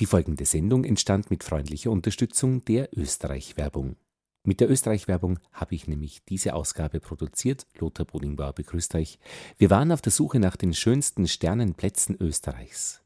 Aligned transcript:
Die 0.00 0.06
folgende 0.06 0.44
Sendung 0.44 0.84
entstand 0.84 1.28
mit 1.28 1.42
freundlicher 1.42 1.90
Unterstützung 1.90 2.64
der 2.64 2.96
Österreich-Werbung. 2.96 3.96
Mit 4.44 4.60
der 4.60 4.70
Österreich-Werbung 4.70 5.40
habe 5.52 5.74
ich 5.74 5.88
nämlich 5.88 6.24
diese 6.24 6.54
Ausgabe 6.54 7.00
produziert. 7.00 7.66
Lothar 7.78 8.06
Bodingbauer 8.06 8.52
begrüßt 8.52 8.94
euch. 8.94 9.18
Wir 9.56 9.70
waren 9.70 9.90
auf 9.90 10.00
der 10.00 10.12
Suche 10.12 10.38
nach 10.38 10.54
den 10.54 10.72
schönsten 10.72 11.26
Sternenplätzen 11.26 12.16
Österreichs. 12.20 13.02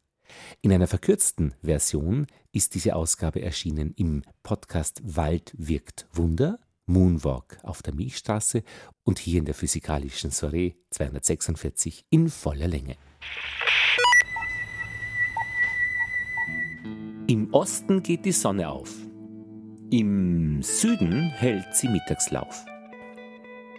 In 0.61 0.71
einer 0.71 0.87
verkürzten 0.87 1.55
Version 1.63 2.27
ist 2.53 2.75
diese 2.75 2.95
Ausgabe 2.95 3.41
erschienen 3.41 3.95
im 3.97 4.23
Podcast 4.43 5.01
Wald 5.03 5.55
wirkt 5.57 6.07
Wunder, 6.13 6.59
Moonwalk 6.85 7.59
auf 7.63 7.83
der 7.83 7.95
Milchstraße 7.95 8.65
und 9.03 9.19
hier 9.19 9.39
in 9.39 9.47
der 9.47 9.55
physikalischen 9.55 10.31
Soiree 10.31 10.75
246 10.91 12.05
in 12.11 12.29
voller 12.29 12.69
Länge. 12.69 12.97
Im 17.33 17.49
Osten 17.55 18.03
geht 18.03 18.27
die 18.27 18.33
Sonne 18.33 18.69
auf. 18.69 18.95
Im 19.91 20.61
Süden 20.61 21.31
hält 21.31 21.75
sie 21.75 21.89
Mittagslauf. 21.89 22.67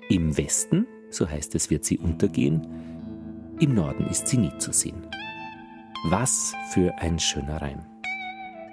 Im 0.10 0.36
Westen, 0.36 0.88
so 1.12 1.30
heißt 1.30 1.54
es, 1.54 1.70
wird 1.70 1.86
sie 1.86 2.00
untergehen. 2.00 2.66
Im 3.60 3.76
Norden 3.76 4.08
ist 4.08 4.28
sie 4.28 4.38
nie 4.38 4.58
zu 4.58 4.74
sehen. 4.74 5.06
Was 6.06 6.56
für 6.72 6.98
ein 6.98 7.20
schöner 7.20 7.62
Reim. 7.62 7.86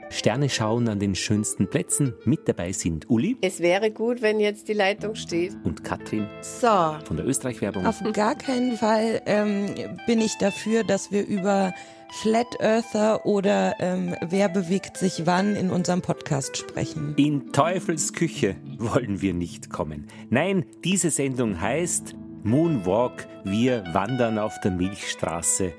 Sterne 0.09 0.48
schauen 0.48 0.89
an 0.89 0.98
den 0.98 1.15
schönsten 1.15 1.69
Plätzen. 1.69 2.15
Mit 2.25 2.48
dabei 2.48 2.73
sind 2.73 3.11
Uli. 3.11 3.37
Es 3.42 3.61
wäre 3.61 3.91
gut, 3.91 4.23
wenn 4.23 4.41
jetzt 4.41 4.67
die 4.69 4.73
Leitung 4.73 5.15
steht. 5.15 5.55
Und 5.62 5.84
Katrin. 5.84 6.27
So. 6.41 6.97
Von 7.05 7.19
der 7.19 7.27
Österreich-Werbung. 7.27 7.84
Auf 7.84 8.03
gar 8.15 8.34
keinen 8.34 8.78
Fall 8.78 9.20
ähm, 9.27 9.67
bin 10.06 10.23
ich 10.23 10.39
dafür, 10.39 10.84
dass 10.84 11.12
wir 11.12 11.27
über 11.27 11.75
Flat 12.12 12.60
Earther 12.60 13.24
oder 13.24 13.77
ähm, 13.78 14.16
Wer 14.20 14.48
bewegt 14.48 14.96
sich 14.96 15.27
wann 15.27 15.55
in 15.55 15.70
unserem 15.70 16.02
Podcast 16.02 16.56
sprechen. 16.56 17.14
In 17.16 17.52
Teufels 17.52 18.12
Küche 18.12 18.56
wollen 18.78 19.22
wir 19.22 19.33
nicht 19.33 19.70
kommen. 19.70 20.08
Nein, 20.28 20.67
diese 20.84 21.11
Sendung 21.11 21.61
heißt 21.61 22.14
Moonwalk, 22.42 23.27
wir 23.44 23.84
wandern 23.94 24.39
auf 24.39 24.58
der 24.61 24.72
Milchstraße 24.72 25.72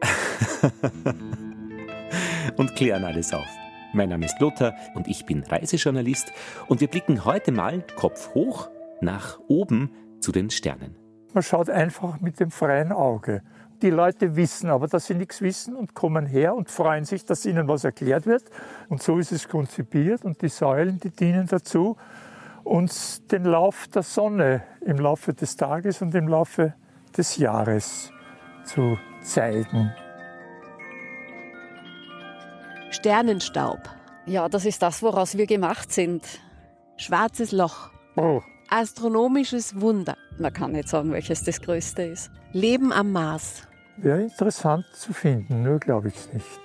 und 2.56 2.74
klären 2.74 3.04
alles 3.04 3.32
auf. 3.32 3.46
Mein 3.92 4.08
Name 4.08 4.26
ist 4.26 4.40
Lothar 4.40 4.74
und 4.94 5.06
ich 5.06 5.26
bin 5.26 5.42
Reisejournalist 5.42 6.32
und 6.66 6.80
wir 6.80 6.88
blicken 6.88 7.24
heute 7.24 7.52
mal 7.52 7.84
Kopf 7.96 8.34
hoch 8.34 8.68
nach 9.00 9.38
oben 9.48 9.90
zu 10.20 10.32
den 10.32 10.50
Sternen. 10.50 10.96
Man 11.34 11.42
schaut 11.42 11.68
einfach 11.68 12.20
mit 12.20 12.40
dem 12.40 12.50
freien 12.50 12.92
Auge. 12.92 13.42
Die 13.82 13.90
Leute 13.90 14.36
wissen 14.36 14.70
aber, 14.70 14.88
dass 14.88 15.06
sie 15.06 15.14
nichts 15.14 15.42
wissen 15.42 15.74
und 15.74 15.94
kommen 15.94 16.26
her 16.26 16.54
und 16.54 16.70
freuen 16.70 17.04
sich, 17.04 17.24
dass 17.24 17.44
ihnen 17.44 17.68
was 17.68 17.84
erklärt 17.84 18.26
wird. 18.26 18.44
Und 18.88 19.02
so 19.02 19.18
ist 19.18 19.32
es 19.32 19.48
konzipiert. 19.48 20.24
Und 20.24 20.40
die 20.42 20.48
Säulen, 20.48 20.98
die 21.00 21.10
dienen 21.10 21.46
dazu, 21.46 21.96
uns 22.64 23.26
den 23.26 23.44
Lauf 23.44 23.86
der 23.88 24.02
Sonne 24.02 24.62
im 24.80 24.96
Laufe 24.98 25.34
des 25.34 25.56
Tages 25.56 26.02
und 26.02 26.14
im 26.14 26.28
Laufe 26.28 26.74
des 27.16 27.36
Jahres 27.36 28.10
zu 28.64 28.98
zeigen. 29.22 29.92
Sternenstaub. 32.90 33.80
Ja, 34.26 34.48
das 34.48 34.64
ist 34.64 34.82
das, 34.82 35.02
woraus 35.02 35.36
wir 35.36 35.46
gemacht 35.46 35.92
sind. 35.92 36.24
Schwarzes 36.96 37.52
Loch. 37.52 37.90
Oh, 38.16 38.40
Astronomisches 38.68 39.80
Wunder. 39.80 40.16
Man 40.38 40.52
kann 40.52 40.72
nicht 40.72 40.88
sagen, 40.88 41.12
welches 41.12 41.42
das 41.44 41.60
größte 41.60 42.02
ist. 42.02 42.30
Leben 42.52 42.92
am 42.92 43.12
Mars. 43.12 43.62
wäre 43.96 44.22
interessant 44.22 44.84
zu 44.92 45.12
finden, 45.12 45.62
nur 45.62 45.78
glaube 45.78 46.08
ich 46.08 46.14
es 46.16 46.32
nicht. 46.32 46.60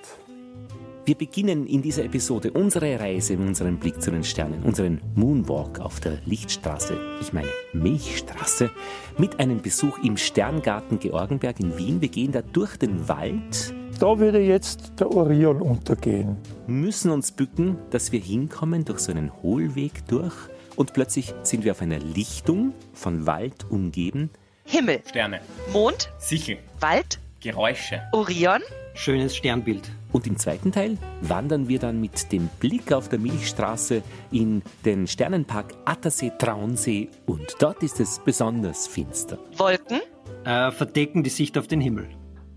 Wir 1.04 1.16
beginnen 1.16 1.66
in 1.66 1.82
dieser 1.82 2.04
Episode 2.04 2.52
unsere 2.52 3.00
Reise 3.00 3.32
in 3.32 3.40
unseren 3.48 3.78
Blick 3.78 4.00
zu 4.00 4.12
den 4.12 4.22
Sternen, 4.22 4.62
unseren 4.62 5.00
Moonwalk 5.16 5.80
auf 5.80 5.98
der 5.98 6.18
Lichtstraße, 6.26 6.96
ich 7.20 7.32
meine 7.32 7.48
Milchstraße, 7.72 8.70
mit 9.18 9.40
einem 9.40 9.60
Besuch 9.60 9.98
im 10.04 10.16
Sterngarten 10.16 11.00
Georgenberg 11.00 11.58
in 11.58 11.76
Wien. 11.76 12.00
Wir 12.00 12.08
gehen 12.08 12.30
da 12.30 12.42
durch 12.42 12.76
den 12.76 13.08
Wald, 13.08 13.74
Da 13.98 14.18
würde 14.18 14.38
jetzt 14.40 14.92
der 15.00 15.10
Orion 15.10 15.60
untergehen. 15.60 16.36
müssen 16.68 17.10
uns 17.10 17.32
bücken, 17.32 17.78
dass 17.90 18.12
wir 18.12 18.20
hinkommen 18.20 18.84
durch 18.84 19.00
so 19.00 19.10
einen 19.10 19.32
Hohlweg 19.42 20.06
durch 20.06 20.34
und 20.76 20.92
plötzlich 20.92 21.34
sind 21.42 21.64
wir 21.64 21.72
auf 21.72 21.82
einer 21.82 21.98
Lichtung 21.98 22.72
von 22.92 23.26
Wald 23.26 23.66
umgeben. 23.70 24.30
Himmel, 24.64 25.02
Sterne, 25.08 25.40
Mond, 25.72 26.10
Sichel, 26.18 26.58
Wald, 26.80 27.18
Geräusche, 27.40 28.02
Orion, 28.12 28.60
Schönes 28.94 29.34
Sternbild. 29.34 29.90
Und 30.12 30.26
im 30.26 30.36
zweiten 30.36 30.70
Teil 30.70 30.98
wandern 31.22 31.66
wir 31.68 31.78
dann 31.78 31.98
mit 32.00 32.30
dem 32.30 32.48
Blick 32.60 32.92
auf 32.92 33.08
der 33.08 33.18
Milchstraße 33.18 34.02
in 34.30 34.62
den 34.84 35.06
Sternenpark 35.06 35.72
Attersee 35.86 36.30
Traunsee 36.38 37.08
und 37.24 37.56
dort 37.58 37.82
ist 37.82 37.98
es 38.00 38.18
besonders 38.22 38.86
finster. 38.86 39.38
Wolken 39.56 40.00
Äh, 40.44 40.70
verdecken 40.72 41.22
die 41.22 41.30
Sicht 41.30 41.56
auf 41.56 41.66
den 41.68 41.80
Himmel. 41.80 42.08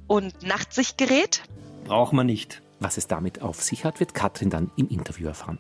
und 0.08 0.44
Nachtsichtgerät. 0.44 1.42
Braucht 1.86 2.12
man 2.14 2.26
nicht. 2.28 2.62
Was 2.80 2.98
es 2.98 3.08
damit 3.08 3.42
auf 3.42 3.64
sich 3.64 3.86
hat, 3.86 4.00
wird 4.02 4.14
Katrin 4.14 4.50
dann 4.50 4.70
im 4.76 4.90
Interview 4.90 5.28
erfahren. 5.28 5.58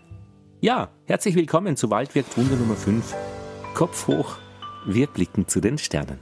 Ja, 0.61 0.89
herzlich 1.05 1.35
willkommen 1.35 1.75
zu 1.75 1.89
Waldwirk 1.89 2.37
Wunder 2.37 2.55
Nummer 2.55 2.77
5. 2.77 3.13
Kopf 3.73 4.07
hoch, 4.07 4.37
wir 4.85 5.07
blicken 5.07 5.47
zu 5.49 5.59
den 5.59 5.77
Sternen. 5.77 6.19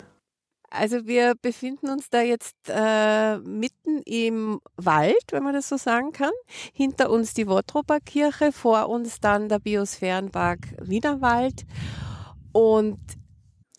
Also 0.72 1.06
wir 1.06 1.36
befinden 1.40 1.90
uns 1.90 2.10
da 2.10 2.22
jetzt 2.22 2.58
äh, 2.68 3.38
mitten 3.38 4.02
im 4.06 4.60
Wald, 4.76 5.24
wenn 5.30 5.44
man 5.44 5.54
das 5.54 5.70
so 5.70 5.78
sagen 5.78 6.14
kann. 6.14 6.32
Hinter 6.74 7.12
uns 7.12 7.36
die 7.36 7.48
Wottroper 7.48 8.00
Kirche, 8.00 8.52
vor 8.52 8.90
uns 8.90 9.20
dann 9.20 9.50
der 9.50 9.60
Biosphärenpark 9.60 10.60
Wienerwald. 10.82 11.66
Und 12.52 13.00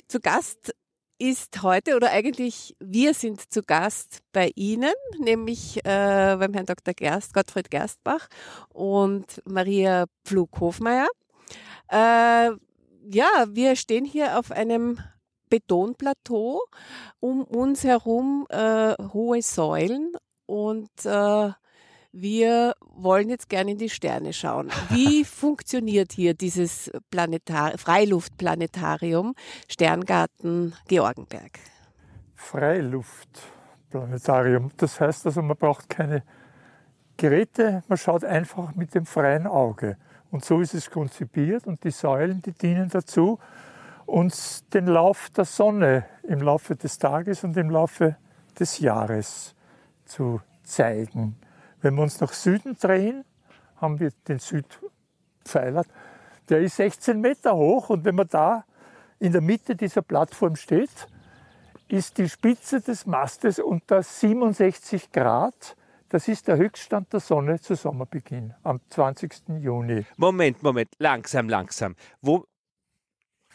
zu 0.06 0.20
Gast 0.20 0.72
ist 1.18 1.62
heute, 1.62 1.96
oder 1.96 2.10
eigentlich 2.10 2.74
wir 2.80 3.14
sind 3.14 3.52
zu 3.52 3.62
Gast 3.62 4.20
bei 4.32 4.50
Ihnen, 4.54 4.92
nämlich 5.18 5.78
äh, 5.84 6.36
beim 6.38 6.52
Herrn 6.52 6.66
Dr. 6.66 6.94
Gerst, 6.94 7.34
Gottfried 7.34 7.70
Gerstbach 7.70 8.28
und 8.70 9.40
Maria 9.44 10.06
Pflug-Hofmeier. 10.24 11.08
Äh, 11.88 12.50
ja, 13.06 13.46
wir 13.48 13.76
stehen 13.76 14.04
hier 14.04 14.38
auf 14.38 14.50
einem 14.50 14.98
Betonplateau, 15.50 16.60
um 17.20 17.44
uns 17.44 17.84
herum 17.84 18.46
äh, 18.48 18.94
hohe 19.12 19.42
Säulen 19.42 20.12
und 20.46 20.90
äh, 21.04 21.50
wir 22.16 22.76
wollen 22.94 23.28
jetzt 23.28 23.48
gerne 23.48 23.72
in 23.72 23.78
die 23.78 23.90
Sterne 23.90 24.32
schauen. 24.32 24.70
Wie 24.90 25.24
funktioniert 25.24 26.12
hier 26.12 26.34
dieses 26.34 26.92
Planetar 27.10 27.76
Freiluftplanetarium 27.76 29.34
Sterngarten 29.68 30.76
Georgenberg? 30.86 31.58
Freiluftplanetarium. 32.36 34.70
Das 34.76 35.00
heißt 35.00 35.26
also, 35.26 35.42
man 35.42 35.56
braucht 35.56 35.90
keine 35.90 36.22
Geräte, 37.16 37.82
man 37.88 37.98
schaut 37.98 38.24
einfach 38.24 38.76
mit 38.76 38.94
dem 38.94 39.06
freien 39.06 39.48
Auge. 39.48 39.96
Und 40.30 40.44
so 40.44 40.60
ist 40.60 40.74
es 40.74 40.88
konzipiert 40.90 41.66
und 41.66 41.82
die 41.82 41.90
Säulen, 41.90 42.42
die 42.42 42.52
dienen 42.52 42.90
dazu, 42.90 43.40
uns 44.06 44.64
den 44.68 44.86
Lauf 44.86 45.30
der 45.30 45.46
Sonne 45.46 46.04
im 46.22 46.42
Laufe 46.42 46.76
des 46.76 46.98
Tages 46.98 47.42
und 47.42 47.56
im 47.56 47.70
Laufe 47.70 48.16
des 48.58 48.78
Jahres 48.78 49.56
zu 50.04 50.40
zeigen. 50.62 51.34
Wenn 51.84 51.96
wir 51.96 52.02
uns 52.02 52.18
nach 52.18 52.32
Süden 52.32 52.78
drehen, 52.80 53.26
haben 53.76 54.00
wir 54.00 54.10
den 54.26 54.38
Südpfeiler. 54.38 55.84
Der 56.48 56.60
ist 56.60 56.76
16 56.76 57.20
Meter 57.20 57.54
hoch 57.54 57.90
und 57.90 58.06
wenn 58.06 58.14
man 58.14 58.26
da 58.26 58.64
in 59.18 59.32
der 59.32 59.42
Mitte 59.42 59.76
dieser 59.76 60.00
Plattform 60.00 60.56
steht, 60.56 60.88
ist 61.88 62.16
die 62.16 62.30
Spitze 62.30 62.80
des 62.80 63.04
Mastes 63.04 63.58
unter 63.58 64.02
67 64.02 65.12
Grad. 65.12 65.76
Das 66.08 66.26
ist 66.26 66.48
der 66.48 66.56
Höchststand 66.56 67.12
der 67.12 67.20
Sonne 67.20 67.60
zu 67.60 67.74
Sommerbeginn 67.74 68.54
am 68.62 68.80
20. 68.88 69.42
Juni. 69.60 70.06
Moment, 70.16 70.62
Moment, 70.62 70.88
langsam, 70.96 71.50
langsam. 71.50 71.96
Wo, 72.22 72.46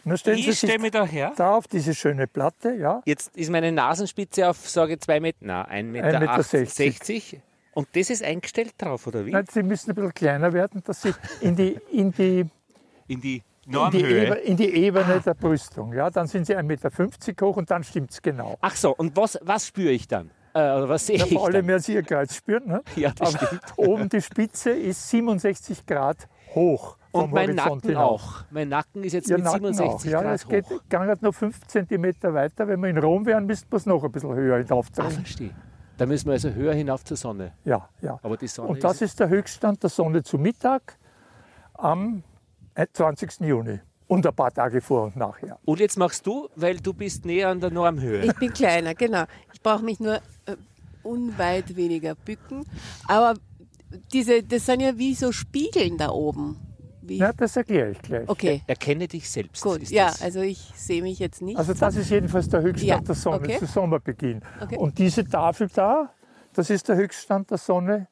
Na, 0.03 0.15
stellen 0.17 0.37
Sie 0.37 0.41
ich 0.41 0.59
sich 0.59 0.69
stelle 0.69 0.83
mich 0.83 0.91
da 0.91 1.03
her. 1.03 1.33
da 1.35 1.55
auf 1.55 1.67
diese 1.67 1.95
schöne 1.95 2.27
Platte, 2.27 2.75
ja. 2.75 3.01
Jetzt 3.05 3.35
ist 3.35 3.49
meine 3.49 3.71
Nasenspitze 3.71 4.47
auf, 4.47 4.69
sage 4.69 4.93
ich, 4.93 4.99
zwei 4.99 5.19
Meter, 5.19 5.39
na, 5.41 5.67
1,60 5.67 5.83
Meter. 5.83 6.19
Meter 6.19 6.43
60. 6.43 7.41
Und 7.73 7.87
das 7.93 8.09
ist 8.09 8.23
eingestellt 8.23 8.73
drauf, 8.77 9.07
oder 9.07 9.25
wie? 9.25 9.31
Nein, 9.31 9.45
Sie 9.51 9.63
müssen 9.63 9.91
ein 9.91 9.95
bisschen 9.95 10.13
kleiner 10.13 10.51
werden, 10.53 10.81
dass 10.85 11.01
Sie 11.01 11.13
in 11.41 11.55
die, 11.55 11.79
in 11.91 12.11
die, 12.11 12.45
In 13.07 13.21
die 13.21 13.35
in 13.37 13.41
die, 13.41 13.43
Normhöhe. 13.67 14.25
Ebe, 14.27 14.35
in 14.35 14.57
die 14.57 14.69
Ebene 14.73 15.21
der 15.23 15.33
Brüstung. 15.35 15.93
Ja, 15.93 16.09
dann 16.09 16.27
sind 16.27 16.45
Sie 16.45 16.55
1,50 16.55 16.63
Meter 16.63 16.89
hoch 17.45 17.57
und 17.57 17.69
dann 17.69 17.83
stimmt 17.83 18.11
es 18.11 18.21
genau. 18.21 18.57
Ach 18.61 18.75
so, 18.75 18.95
und 18.95 19.15
was, 19.15 19.37
was 19.43 19.67
spüre 19.67 19.91
ich 19.91 20.07
dann? 20.07 20.31
Äh, 20.53 20.59
oder 20.59 20.89
was 20.89 21.05
sehe 21.05 21.17
Ja, 21.17 21.25
ich 21.25 21.33
vor 21.33 21.45
allem 21.45 21.53
dann? 21.53 21.65
mehr 21.67 21.79
Sie 21.79 21.93
Ihr 21.93 22.01
Kreuz 22.03 22.33
spüren. 22.35 22.67
Ne? 22.67 22.81
Ja, 22.95 23.11
das 23.15 23.35
Aber 23.35 23.45
stimmt. 23.45 23.61
oben 23.77 24.09
die 24.09 24.21
Spitze 24.21 24.71
ist 24.71 25.09
67 25.09 25.85
Grad 25.85 26.27
hoch. 26.55 26.97
Und 27.11 27.21
vom 27.21 27.31
mein 27.31 27.49
Horizont 27.49 27.75
Nacken 27.83 27.89
hinauf. 27.89 28.21
auch. 28.21 28.43
Mein 28.51 28.69
Nacken 28.69 29.03
ist 29.03 29.13
jetzt 29.13 29.29
Ihr 29.29 29.37
mit 29.37 29.45
Nacken 29.45 29.73
67 29.73 30.09
auch. 30.15 30.21
Ja, 30.21 30.27
Grad 30.27 30.35
es 30.35 30.47
geht 30.47 30.65
hoch. 30.69 30.79
gar 30.89 31.05
nicht 31.05 31.21
noch 31.21 31.33
5 31.33 31.67
cm 31.67 32.03
weiter. 32.33 32.67
Wenn 32.67 32.79
wir 32.81 32.89
in 32.89 32.97
Rom 32.97 33.25
wären, 33.27 33.45
müssten 33.45 33.71
wir 33.71 33.77
es 33.77 33.85
noch 33.85 34.03
ein 34.03 34.11
bisschen 34.11 34.33
höher 34.33 34.55
Ah, 34.55 34.63
hinaufdrehen. 34.63 35.11
verstehe. 35.11 35.51
Da 35.99 36.05
müssen 36.05 36.27
wir 36.27 36.33
also 36.33 36.49
höher 36.51 36.73
hinauf 36.73 37.03
zur 37.03 37.17
Sonne. 37.17 37.51
Ja, 37.65 37.89
ja. 38.01 38.17
Aber 38.23 38.37
die 38.37 38.47
Sonne 38.47 38.69
Und 38.69 38.83
das 38.85 39.01
ist 39.01 39.19
der 39.19 39.27
Höchststand 39.27 39.83
der 39.83 39.89
Sonne 39.89 40.23
zu 40.23 40.37
Mittag 40.37 40.97
am 41.73 42.23
20. 42.93 43.41
Juni 43.41 43.81
und 44.07 44.25
ein 44.25 44.33
paar 44.33 44.53
Tage 44.53 44.79
vor 44.79 45.03
und 45.03 45.17
nachher. 45.17 45.59
Und 45.65 45.81
jetzt 45.81 45.97
machst 45.97 46.25
du, 46.25 46.47
weil 46.55 46.77
du 46.77 46.93
bist 46.93 47.25
näher 47.25 47.49
an 47.49 47.59
der 47.59 47.71
Normhöhe. 47.71 48.23
Ich 48.23 48.33
bin 48.35 48.53
kleiner, 48.53 48.95
genau. 48.95 49.25
Ich 49.53 49.61
brauche 49.61 49.83
mich 49.83 49.99
nur 49.99 50.15
äh, 50.45 50.55
unweit 51.03 51.75
weniger 51.75 52.15
bücken. 52.15 52.65
Aber 53.05 53.33
diese, 54.13 54.41
das 54.41 54.67
sind 54.67 54.79
ja 54.79 54.97
wie 54.97 55.15
so 55.15 55.33
Spiegeln 55.33 55.97
da 55.97 56.11
oben. 56.11 56.55
Wie, 57.09 57.17
Ja, 57.17 57.33
das 57.33 57.55
erkläre 57.57 57.91
ich 57.91 58.01
gleich. 58.01 58.29
okay, 58.29 58.61
Erkenne 58.67 59.07
dich 59.07 59.29
selbst. 59.29 59.61
gut. 59.63 59.81
ist 59.81 59.91
Ja, 59.91 60.05
das. 60.07 60.21
also 60.21 60.41
ich 60.41 60.59
sehe 60.75 61.01
mich 61.01 61.19
jetzt 61.19 61.41
nicht. 61.41 61.57
Also 61.57 61.73
das 61.73 61.95
ist 61.95 62.09
jedenfalls 62.09 62.47
der 62.49 62.61
Höchststand 62.61 63.01
Ja, 63.01 63.05
der 63.05 63.15
Sonne 63.15 63.37
okay. 63.39 63.57
zu 63.59 63.65
Sommerbeginn. 63.65 64.41
Okay. 64.61 64.77
Und 64.77 64.97
diese 64.99 65.25
Tafel 65.27 65.67
da, 65.73 66.13
das 66.53 66.69
ist 66.69 66.87
der 66.87 66.95
Höchststand 66.95 67.49
der 67.51 67.57
Sonne 67.57 68.07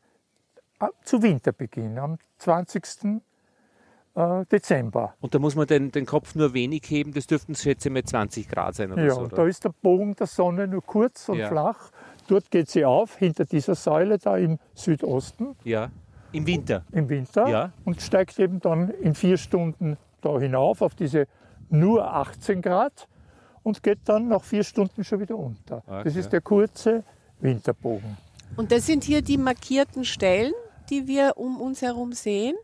äh, 0.79 0.87
zu 1.03 1.21
Winterbeginn, 1.21 1.97
am 1.99 2.17
20. 2.39 3.21
äh, 4.15 4.45
Dezember. 4.51 5.13
Und 5.21 5.33
da 5.35 5.39
muss 5.39 5.55
man 5.55 5.67
den, 5.67 5.91
den 5.91 6.05
Kopf 6.05 6.35
nur 6.35 6.53
wenig 6.53 6.83
heben, 6.89 7.13
das 7.13 7.27
dürften 7.27 7.55
schätze 7.55 7.89
ich 7.89 7.93
mal 7.93 8.03
20 8.03 8.49
Grad 8.49 8.75
sein 8.75 8.91
oder 8.91 9.03
Ja, 9.05 9.13
so. 9.13 9.19
und 9.21 9.25
Oder? 9.27 9.35
da 9.37 9.45
ist 9.47 9.63
der 9.63 9.73
Bogen 9.81 10.15
der 10.15 10.27
Sonne 10.27 10.67
nur 10.67 10.81
kurz 10.83 11.29
und 11.29 11.37
Ja. 11.37 11.47
flach. 11.49 11.91
Dort 12.27 12.51
geht 12.51 12.69
sie 12.69 12.83
auf, 12.83 13.15
hinter 13.17 13.45
dieser 13.45 13.75
Säule 13.75 14.17
da 14.17 14.35
im 14.37 14.59
Südosten 14.73 15.55
Ja, 15.63 15.91
im 16.31 16.45
Winter. 16.45 16.83
im 16.91 17.09
Winter 17.09 17.47
Ja. 17.47 17.71
und 17.85 18.01
steigt 18.01 18.37
eben 18.39 18.59
dann 18.59 18.89
in 18.89 19.15
vier 19.15 19.37
Stunden 19.37 19.97
da 20.21 20.37
hinauf 20.39 20.81
auf 20.81 20.95
diese 20.95 21.27
nur 21.69 22.05
18 22.13 22.61
Grad 22.61 23.07
und 23.63 23.83
geht 23.83 23.99
dann 24.05 24.27
nach 24.29 24.43
vier 24.43 24.63
Stunden 24.63 25.03
schon 25.03 25.19
wieder 25.19 25.37
unter. 25.37 25.83
Das 25.87 26.07
Okay. 26.07 26.19
ist 26.19 26.31
der 26.33 26.41
kurze 26.41 27.03
Winterbogen. 27.39 28.17
Und 28.55 28.71
das 28.71 28.85
sind 28.85 29.03
hier 29.03 29.21
die 29.21 29.37
markierten 29.37 30.05
Stellen, 30.05 30.53
die 30.89 31.07
wir 31.07 31.33
um 31.37 31.59
uns 31.59 31.81
herum 31.81 32.13
sehen. 32.13 32.55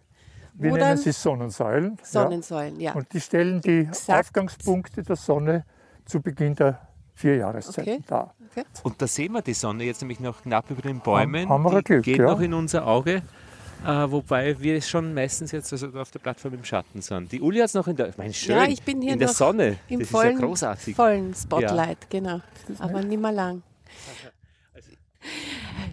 Wir 0.55 0.71
Wo 0.71 0.75
nennen 0.75 0.89
dann 0.89 0.97
sie 0.97 1.11
Sonnensäulen. 1.11 1.97
Sonnensäulen, 2.03 2.79
ja. 2.79 2.91
Ja. 2.91 2.95
Und 2.95 3.11
die 3.11 3.19
stellen 3.19 3.59
die 3.61 3.79
Exakt. 3.81 4.19
Aufgangspunkte 4.27 5.03
der 5.03 5.15
Sonne 5.15 5.65
zu 6.05 6.21
Beginn 6.21 6.55
der 6.55 6.79
vier 7.15 7.37
Jahreszeiten 7.37 7.93
Okay. 7.95 8.03
dar. 8.07 8.33
Okay. 8.51 8.63
Und 8.83 9.01
da 9.01 9.07
sehen 9.07 9.33
wir 9.33 9.41
die 9.41 9.53
Sonne 9.53 9.83
jetzt 9.83 10.01
nämlich 10.01 10.19
noch 10.19 10.41
knapp 10.43 10.69
über 10.69 10.81
den 10.81 10.99
Bäumen. 10.99 11.49
haben 11.49 11.63
wir 11.63 11.69
die 11.71 11.75
ein 11.77 11.83
Glück, 11.83 12.03
geht 12.03 12.17
ja. 12.19 12.25
noch 12.31 12.39
in 12.39 12.53
unser 12.53 12.85
Auge. 12.87 13.23
Äh, 13.85 14.11
wobei 14.11 14.59
wir 14.59 14.81
schon 14.81 15.13
meistens 15.13 15.51
jetzt 15.51 15.71
also 15.73 15.87
auf 15.89 16.11
der 16.11 16.19
Plattform 16.19 16.53
im 16.53 16.63
Schatten 16.63 17.01
sind. 17.01 17.31
Die 17.31 17.41
Uli 17.41 17.59
hat 17.59 17.67
es 17.67 17.73
noch 17.73 17.87
in 17.87 17.95
der, 17.95 18.09
ich 18.09 18.17
meine, 18.17 18.33
schön, 18.33 18.55
Ja, 18.55 18.65
ich 18.65 18.81
bin 18.81 19.01
hier 19.01 19.13
in 19.13 19.19
der 19.19 19.27
Sonne. 19.29 19.77
Im 19.89 19.99
das 19.99 20.09
vollen, 20.09 20.35
ist 20.35 20.39
ja 20.39 20.45
großartig. 20.45 20.95
vollen 20.95 21.33
Spotlight, 21.33 22.09
genau. 22.09 22.39
Aber 22.79 23.01
nicht 23.01 23.21
mehr 23.21 23.31
lang. 23.31 23.61
Also 24.73 24.89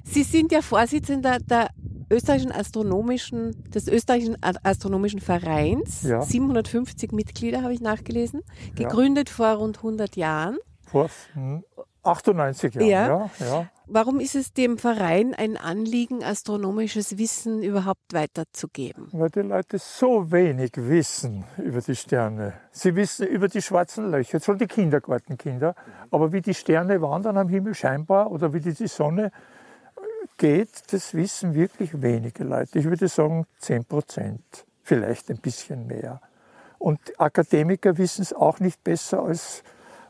Sie 0.04 0.22
sind 0.22 0.52
ja 0.52 0.62
Vorsitzender 0.62 1.38
der 1.38 1.70
österreichischen 2.10 2.52
astronomischen, 2.52 3.70
des 3.70 3.86
österreichischen 3.86 4.36
astronomischen 4.40 5.20
Vereins. 5.20 6.02
Ja. 6.02 6.22
750 6.22 7.12
Mitglieder 7.12 7.62
habe 7.62 7.72
ich 7.72 7.80
nachgelesen. 7.80 8.42
Ja. 8.78 8.88
Gegründet 8.88 9.30
vor 9.30 9.54
rund 9.54 9.78
100 9.78 10.16
Jahren. 10.16 10.58
Vor 10.84 11.08
hm, 11.34 11.62
98 12.02 12.74
Jahren. 12.74 12.88
Ja. 12.88 13.30
Ja. 13.38 13.46
Ja, 13.46 13.70
Warum 13.86 14.20
ist 14.20 14.36
es 14.36 14.52
dem 14.52 14.78
Verein 14.78 15.34
ein 15.34 15.56
Anliegen, 15.56 16.22
astronomisches 16.22 17.18
Wissen 17.18 17.62
überhaupt 17.62 18.12
weiterzugeben? 18.12 19.08
Weil 19.12 19.30
die 19.30 19.40
Leute 19.40 19.78
so 19.78 20.30
wenig 20.30 20.72
wissen 20.76 21.44
über 21.58 21.80
die 21.80 21.96
Sterne. 21.96 22.54
Sie 22.70 22.94
wissen 22.94 23.26
über 23.26 23.48
die 23.48 23.60
schwarzen 23.60 24.10
Löcher, 24.10 24.40
schon 24.40 24.58
die 24.58 24.66
Kindergartenkinder. 24.66 25.74
Aber 26.10 26.32
wie 26.32 26.40
die 26.40 26.54
Sterne 26.54 27.02
wandern 27.02 27.36
am 27.36 27.48
Himmel 27.48 27.74
scheinbar 27.74 28.30
oder 28.30 28.52
wie 28.52 28.60
die, 28.60 28.74
die 28.74 28.86
Sonne 28.86 29.32
geht, 30.36 30.92
das 30.92 31.12
wissen 31.14 31.54
wirklich 31.54 32.00
wenige 32.00 32.44
Leute. 32.44 32.78
Ich 32.78 32.84
würde 32.84 33.08
sagen 33.08 33.46
10 33.58 33.84
Prozent, 33.84 34.64
vielleicht 34.82 35.30
ein 35.30 35.38
bisschen 35.38 35.86
mehr. 35.86 36.20
Und 36.78 36.98
Akademiker 37.20 37.98
wissen 37.98 38.22
es 38.22 38.32
auch 38.32 38.58
nicht 38.58 38.82
besser 38.82 39.22
als, 39.22 39.62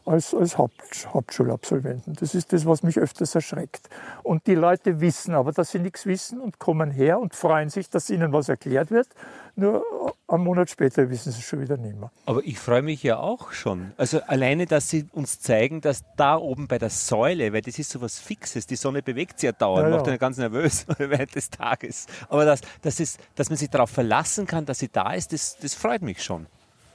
als, 0.05 0.35
als 0.35 0.59
Haupt, 0.59 1.09
Hauptschulabsolventen. 1.13 2.15
Das 2.19 2.35
ist 2.35 2.53
das, 2.53 2.67
was 2.67 2.83
mich 2.83 2.99
öfters 2.99 3.35
erschreckt. 3.35 3.89
Und 4.23 4.47
die 4.47 4.55
Leute 4.55 5.01
wissen 5.01 5.35
aber, 5.35 5.53
dass 5.53 5.71
sie 5.71 5.79
nichts 5.79 6.07
wissen 6.07 6.41
und 6.41 6.59
kommen 6.59 6.91
her 6.91 7.21
und 7.21 7.35
freuen 7.35 7.71
sich, 7.71 7.91
dass 7.91 8.11
ihnen 8.11 8.33
was 8.33 8.49
erklärt 8.49 8.91
wird. 8.91 9.09
Nur 9.57 9.85
einen 10.27 10.45
Monat 10.45 10.71
später 10.71 11.11
wissen 11.11 11.33
sie 11.33 11.41
es 11.41 11.45
schon 11.45 11.61
wieder 11.61 11.77
nicht 11.77 11.99
mehr. 11.99 12.11
Aber 12.27 12.43
ich 12.45 12.59
freue 12.59 12.83
mich 12.83 13.03
ja 13.03 13.19
auch 13.19 13.53
schon. 13.53 13.93
Also 13.97 14.21
alleine, 14.23 14.67
dass 14.67 14.89
sie 14.89 15.07
uns 15.13 15.41
zeigen, 15.41 15.81
dass 15.81 16.05
da 16.17 16.37
oben 16.37 16.67
bei 16.69 16.79
der 16.79 16.91
Säule, 16.91 17.53
weil 17.53 17.61
das 17.61 17.79
ist 17.79 17.91
so 17.91 18.01
was 18.01 18.19
Fixes, 18.19 18.67
die 18.67 18.77
Sonne 18.77 19.03
bewegt 19.03 19.41
sich 19.41 19.49
ja 19.49 19.53
dauernd, 19.53 19.85
Ja, 19.87 19.91
ja. 19.91 19.97
macht 19.97 20.09
einen 20.09 20.19
ganz 20.19 20.39
nervös 20.39 20.87
während 20.99 21.35
des 21.35 21.51
Tages. 21.51 22.07
Aber 22.29 22.45
dass, 22.45 22.61
dass, 22.83 23.01
es, 23.01 23.19
dass 23.35 23.51
man 23.51 23.57
sich 23.59 23.69
darauf 23.71 23.91
verlassen 23.91 24.47
kann, 24.47 24.65
dass 24.65 24.79
sie 24.79 24.89
da 24.89 25.13
ist, 25.13 25.33
das, 25.33 25.59
das 25.59 25.75
freut 25.75 26.03
mich 26.03 26.23
schon. 26.23 26.47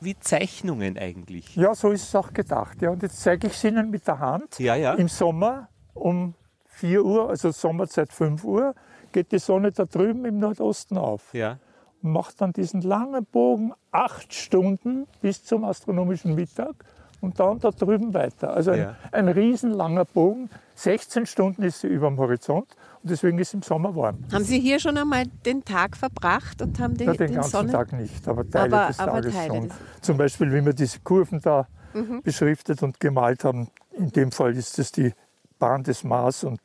Wie 0.06 0.18
Zeichnungen 0.20 0.98
eigentlich. 0.98 1.56
Ja, 1.56 1.74
so 1.76 1.90
ist 1.92 2.04
es 2.04 2.16
auch 2.16 2.32
gedacht. 2.32 2.82
Ja, 2.82 2.92
und 2.92 3.02
jetzt 3.04 3.20
zeige 3.22 3.48
ich 3.48 3.54
es 3.54 3.64
Ihnen 3.64 3.90
mit 3.90 4.08
der 4.08 4.20
Hand. 4.20 4.60
Ja, 4.60 4.76
ja. 4.76 4.94
Im 4.94 5.08
Sommer 5.08 5.68
um 5.94 6.36
4 6.68 7.04
Uhr, 7.04 7.30
also 7.30 7.52
Sommerzeit 7.52 8.12
5 8.14 8.44
Uhr, 8.44 8.76
geht 9.12 9.32
die 9.32 9.40
Sonne 9.40 9.72
da 9.72 9.86
drüben 9.86 10.26
im 10.26 10.40
Nordosten 10.40 10.98
auf. 10.98 11.34
Ja. 11.34 11.58
und 12.04 12.12
macht 12.12 12.40
dann 12.40 12.54
diesen 12.54 12.82
langen 12.82 13.26
Bogen 13.26 13.74
acht 13.92 14.32
Stunden 14.34 15.08
bis 15.22 15.44
zum 15.44 15.64
astronomischen 15.64 16.36
Mittag 16.36 16.76
und 17.22 17.40
dann 17.40 17.58
da 17.60 17.72
drüben 17.72 18.14
weiter. 18.14 18.54
Also 18.54 18.72
ein, 18.72 18.80
Ja. 18.80 18.96
ein 19.12 19.28
riesenlanger 19.28 20.06
Bogen. 20.06 20.50
16 20.76 21.26
Stunden 21.26 21.64
ist 21.64 21.80
sie 21.82 21.88
über 21.88 22.08
dem 22.10 22.20
Horizont 22.20 22.76
deswegen 23.06 23.38
ist 23.40 23.50
es 23.50 23.54
im 23.54 23.62
Sommer 23.62 23.96
warm. 23.96 24.20
Haben 24.32 24.44
Sie 24.44 24.60
hier 24.60 24.80
schon 24.80 24.98
einmal 24.98 25.26
den 25.46 25.64
Tag 25.64 25.96
verbracht 25.98 26.62
und 26.62 26.80
haben 26.80 26.98
den, 26.98 27.08
Ja, 27.08 27.14
den 27.14 27.28
den 27.28 27.36
ganzen 27.36 27.52
Sonnen... 27.52 27.72
Tag 27.72 27.94
nicht, 27.94 28.28
aber 28.28 28.50
Teile 28.50 28.76
Aber- 28.76 28.88
des 28.88 29.00
aber 29.00 29.12
Tages 29.14 29.34
Teile 29.34 29.48
schon. 29.54 29.70
des- 29.70 29.78
Mhm. 29.78 30.02
Zum 30.02 30.18
Beispiel, 30.18 30.54
wie 30.54 30.66
wir 30.66 30.74
diese 30.74 31.00
Kurven 31.00 31.40
da 31.42 31.68
beschriftet 32.24 32.84
und 32.84 33.00
gemalt 33.00 33.44
haben. 33.46 33.70
In 33.94 34.12
dem 34.12 34.32
Fall 34.32 34.56
ist 34.58 34.78
es 34.80 34.92
die 34.92 35.14
Bahn 35.60 35.84
des 35.84 36.04
Mars 36.04 36.44
und 36.44 36.60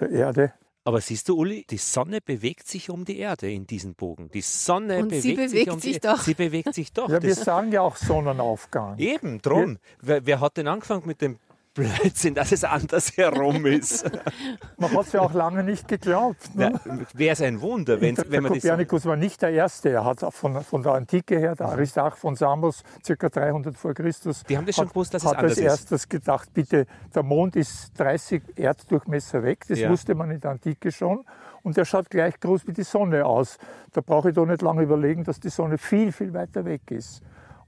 der 0.00 0.10
Erde. 0.10 0.52
Aber 0.86 1.00
siehst 1.00 1.28
du, 1.30 1.38
Uli, 1.38 1.64
die 1.70 1.78
Sonne 1.78 2.20
bewegt 2.20 2.66
sich 2.68 2.90
um 2.90 3.04
die 3.06 3.18
Erde 3.18 3.50
in 3.50 3.66
diesem 3.66 3.94
Bogen. 3.94 4.30
Die 4.34 4.42
Sonne 4.42 4.98
Und 4.98 5.08
bewegt, 5.08 5.22
sie 5.22 5.28
sich 5.36 5.36
bewegt 5.36 5.70
um 5.70 5.80
sich 5.80 5.92
die 5.94 6.00
doch. 6.00 6.20
Sie 6.20 6.34
bewegt 6.34 6.74
sich 6.74 6.92
doch. 6.92 7.08
Ja, 7.08 7.22
wir 7.22 7.30
Das- 7.30 7.44
sagen 7.44 7.72
ja 7.72 7.80
auch 7.80 7.96
Sonnenaufgang. 7.96 8.98
Eben, 8.98 9.40
drum. 9.40 9.78
Wer, 10.02 10.26
wer 10.26 10.40
hat 10.40 10.56
denn 10.56 10.68
angefangen 10.68 11.04
mit 11.06 11.22
dem 11.22 11.38
Blödsinn, 11.74 12.34
dass 12.34 12.52
es 12.52 12.62
anders 12.62 13.16
herum 13.16 13.66
ist? 13.66 14.04
Man 14.78 14.92
hat 14.92 15.06
es 15.06 15.12
ja 15.12 15.20
auch 15.22 15.32
lange 15.34 15.64
nicht 15.64 15.88
geglaubt. 15.88 16.54
Ne? 16.54 16.80
Wäre 17.14 17.32
es 17.32 17.42
ein 17.42 17.60
Wunder, 17.60 18.00
wenn, 18.00 18.14
der 18.14 18.30
wenn 18.30 18.44
man 18.44 18.52
das. 18.52 18.62
Kopernikus 18.62 19.04
war 19.06 19.16
nicht 19.16 19.42
der 19.42 19.50
Erste. 19.50 19.90
Er 19.90 20.04
hat 20.04 20.22
auch 20.22 20.32
von, 20.32 20.62
von 20.62 20.82
der 20.84 20.92
Antike 20.92 21.36
her, 21.38 21.56
der 21.56 21.66
Aristarch 21.66 22.14
von 22.14 22.36
Samos, 22.36 22.84
ca. 23.06 23.28
300 23.28 23.76
vor 23.76 23.92
Christus, 23.92 24.44
Die 24.44 24.56
haben 24.56 24.66
das 24.66 24.76
schon 24.76 24.86
hat, 24.86 24.92
gewusst, 24.92 25.14
dass 25.14 25.24
es 25.24 25.28
anders 25.28 25.42
als 25.50 25.58
ist. 25.58 25.64
erstes 25.64 26.08
gedacht, 26.08 26.54
bitte, 26.54 26.86
der 27.14 27.22
Mond 27.24 27.56
ist 27.56 27.92
30 27.98 28.42
Erddurchmesser 28.56 29.42
weg. 29.42 29.64
Das 29.68 29.80
Ja. 29.80 29.90
wusste 29.90 30.14
man 30.14 30.30
in 30.30 30.40
der 30.40 30.52
Antike 30.52 30.92
schon. 30.92 31.24
Und 31.62 31.76
der 31.76 31.84
schaut 31.84 32.08
gleich 32.10 32.38
groß 32.38 32.66
wie 32.68 32.72
die 32.72 32.82
Sonne 32.84 33.24
aus. 33.26 33.58
Da 33.92 34.00
brauche 34.00 34.28
ich 34.28 34.34
doch 34.34 34.46
nicht 34.46 34.62
lange 34.62 34.82
überlegen, 34.82 35.24
dass 35.24 35.40
die 35.40 35.48
Sonne 35.48 35.78
viel, 35.78 36.12
viel 36.12 36.32
weiter 36.34 36.64
weg 36.64 36.82
ist. 36.90 37.22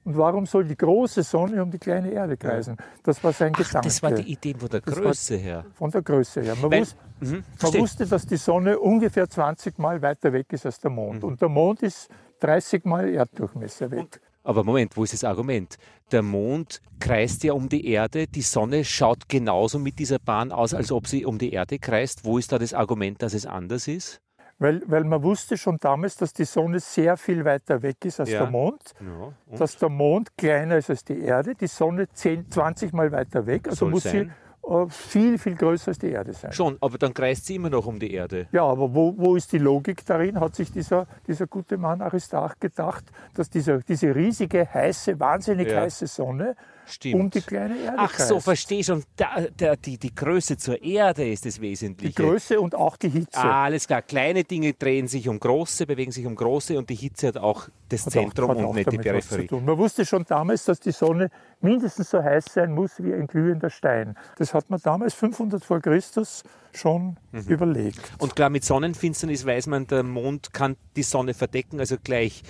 Und 0.07 0.17
warum 0.17 0.47
soll 0.47 0.65
die 0.65 0.77
große 0.77 1.25
Sonne 1.25 1.61
um 1.61 1.69
die 1.71 1.79
kleine 1.79 2.13
Erde 2.13 2.37
kreisen? 2.37 2.77
Das 3.03 3.23
war 3.25 3.33
sein 3.33 3.53
Ach, 3.57 3.59
Gedanke. 3.59 3.89
das 3.89 4.03
war 4.05 4.13
die 4.13 4.31
Idee 4.33 4.55
von 4.57 4.69
der 4.69 4.81
Größe 4.81 5.35
her. 5.37 5.65
Von 5.75 5.91
der 5.91 6.03
Größe 6.03 6.43
her. 6.43 6.55
Man, 6.63 6.71
Weil- 6.71 6.81
wus 6.83 6.97
Mhm, 7.19 7.43
man 7.63 7.75
wusste, 7.75 8.07
dass 8.07 8.25
die 8.25 8.37
Sonne 8.37 8.79
ungefähr 8.79 9.29
20 9.29 9.79
Mal 9.79 10.01
weiter 10.03 10.33
weg 10.33 10.53
ist 10.53 10.65
als 10.65 10.79
der 10.79 10.91
Mond. 10.93 11.23
Mhm. 11.23 11.29
Und 11.31 11.41
der 11.41 11.49
Mond 11.49 11.83
ist 11.83 12.09
30 12.39 12.85
Mal 12.85 13.09
Erddurchmesser 13.09 13.91
weg. 13.91 14.21
Aber 14.45 14.63
Moment, 14.63 14.97
wo 14.97 15.03
ist 15.03 15.13
das 15.13 15.25
Argument? 15.25 15.77
Der 16.13 16.23
Mond 16.23 16.81
kreist 17.01 17.43
ja 17.43 17.53
um 17.55 17.69
die 17.69 17.85
Erde, 17.89 18.29
die 18.29 18.43
Sonne 18.43 18.85
schaut 18.85 19.29
genauso 19.29 19.81
mit 19.81 19.99
dieser 19.99 20.21
Bahn 20.21 20.53
aus, 20.53 20.73
als 20.73 20.93
ob 20.93 21.09
sie 21.09 21.25
um 21.27 21.37
die 21.39 21.53
Erde 21.53 21.81
kreist. 21.81 22.25
Wo 22.25 22.39
ist 22.39 22.53
da 22.53 22.59
das 22.61 22.75
Argument, 22.75 23.21
dass 23.23 23.35
es 23.35 23.45
anders 23.45 23.89
ist? 23.89 24.21
Weil, 24.59 24.83
weil 24.87 25.05
man 25.05 25.23
wusste 25.23 25.57
schon 25.59 25.77
damals, 25.79 26.17
dass 26.17 26.33
die 26.33 26.45
Sonne 26.47 26.81
sehr 26.81 27.17
viel 27.19 27.45
weiter 27.45 27.83
weg 27.83 28.03
ist 28.05 28.21
als 28.21 28.31
Ja. 28.31 28.41
der 28.41 28.51
Mond. 28.51 28.95
Ja? 29.01 29.57
Dass 29.59 29.77
der 29.77 29.91
Mond 29.91 30.31
kleiner 30.39 30.79
ist 30.79 30.89
als 30.89 31.05
die 31.05 31.21
Erde, 31.21 31.55
die 31.55 31.67
Sonne 31.67 32.09
10, 32.11 32.51
20 32.51 32.93
Mal 32.95 33.13
weiter 33.13 33.45
weg. 33.47 33.69
Also 33.69 33.81
Soll 33.85 33.91
muss 33.91 34.05
sein. 34.05 34.33
sie 34.65 34.73
äh, 34.73 34.87
viel, 34.89 35.37
viel 35.39 35.57
größer 35.57 35.89
als 35.89 35.99
die 35.99 36.09
Erde 36.11 36.33
sein. 36.33 36.53
Schon, 36.53 36.79
aber 36.81 36.97
dann 36.97 37.13
kreist 37.13 37.45
sie 37.45 37.57
immer 37.57 37.69
noch 37.69 37.85
um 37.87 37.99
die 37.99 38.15
Erde. 38.15 38.49
Ja, 38.51 38.65
aber 38.65 38.95
wo, 38.95 39.15
wo 39.19 39.37
ist 39.37 39.53
die 39.53 39.59
Logik 39.59 40.07
darin? 40.07 40.41
Hat 40.41 40.55
sich 40.57 40.73
dieser, 40.73 41.07
dieser 41.27 41.47
gute 41.47 41.77
Mann 41.77 42.01
Aristarch 42.01 42.59
gedacht, 42.59 43.05
dass 43.35 43.51
dieser, 43.51 43.79
diese 43.81 44.15
riesige, 44.15 44.67
heiße, 44.73 45.21
wahnsinnig 45.21 45.69
Ja. 45.71 45.83
heiße 45.83 46.07
Sonne 46.07 46.57
Stimmt. 46.87 47.15
um 47.15 47.31
die 47.31 47.41
kleine 47.41 47.77
Erde 47.79 47.97
Ach 47.99 48.15
so, 48.15 48.35
kreist? 48.35 48.45
verstehe 48.45 48.85
schon. 48.85 49.03
Da, 49.17 49.41
der, 49.59 49.77
die, 49.77 49.99
die 49.99 50.15
Größe 50.15 50.57
zur 50.57 50.83
Erde 50.83 51.29
ist 51.29 51.45
das 51.45 51.57
Die 51.57 51.61
Wesentliche. 51.63 52.23
Größe 52.23 52.61
und 52.61 52.75
auch 52.75 52.97
die 52.97 53.09
Hitze. 53.09 53.39
Ah, 53.39 53.65
alles 53.65 53.87
klar. 53.87 54.03
Kleine 54.03 54.45
Dinge 54.45 54.73
drehen 54.73 55.09
sich 55.09 55.29
um 55.29 55.39
große, 55.39 55.87
bewegen 55.87 56.13
sich 56.13 56.27
um 56.27 56.35
große 56.35 56.79
und 56.79 56.89
die 56.91 56.95
Hitze 56.95 57.29
hat 57.29 57.37
auch 57.37 57.69
das 57.89 58.07
Hat 58.07 58.13
Zentrum 58.13 58.51
auch, 58.51 58.57
und 58.69 58.75
nicht 58.77 58.91
die 58.91 58.99
Peripherie. 58.99 59.49
Man 59.51 59.79
wusste 59.79 60.05
schon 60.05 60.25
damals, 60.25 60.65
dass 60.65 60.81
die 60.81 60.93
Sonne 60.93 61.31
mindestens 61.61 62.11
so 62.11 62.23
heiß 62.23 62.47
sein 62.47 62.73
muss 62.73 63.03
wie 63.03 63.13
ein 63.13 63.27
glühender 63.27 63.71
Stein. 63.71 64.17
Das 64.39 64.55
hat 64.55 64.71
man 64.71 64.81
damals 64.83 65.15
500 65.15 65.65
vor 65.65 65.81
Christus 65.81 66.43
schon 66.77 67.17
überlegt. 67.49 68.01
Und 68.19 68.37
klar, 68.37 68.51
mit 68.51 68.65
Sonnenfinsternis 68.65 69.45
weiß 69.47 69.67
man, 69.69 69.87
der 69.87 70.03
Mond 70.03 70.53
kann 70.53 70.77
die 70.97 71.03
Sonne 71.03 71.35
verdecken, 71.35 71.81
also 71.81 71.97
gleich 72.03 72.43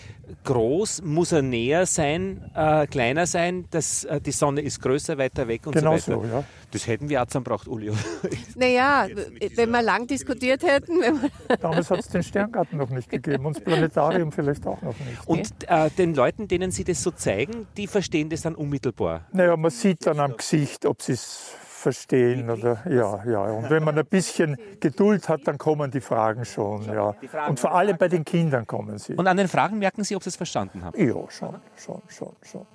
groß, 0.45 1.03
muss 1.03 1.33
er 1.33 1.43
näher 1.43 1.87
sein, 1.87 2.51
äh, 2.55 2.87
kleiner 2.87 3.27
sein, 3.27 3.67
das, 3.71 4.05
äh, 4.05 4.21
die 4.21 4.33
Sonne 4.33 4.61
ist 4.61 4.81
größer, 4.83 5.19
weiter 5.19 5.49
weg 5.49 5.67
und 5.67 5.75
Genau 5.75 5.97
so 5.97 6.13
weiter. 6.13 6.29
so, 6.29 6.37
ja. 6.37 6.45
Das 6.73 6.87
hätten 6.87 7.09
wir 7.09 7.23
auch 7.23 7.27
zusammengebracht, 7.27 7.69
Uli. 7.69 7.93
Naja, 8.57 9.07
wenn 9.55 9.71
wir 9.71 9.83
lang 9.83 10.07
diskutiert 10.07 10.63
hätten, 10.63 11.01
Damals 11.61 11.91
hat 11.91 12.01
es 12.01 12.09
den 12.09 12.23
Sterngarten 12.23 12.79
noch 12.79 12.91
nicht 12.91 13.09
gegeben 13.09 13.47
und 13.47 13.57
das 13.57 13.65
Planetarium 13.65 14.33
vielleicht 14.33 14.67
auch 14.67 14.81
noch 14.83 14.95
nicht. 14.99 15.27
Und 15.27 15.53
äh, 15.69 15.91
den 15.91 16.15
Leuten, 16.15 16.49
denen 16.49 16.71
Sie 16.71 16.85
das 16.85 17.03
so 17.03 17.11
zeigen, 17.11 17.67
die 17.77 17.87
verstehen 17.87 18.29
das 18.29 18.43
dann 18.43 18.55
unmittelbar. 18.55 19.27
Naja, 19.33 19.57
man 19.57 19.71
sieht 19.71 20.07
dann 20.07 20.21
am 20.21 20.37
Gesicht, 20.37 20.87
ob 20.87 21.03
sie 21.03 21.13
es 21.13 21.53
verstehen 21.87 22.51
oder 22.51 22.83
ja, 22.91 23.25
ja. 23.25 23.43
Und 23.43 23.71
wenn 23.71 23.85
man 23.85 23.97
ein 23.97 24.07
bisschen 24.07 24.57
Geduld 24.81 25.29
hat, 25.29 25.43
dann 25.47 25.57
kommen 25.57 25.93
die 25.93 26.01
Fragen 26.01 26.45
schon, 26.45 26.85
ja. 26.85 27.15
Und 27.49 27.61
vor 27.61 27.73
allem 27.77 27.97
bei 27.97 28.09
den 28.09 28.25
Kindern 28.25 28.67
kommen 28.67 28.99
sie. 28.99 29.15
Und 29.15 29.29
an 29.29 29.37
den 29.37 29.47
Fragen 29.47 29.79
merken 29.79 30.03
Sie, 30.03 30.17
ob 30.17 30.23
Sie 30.25 30.31
es 30.31 30.37
verstanden 30.37 30.85
haben. 30.85 30.99
Ja, 30.99 31.15
schon, 31.31 31.55
schon, 31.77 32.03
schon, 32.09 32.33
schon. 32.43 32.67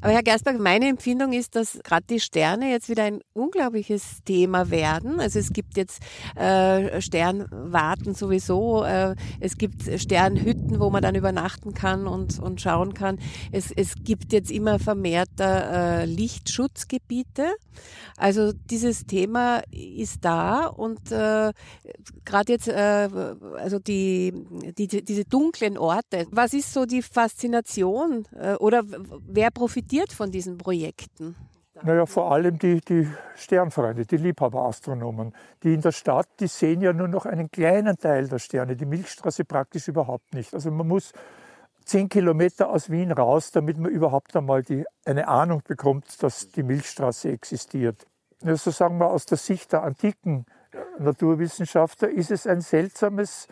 Aber 0.00 0.12
Herr 0.12 0.22
Gersberg, 0.22 0.58
meine 0.58 0.88
Empfindung 0.88 1.32
ist, 1.32 1.56
dass 1.56 1.78
gerade 1.84 2.04
die 2.08 2.20
Sterne 2.20 2.70
jetzt 2.70 2.88
wieder 2.88 3.04
ein 3.04 3.20
unglaubliches 3.32 4.22
Thema 4.24 4.70
werden. 4.70 5.20
Also 5.20 5.38
es 5.38 5.52
gibt 5.52 5.76
jetzt 5.76 6.00
äh, 6.36 7.00
Sternwarten 7.00 8.14
sowieso, 8.14 8.84
äh, 8.84 9.14
es 9.40 9.56
gibt 9.56 9.82
Sternhütten, 10.00 10.80
wo 10.80 10.90
man 10.90 11.02
dann 11.02 11.14
übernachten 11.14 11.74
kann 11.74 12.06
und, 12.06 12.38
und 12.38 12.60
schauen 12.60 12.94
kann. 12.94 13.18
Es, 13.50 13.70
es 13.70 13.94
gibt 14.02 14.32
jetzt 14.32 14.50
immer 14.50 14.78
vermehrter 14.78 16.02
äh, 16.02 16.04
Lichtschutzgebiete. 16.06 17.46
Also 18.16 18.52
dieses 18.52 19.06
Thema 19.06 19.62
ist 19.70 20.24
da 20.24 20.66
und 20.66 21.10
äh, 21.10 21.52
gerade 22.24 22.52
jetzt, 22.52 22.68
äh, 22.68 23.08
also 23.56 23.78
die, 23.78 24.32
die, 24.78 24.86
diese 24.86 25.24
dunklen 25.24 25.78
Orte, 25.78 26.26
was 26.30 26.52
ist 26.52 26.72
so 26.72 26.84
die 26.84 27.02
Faszination 27.02 28.26
äh, 28.38 28.54
oder 28.54 28.82
wer 29.26 29.50
profitiert 29.62 30.12
von 30.12 30.32
diesen 30.32 30.58
Projekten? 30.58 31.36
Naja, 31.84 32.04
vor 32.04 32.32
allem 32.32 32.58
die, 32.58 32.80
die 32.80 33.08
Sternfreunde, 33.36 34.04
die 34.04 34.16
Liebhaberastronomen, 34.16 35.32
die 35.62 35.74
in 35.74 35.80
der 35.80 35.92
Stadt, 35.92 36.26
die 36.40 36.48
sehen 36.48 36.80
ja 36.80 36.92
nur 36.92 37.06
noch 37.06 37.26
einen 37.26 37.48
kleinen 37.48 37.96
Teil 37.96 38.26
der 38.26 38.40
Sterne, 38.40 38.74
die 38.74 38.86
Milchstraße 38.86 39.44
praktisch 39.44 39.86
überhaupt 39.86 40.34
nicht. 40.34 40.52
Also 40.52 40.72
man 40.72 40.88
muss 40.88 41.12
zehn 41.84 42.08
Kilometer 42.08 42.70
aus 42.70 42.90
Wien 42.90 43.12
raus, 43.12 43.52
damit 43.52 43.78
man 43.78 43.92
überhaupt 43.92 44.34
einmal 44.34 44.64
die, 44.64 44.84
eine 45.04 45.28
Ahnung 45.28 45.62
bekommt, 45.64 46.20
dass 46.24 46.48
die 46.50 46.64
Milchstraße 46.64 47.30
existiert. 47.30 48.04
Also 48.44 48.72
sagen 48.72 48.98
wir 48.98 49.10
aus 49.10 49.26
der 49.26 49.38
Sicht 49.38 49.72
der 49.72 49.84
antiken 49.84 50.44
Naturwissenschaftler 50.98 52.08
ist 52.08 52.32
es 52.32 52.48
ein 52.48 52.62
seltsames, 52.62 53.46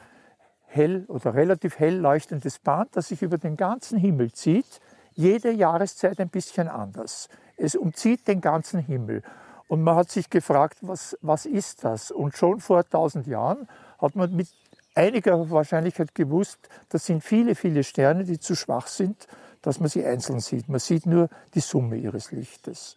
hell 0.66 1.04
oder 1.06 1.34
relativ 1.34 1.78
hell 1.78 1.98
leuchtendes 1.98 2.58
Band, 2.58 2.96
das 2.96 3.08
sich 3.08 3.22
über 3.22 3.38
den 3.38 3.56
ganzen 3.56 3.96
Himmel 3.96 4.32
zieht, 4.32 4.80
jede 5.14 5.50
Jahreszeit 5.50 6.20
ein 6.20 6.28
bisschen 6.28 6.68
anders. 6.68 7.28
Es 7.56 7.74
umzieht 7.74 8.26
den 8.28 8.40
ganzen 8.40 8.80
Himmel. 8.80 9.22
Und 9.68 9.82
man 9.82 9.96
hat 9.96 10.10
sich 10.10 10.30
gefragt, 10.30 10.78
was, 10.80 11.16
was 11.20 11.46
ist 11.46 11.84
das? 11.84 12.10
Und 12.10 12.36
schon 12.36 12.60
vor 12.60 12.78
1000 12.78 13.26
Jahren 13.26 13.68
hat 13.98 14.16
man 14.16 14.34
mit 14.34 14.48
einiger 14.94 15.50
Wahrscheinlichkeit 15.50 16.14
gewusst, 16.14 16.58
das 16.88 17.06
sind 17.06 17.22
viele, 17.22 17.54
viele 17.54 17.84
Sterne, 17.84 18.24
die 18.24 18.40
zu 18.40 18.56
schwach 18.56 18.88
sind, 18.88 19.28
dass 19.62 19.78
man 19.78 19.88
sie 19.88 20.04
einzeln 20.04 20.40
sieht. 20.40 20.68
Man 20.68 20.80
sieht 20.80 21.06
nur 21.06 21.28
die 21.54 21.60
Summe 21.60 21.96
ihres 21.96 22.32
Lichtes. 22.32 22.96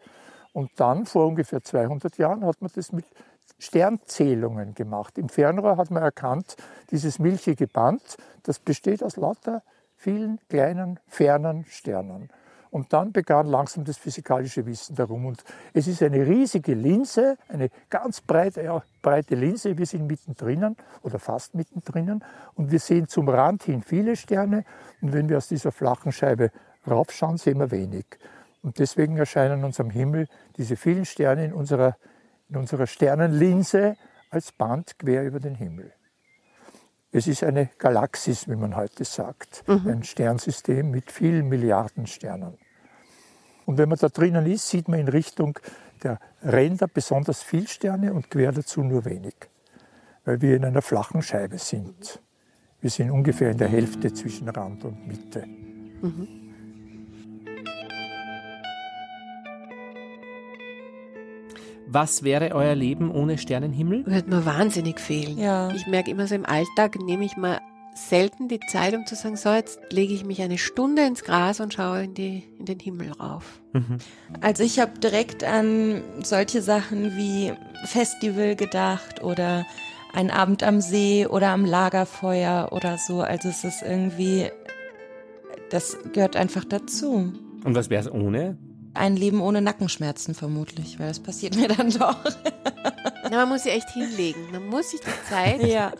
Und 0.53 0.71
dann, 0.77 1.05
vor 1.05 1.27
ungefähr 1.27 1.63
200 1.63 2.17
Jahren, 2.17 2.45
hat 2.45 2.61
man 2.61 2.71
das 2.73 2.91
mit 2.91 3.05
Sternzählungen 3.59 4.73
gemacht. 4.73 5.17
Im 5.17 5.29
Fernrohr 5.29 5.77
hat 5.77 5.91
man 5.91 6.03
erkannt, 6.03 6.55
dieses 6.91 7.19
milchige 7.19 7.67
Band, 7.67 8.01
das 8.43 8.59
besteht 8.59 9.03
aus 9.03 9.17
lauter 9.17 9.61
vielen 10.03 10.39
kleinen, 10.49 10.99
fernen 11.07 11.65
Sternen. 11.65 12.29
Und 12.71 12.91
dann 12.91 13.11
begann 13.11 13.45
langsam 13.45 13.85
das 13.85 13.97
physikalische 13.97 14.65
Wissen 14.65 14.95
darum. 14.95 15.27
Und 15.27 15.43
es 15.73 15.87
ist 15.87 16.01
eine 16.01 16.25
riesige 16.25 16.73
Linse, 16.73 17.37
eine 17.47 17.69
ganz 17.89 18.19
breite, 18.19 18.63
ja, 18.63 18.83
breite 19.01 19.35
Linse. 19.35 19.77
Wir 19.77 19.85
sind 19.85 20.07
mittendrin 20.07 20.75
oder 21.03 21.19
fast 21.19 21.53
mittendrin. 21.53 22.21
Und 22.55 22.71
wir 22.71 22.79
sehen 22.79 23.07
zum 23.07 23.29
Rand 23.29 23.63
hin 23.63 23.83
viele 23.83 24.15
Sterne. 24.15 24.65
Und 25.01 25.13
wenn 25.13 25.29
wir 25.29 25.37
aus 25.37 25.47
dieser 25.47 25.71
flachen 25.71 26.11
Scheibe 26.11 26.51
raufschauen, 26.89 27.37
sehen 27.37 27.59
wir 27.59 27.71
wenig. 27.71 28.05
Und 28.63 28.79
deswegen 28.79 29.17
erscheinen 29.17 29.63
uns 29.63 29.79
am 29.79 29.91
Himmel 29.91 30.27
diese 30.57 30.75
vielen 30.75 31.05
Sterne 31.05 31.45
in 31.45 31.53
unserer, 31.53 31.95
in 32.49 32.57
unserer 32.57 32.87
Sternenlinse 32.87 33.95
als 34.31 34.51
Band 34.51 34.97
quer 34.97 35.23
über 35.23 35.39
den 35.39 35.55
Himmel. 35.55 35.93
Es 37.15 37.27
ist 37.27 37.43
eine 37.43 37.69
Galaxis, 37.77 38.49
wie 38.49 38.55
man 38.55 38.75
heute 38.75 39.05
sagt, 39.05 39.63
mhm. 39.67 39.87
ein 39.87 40.03
Sternsystem 40.03 40.89
mit 40.89 41.11
vielen 41.11 41.47
Milliarden 41.47 42.07
Sternen. 42.07 42.57
Und 43.67 43.77
wenn 43.77 43.87
man 43.87 43.99
da 43.99 44.09
drinnen 44.09 44.47
ist, 44.47 44.67
sieht 44.67 44.87
man 44.87 44.99
in 44.99 45.07
Richtung 45.07 45.59
der 46.01 46.19
Ränder 46.43 46.87
besonders 46.87 47.43
viel 47.43 47.67
Sterne 47.67 48.13
und 48.13 48.31
quer 48.31 48.51
dazu 48.51 48.81
nur 48.81 49.05
wenig, 49.05 49.35
weil 50.25 50.41
wir 50.41 50.55
in 50.55 50.65
einer 50.65 50.81
flachen 50.81 51.21
Scheibe 51.21 51.59
sind. 51.59 52.19
Wir 52.81 52.89
sind 52.89 53.11
ungefähr 53.11 53.51
in 53.51 53.59
der 53.59 53.69
Hälfte 53.69 54.11
zwischen 54.11 54.49
Rand 54.49 54.83
und 54.83 55.07
Mitte. 55.07 55.45
Mhm. 55.45 56.42
Was 61.93 62.23
wäre 62.23 62.55
euer 62.55 62.73
Leben 62.73 63.11
ohne 63.11 63.37
Sternenhimmel? 63.37 64.07
Würde 64.07 64.27
mir 64.27 64.45
wahnsinnig 64.47 64.99
fehlen. 64.99 65.37
Ja. 65.37 65.69
Ich 65.75 65.85
merke 65.85 66.09
immer 66.09 66.25
so 66.25 66.33
im 66.33 66.43
Alltag, 66.43 66.97
nehme 66.99 67.23
ich 67.23 67.37
mal 67.37 67.61
selten 67.93 68.47
die 68.47 68.59
Zeit, 68.61 68.95
um 68.95 69.05
zu 69.05 69.13
sagen, 69.13 69.35
so, 69.35 69.53
jetzt 69.53 69.79
lege 69.91 70.11
ich 70.11 70.25
mich 70.25 70.41
eine 70.41 70.57
Stunde 70.57 71.05
ins 71.05 71.23
Gras 71.23 71.59
und 71.59 71.71
schaue 71.71 72.05
in, 72.05 72.15
die, 72.15 72.45
in 72.57 72.65
den 72.65 72.79
Himmel 72.79 73.11
rauf. 73.11 73.61
Mhm. 73.73 73.99
Also 74.41 74.63
ich 74.63 74.79
habe 74.79 74.97
direkt 74.97 75.43
an 75.43 76.01
solche 76.23 76.63
Sachen 76.63 77.15
wie 77.15 77.53
Festival 77.85 78.55
gedacht 78.55 79.23
oder 79.23 79.63
ein 80.13 80.31
Abend 80.31 80.63
am 80.63 80.81
See 80.81 81.27
oder 81.27 81.49
am 81.49 81.63
Lagerfeuer 81.63 82.69
oder 82.71 82.97
so. 82.97 83.21
Also 83.21 83.49
es 83.49 83.63
ist 83.63 83.83
irgendwie, 83.83 84.49
das 85.69 85.95
gehört 86.11 86.35
einfach 86.37 86.65
dazu. 86.65 87.31
Und 87.63 87.75
was 87.75 87.91
wäre 87.91 88.01
es 88.01 88.11
ohne? 88.11 88.57
Ein 88.93 89.15
Leben 89.15 89.41
ohne 89.41 89.61
Nackenschmerzen 89.61 90.35
vermutlich, 90.35 90.99
weil 90.99 91.07
das 91.07 91.19
passiert 91.19 91.55
mir 91.55 91.67
dann 91.75 91.89
doch. 91.89 92.17
Na, 93.23 93.37
man 93.37 93.49
muss 93.49 93.63
sich 93.63 93.73
echt 93.73 93.89
hinlegen. 93.91 94.51
Man 94.51 94.67
muss 94.67 94.91
sich 94.91 94.99
die 94.99 95.29
Zeit 95.29 95.63
ja. 95.67 95.93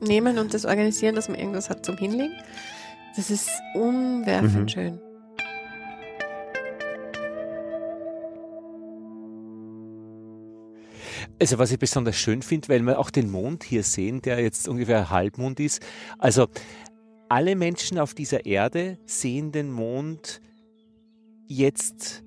nehmen 0.00 0.38
und 0.38 0.54
das 0.54 0.64
organisieren, 0.64 1.14
dass 1.16 1.28
man 1.28 1.38
irgendwas 1.38 1.70
hat 1.70 1.84
zum 1.84 1.96
Hinlegen. 1.96 2.34
Das 3.16 3.30
ist 3.30 3.50
umwerfend 3.74 4.54
mhm. 4.54 4.68
schön. 4.68 5.00
Also 11.40 11.58
was 11.58 11.72
ich 11.72 11.78
besonders 11.78 12.16
schön 12.16 12.42
finde, 12.42 12.68
weil 12.68 12.82
wir 12.82 12.98
auch 12.98 13.10
den 13.10 13.30
Mond 13.30 13.64
hier 13.64 13.82
sehen, 13.82 14.22
der 14.22 14.40
jetzt 14.40 14.68
ungefähr 14.68 15.10
Halbmond 15.10 15.58
ist. 15.58 15.82
Also 16.18 16.46
alle 17.28 17.56
Menschen 17.56 17.98
auf 17.98 18.14
dieser 18.14 18.46
Erde 18.46 18.98
sehen 19.04 19.50
den 19.50 19.72
Mond 19.72 20.40
jetzt 21.46 22.23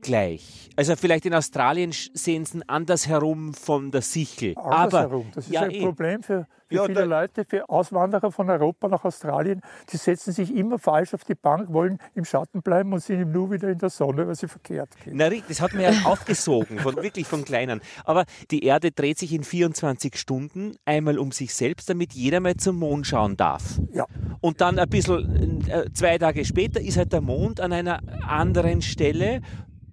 gleich. 0.00 0.70
Also 0.76 0.96
vielleicht 0.96 1.26
in 1.26 1.34
Australien 1.34 1.92
sehen 1.92 2.44
sie 2.44 2.60
anders 2.66 3.06
herum 3.06 3.54
von 3.54 3.90
der 3.90 4.02
Sichel. 4.02 4.54
Andersherum. 4.56 5.26
Das 5.34 5.46
ist 5.46 5.52
ja, 5.52 5.62
ein 5.62 5.70
eh. 5.72 5.84
Problem 5.84 6.22
für, 6.22 6.46
für 6.68 6.74
ja, 6.74 6.84
viele 6.84 7.04
Leute, 7.04 7.44
für 7.44 7.68
Auswanderer 7.68 8.32
von 8.32 8.48
Europa 8.48 8.88
nach 8.88 9.04
Australien. 9.04 9.60
Die 9.92 9.96
setzen 9.96 10.32
sich 10.32 10.54
immer 10.54 10.78
falsch 10.78 11.12
auf 11.12 11.24
die 11.24 11.34
Bank, 11.34 11.72
wollen 11.72 11.98
im 12.14 12.24
Schatten 12.24 12.62
bleiben 12.62 12.92
und 12.92 13.00
sind 13.00 13.20
im 13.20 13.32
Nu 13.32 13.50
wieder 13.50 13.68
in 13.68 13.78
der 13.78 13.90
Sonne, 13.90 14.26
weil 14.26 14.36
sie 14.36 14.48
verkehrt 14.48 14.90
gehen. 15.04 15.14
Na, 15.16 15.28
das 15.28 15.60
hat 15.60 15.74
mir 15.74 15.90
ja 15.90 15.90
aufgesogen, 16.04 16.78
von, 16.78 16.96
wirklich 16.96 17.26
von 17.26 17.44
Kleinen. 17.44 17.80
Aber 18.04 18.24
die 18.50 18.64
Erde 18.64 18.92
dreht 18.92 19.18
sich 19.18 19.32
in 19.32 19.44
24 19.44 20.16
Stunden 20.16 20.76
einmal 20.84 21.18
um 21.18 21.32
sich 21.32 21.54
selbst, 21.54 21.90
damit 21.90 22.14
jeder 22.14 22.40
mal 22.40 22.56
zum 22.56 22.76
Mond 22.76 23.06
schauen 23.06 23.36
darf. 23.36 23.78
Ja. 23.92 24.06
Und 24.40 24.60
dann 24.60 24.78
ein 24.78 24.88
bisschen, 24.88 25.68
äh, 25.68 25.92
zwei 25.92 26.16
Tage 26.18 26.44
später 26.44 26.80
ist 26.80 26.96
halt 26.96 27.12
der 27.12 27.20
Mond 27.20 27.60
an 27.60 27.72
einer 27.72 28.00
anderen 28.26 28.80
Stelle 28.80 29.42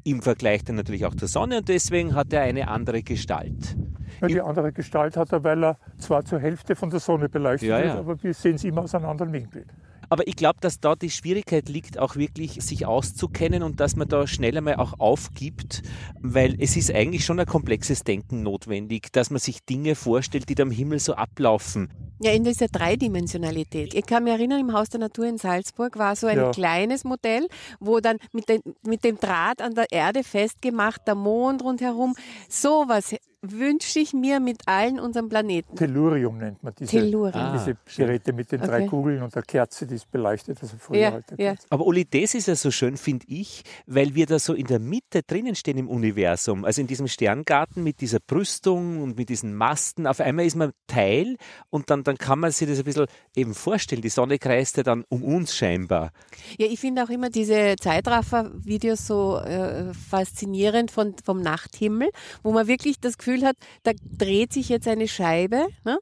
im 0.10 0.22
Vergleich 0.22 0.64
dann 0.64 0.78
natürlich 0.78 1.06
auch 1.06 1.16
zur 1.16 1.28
Sonne 1.28 1.58
und 1.58 1.68
deswegen 1.68 2.16
hat 2.16 2.32
er 2.32 2.42
eine 2.42 2.70
andere 2.70 3.04
Gestalt. 3.04 3.76
Ja, 4.22 4.28
die 4.28 4.42
andere 4.42 4.72
Gestalt 4.72 5.18
hat 5.18 5.32
er, 5.32 5.44
weil 5.44 5.64
er 5.64 5.78
zwar 5.98 6.24
zur 6.24 6.40
Hälfte 6.40 6.76
von 6.76 6.90
der 6.90 7.00
Sonne 7.00 7.30
beleuchtet 7.30 7.70
ja, 7.70 7.80
ja. 7.80 7.86
wird, 7.86 7.98
aber 7.98 8.24
wir 8.24 8.34
sehen 8.34 8.56
es 8.56 8.64
immer 8.64 8.84
aus 8.84 8.96
einem 8.96 9.06
anderen 9.06 9.34
Winkel. 9.34 9.66
Aber 10.10 10.28
ich 10.28 10.36
glaube, 10.36 10.60
dass 10.62 10.80
da 10.80 10.96
die 10.96 11.10
Schwierigkeit 11.10 11.70
liegt, 11.70 12.00
auch 12.00 12.16
wirklich 12.16 12.64
sich 12.64 12.86
auszukennen 12.86 13.64
und 13.64 13.80
dass 13.80 13.96
man 13.96 14.08
da 14.08 14.26
schnell 14.28 14.58
einmal 14.58 14.76
auch 14.76 15.00
aufgibt, 15.00 15.84
weil 16.22 16.56
es 16.60 16.78
ist 16.78 16.94
eigentlich 16.94 17.26
schon 17.26 17.40
ein 17.40 17.46
komplexes 17.46 18.04
Denken 18.04 18.44
notwendig, 18.44 19.12
dass 19.12 19.30
man 19.30 19.40
sich 19.40 19.66
Dinge 19.66 19.96
vorstellt, 19.96 20.50
die 20.50 20.56
da 20.56 20.64
am 20.64 20.72
Himmel 20.72 21.00
so 21.00 21.14
ablaufen. 21.14 21.90
Ja, 22.20 22.32
in 22.32 22.44
dieser 22.44 22.68
Dreidimensionalität. 22.68 23.94
Ich 23.94 24.06
kann 24.06 24.24
mich 24.24 24.34
erinnern, 24.34 24.60
im 24.60 24.74
Haus 24.74 24.90
der 24.90 25.00
Natur 25.00 25.26
in 25.26 25.38
Salzburg 25.38 25.98
war 26.00 26.16
so 26.16 26.26
ein 26.26 26.38
ja. 26.38 26.52
kleines 26.52 27.04
Modell, 27.04 27.48
wo 27.80 28.00
dann 28.00 28.18
mit, 28.32 28.50
den, 28.50 28.62
mit 28.84 29.04
dem 29.04 29.20
Draht 29.20 29.62
an 29.62 29.76
der 29.76 29.92
Erde 29.92 30.24
festgemacht, 30.24 31.02
der 31.06 31.16
Mond 31.16 31.64
rundherum, 31.64 32.16
sowas 32.50 33.14
wünsche 33.41 34.00
ich 34.00 34.13
mir 34.13 34.39
mit 34.39 34.67
allen 34.67 35.00
unseren 35.00 35.29
Planeten. 35.29 35.75
Tellurium 35.75 36.38
nennt 36.39 36.63
man 36.63 36.74
diese, 36.74 36.91
Tellurium. 36.91 37.34
Ah, 37.34 37.53
diese 37.58 37.77
Geräte 37.96 38.34
mit 38.34 38.51
den 38.51 38.62
drei 38.62 38.77
Okay. 38.77 38.88
Kugeln 38.88 39.22
und 39.24 39.36
der 39.36 39.44
Kerze, 39.44 39.86
die 39.86 39.96
ist 39.96 40.10
beleuchtet. 40.10 40.58
Also 40.62 40.75
früher 40.77 41.00
Ja, 41.00 41.12
halt 41.12 41.25
ja. 41.38 41.56
Aber 41.70 41.86
Uli, 41.86 42.06
das 42.06 42.34
ist 42.34 42.48
ja 42.48 42.56
so 42.56 42.72
schön, 42.72 42.98
finde 42.98 43.25
ich, 43.27 43.63
weil 43.86 44.15
wir 44.15 44.25
da 44.25 44.39
so 44.39 44.53
in 44.53 44.65
der 44.65 44.79
Mitte 44.79 45.22
drinnen 45.24 45.56
stehen 45.56 45.77
im 45.77 45.88
Universum. 45.88 46.65
Also 46.65 46.82
in 46.82 46.88
diesem 46.88 47.08
Sterngarten 47.08 47.84
mit 47.84 48.01
dieser 48.01 48.20
Brüstung 48.20 49.01
und 49.01 49.17
mit 49.17 49.29
diesen 49.29 49.56
Masten. 49.56 50.08
Auf 50.08 50.20
einmal 50.20 50.46
ist 50.46 50.56
man 50.56 50.72
Teil 50.88 51.38
und 51.70 51.89
dann, 51.89 52.03
dann 52.03 52.17
kann 52.17 52.39
man 52.39 52.51
sich 52.51 52.67
das 52.67 52.79
ein 52.79 52.86
bisschen 52.86 53.08
eben 53.36 53.53
vorstellen. 53.53 54.01
Die 54.01 54.10
Sonne 54.10 54.39
kreist 54.39 54.77
ja 54.77 54.84
dann 54.84 55.03
um 55.10 55.24
uns 55.24 55.56
scheinbar. 55.56 56.12
Ja, 56.58 56.65
ich 56.67 56.79
finde 56.79 57.03
auch 57.03 57.10
immer 57.10 57.29
diese 57.29 57.75
Zeitraffer-Videos 57.79 59.06
so 59.06 59.38
äh, 59.38 59.94
faszinierend 59.94 60.91
von, 60.91 61.15
vom 61.24 61.41
Nachthimmel, 61.41 62.10
wo 62.41 62.51
man 62.51 62.67
wirklich 62.67 63.00
das 63.00 63.17
Gefühl 63.17 63.26
hat, 63.43 63.55
da 63.84 63.91
dreht 64.17 64.53
sich 64.53 64.69
jetzt 64.69 64.88
eine 64.88 65.07
Scheibe. 65.07 65.67
Ne? 65.84 66.00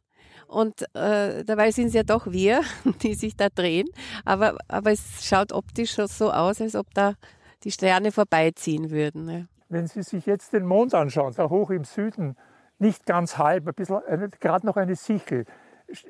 Und 0.47 0.83
äh, 0.95 1.43
dabei 1.43 1.71
sind 1.71 1.87
es 1.87 1.93
ja 1.93 2.03
doch 2.03 2.31
wir, 2.31 2.61
die 3.01 3.15
sich 3.15 3.35
da 3.35 3.49
drehen. 3.49 3.87
Aber, 4.23 4.57
aber 4.67 4.91
es 4.91 5.25
schaut 5.25 5.51
optisch 5.51 5.95
so 5.95 6.31
aus, 6.31 6.61
als 6.61 6.75
ob 6.75 6.93
da 6.93 7.13
die 7.63 7.71
Sterne 7.71 8.11
vorbeiziehen 8.11 8.91
würden. 8.91 9.25
Ne? 9.25 9.47
Wenn 9.69 9.87
Sie 9.87 10.03
sich 10.03 10.25
jetzt 10.25 10.53
den 10.53 10.65
Mond 10.65 10.93
anschauen, 10.93 11.33
da 11.35 11.49
hoch 11.49 11.71
im 11.71 11.83
Süden, 11.83 12.35
nicht 12.77 13.05
ganz 13.05 13.37
halb, 13.37 13.67
ein 13.67 13.73
bisschen, 13.73 14.01
gerade 14.39 14.65
noch 14.65 14.77
eine 14.77 14.95
Sichel. 14.95 15.45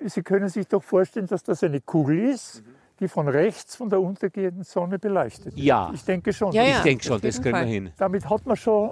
Sie 0.06 0.24
können 0.24 0.50
sich 0.50 0.68
doch 0.68 0.84
vorstellen, 0.84 1.28
dass 1.28 1.44
das 1.44 1.64
eine 1.64 1.80
Kugel 1.82 2.30
ist, 2.30 2.64
die 3.00 3.08
von 3.08 3.28
rechts 3.28 3.76
von 3.76 3.90
der 3.90 4.02
untergehenden 4.02 4.64
Sonne 4.64 5.00
beleuchtet 5.00 5.56
wird. 5.56 5.58
Ja. 5.58 5.92
Ich 5.94 6.04
denke 6.04 6.34
schon. 6.34 6.54
Ja, 6.54 6.64
ich 6.64 6.70
ja, 6.70 6.82
denke 6.82 7.04
schon, 7.04 7.22
das 7.22 7.42
kriegen 7.42 7.58
wir 7.58 7.66
hin. 7.66 7.92
Damit 7.98 8.30
hat 8.30 8.46
man 8.46 8.56
schon 8.56 8.92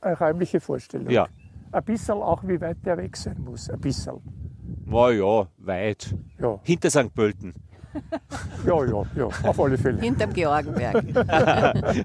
eine 0.00 0.18
räumliche 0.18 0.60
Vorstellung. 0.60 1.10
Ja. 1.10 1.26
Ein 1.72 1.84
bisschen 1.84 2.14
auch, 2.14 2.42
wie 2.46 2.60
weit 2.60 2.78
der 2.84 2.96
weg 2.96 3.16
sein 3.16 3.36
muss. 3.44 3.70
Ein 3.70 3.80
bisschen. 3.80 4.14
Na 4.86 5.10
ja, 5.10 5.46
weit. 5.58 6.14
Ja, 6.38 6.58
Hinter 6.64 6.90
St. 6.90 7.14
Pölten. 7.14 7.54
ja, 8.66 8.84
ja, 8.84 9.02
ja 9.16 9.24
auf 9.26 9.60
alle 9.60 9.76
Fälle. 9.76 10.00
Hinterm 10.00 10.32
Georgenberg. 10.32 11.04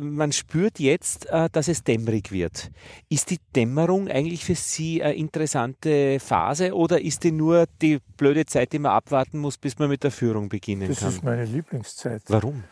Man 0.00 0.32
spürt 0.32 0.78
jetzt, 0.78 1.26
äh, 1.30 1.48
dass 1.50 1.68
es 1.68 1.82
dämmerig 1.82 2.30
wird. 2.30 2.70
Ist 3.08 3.30
die 3.30 3.38
Dämmerung 3.54 4.08
eigentlich 4.08 4.44
für 4.44 4.54
Sie 4.54 5.02
eine 5.02 5.14
interessante 5.14 6.20
Phase 6.20 6.74
oder 6.74 7.00
ist 7.00 7.24
die 7.24 7.32
nur 7.32 7.66
die 7.82 7.98
blöde 8.16 8.46
Zeit, 8.46 8.72
die 8.72 8.78
man 8.78 8.92
abwarten 8.92 9.38
muss, 9.38 9.58
bis 9.58 9.78
man 9.78 9.88
mit 9.88 10.04
der 10.04 10.10
Führung 10.12 10.48
beginnen 10.48 10.88
Das 10.88 11.00
kann? 11.00 11.08
ist 11.08 11.24
meine 11.24 11.44
Lieblingszeit. 11.44 12.22
Warum? 12.28 12.62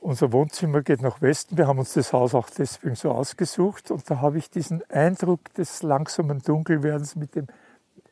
Unser 0.00 0.32
Wohnzimmer 0.32 0.82
geht 0.82 1.02
nach 1.02 1.20
Westen. 1.20 1.56
Wir 1.56 1.66
haben 1.66 1.78
uns 1.78 1.94
das 1.94 2.12
Haus 2.12 2.34
auch 2.34 2.48
deswegen 2.50 2.94
so 2.94 3.10
ausgesucht. 3.10 3.90
Und 3.90 4.08
da 4.10 4.20
habe 4.20 4.38
ich 4.38 4.50
diesen 4.50 4.82
Eindruck 4.90 5.52
des 5.54 5.82
langsamen 5.82 6.40
Dunkelwerdens 6.40 7.16
mit 7.16 7.34
dem 7.34 7.46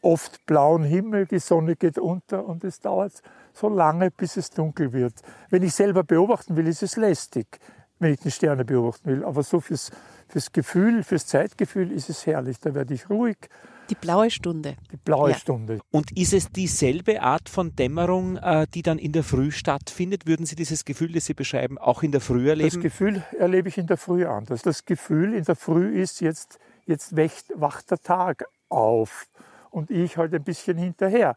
oft 0.03 0.45
blauen 0.47 0.85
Himmel. 0.85 1.27
Die 1.27 1.39
Sonne 1.39 1.77
geht 1.77 1.99
unter 1.99 2.47
und 2.47 2.65
es 2.65 2.81
dauert 2.81 3.23
so 3.53 3.69
lange, 3.69 4.11
bis 4.11 4.37
es 4.37 4.51
dunkel 4.51 4.93
wird. 4.93 5.15
Wenn 5.51 5.63
ich 5.63 5.75
selber 5.75 6.05
beobachten 6.05 6.57
will, 6.57 6.67
ist 6.67 6.83
es 6.83 6.97
lästig, 6.97 7.59
wenn 7.99 8.13
ich 8.15 8.21
die 8.21 8.31
Sterne 8.31 8.65
beobachten 8.65 9.09
will. 9.09 9.25
Aber 9.25 9.43
so 9.43 9.61
fürs, 9.61 9.91
fürs 10.29 10.53
Gefühl, 10.53 11.03
fürs 11.03 11.27
Zeitgefühl 11.27 11.93
ist 11.93 12.11
es 12.11 12.27
herrlich. 12.27 12.61
Da 12.61 12.75
werde 12.75 12.95
ich 12.95 13.09
ruhig. 13.09 13.39
Die 13.91 13.95
blaue 13.95 14.31
Stunde. 14.31 14.77
Die 14.93 14.97
blaue 14.97 15.31
Ja. 15.31 15.37
Stunde. 15.37 15.81
Und 15.91 16.17
ist 16.17 16.33
es 16.33 16.51
dieselbe 16.51 17.21
Art 17.23 17.49
von 17.49 17.77
Dämmerung, 17.77 18.37
äh, 18.39 18.67
die 18.73 18.83
dann 18.83 18.99
in 18.99 19.13
der 19.13 19.23
Früh 19.23 19.51
stattfindet? 19.51 20.27
Würden 20.27 20.47
Sie 20.47 20.57
dieses 20.57 20.85
Gefühl, 20.85 21.13
das 21.13 21.27
Sie 21.27 21.35
beschreiben, 21.35 21.77
auch 21.79 22.03
in 22.03 22.11
der 22.13 22.21
Früh 22.21 22.45
Das 22.45 22.51
erleben? 22.59 22.81
Gefühl 22.81 23.23
erlebe 23.39 23.69
ich 23.69 23.77
in 23.79 23.87
der 23.87 23.97
Früh 23.99 24.25
anders. 24.27 24.63
Das 24.63 24.85
Gefühl 24.87 25.35
in 25.35 25.45
der 25.45 25.57
Früh 25.57 26.01
ist, 26.01 26.21
jetzt, 26.21 26.59
jetzt 26.87 27.15
wächt, 27.17 27.47
wacht 27.55 27.91
der 27.91 27.99
Tag 27.99 28.47
auf 28.71 29.27
und 29.71 29.91
ich 29.91 30.17
halt 30.17 30.33
ein 30.35 30.43
bisschen 30.45 30.79
hinterher. 30.79 31.37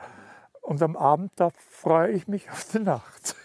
Und 0.61 0.81
am 0.81 0.95
Abend, 0.95 1.31
da 1.35 1.51
freue 1.69 2.11
ich 2.11 2.27
mich 2.27 2.49
auf 2.49 2.65
die 2.71 2.79
Nacht. 2.79 3.35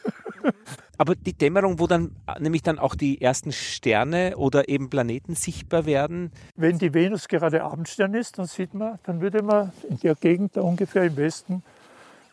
Aber 1.03 1.17
die 1.17 1.33
Dämmerung, 1.33 1.81
wo 1.81 1.89
dann 1.89 2.15
äh, 2.29 2.41
nämlich 2.41 2.63
dann 2.63 2.79
auch 2.79 2.95
die 2.95 3.21
ersten 3.21 3.51
Sterne 3.51 4.37
oder 4.37 4.69
eben 4.69 4.89
Planeten 4.89 5.35
sichtbar 5.35 5.85
werden, 5.85 6.31
Wenn 6.55 6.79
die 6.79 6.95
Venus 6.95 7.27
gerade 7.27 7.65
Abendstern 7.65 8.15
ist, 8.15 8.39
dann 8.39 8.47
sieht 8.47 8.73
man, 8.73 9.01
dann 9.03 9.21
würde 9.21 9.43
man 9.43 9.73
in 9.91 9.99
der 9.99 10.15
Gegend 10.15 10.57
da 10.57 10.61
ungefähr 10.61 11.03
im 11.03 11.17
Westen 11.17 11.65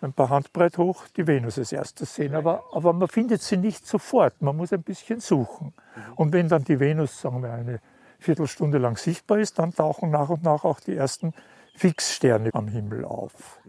ein 0.02 0.13
paar 0.13 0.30
Handbreit 0.30 0.78
hoch 0.78 1.08
die 1.17 1.26
Venus 1.26 1.58
als 1.58 1.72
erstes 1.72 2.13
sehen. 2.13 2.36
Aber, 2.36 2.63
aber 2.72 2.93
man 2.93 3.08
findet 3.08 3.41
sie 3.41 3.58
nicht 3.58 3.88
sofort. 3.88 4.39
Man 4.39 4.56
muss 4.56 4.72
ein 4.72 4.84
bisschen 4.84 5.20
suchen. 5.20 5.74
Und 6.15 6.32
wenn 6.32 6.48
dann 6.48 6.63
die 6.63 6.80
Venus, 6.80 7.20
sagen 7.20 7.41
wir, 7.41 7.52
eine 7.52 7.80
Viertelstunde 8.20 8.78
lang 8.78 8.98
sichtbar 8.98 9.39
ist, 9.39 9.58
dann 9.58 9.74
tauchen 9.74 10.12
nach 10.12 10.30
und 10.30 10.43
nach 10.43 10.63
auch 10.63 10.80
die 10.80 10.96
ersten 10.96 11.34
Fixsterne 11.74 12.52
am 12.54 12.67
Himmel 12.67 13.04
auf. 13.04 13.60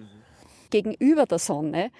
Gegenüber 0.71 1.27
der 1.27 1.39
Sonne 1.39 1.91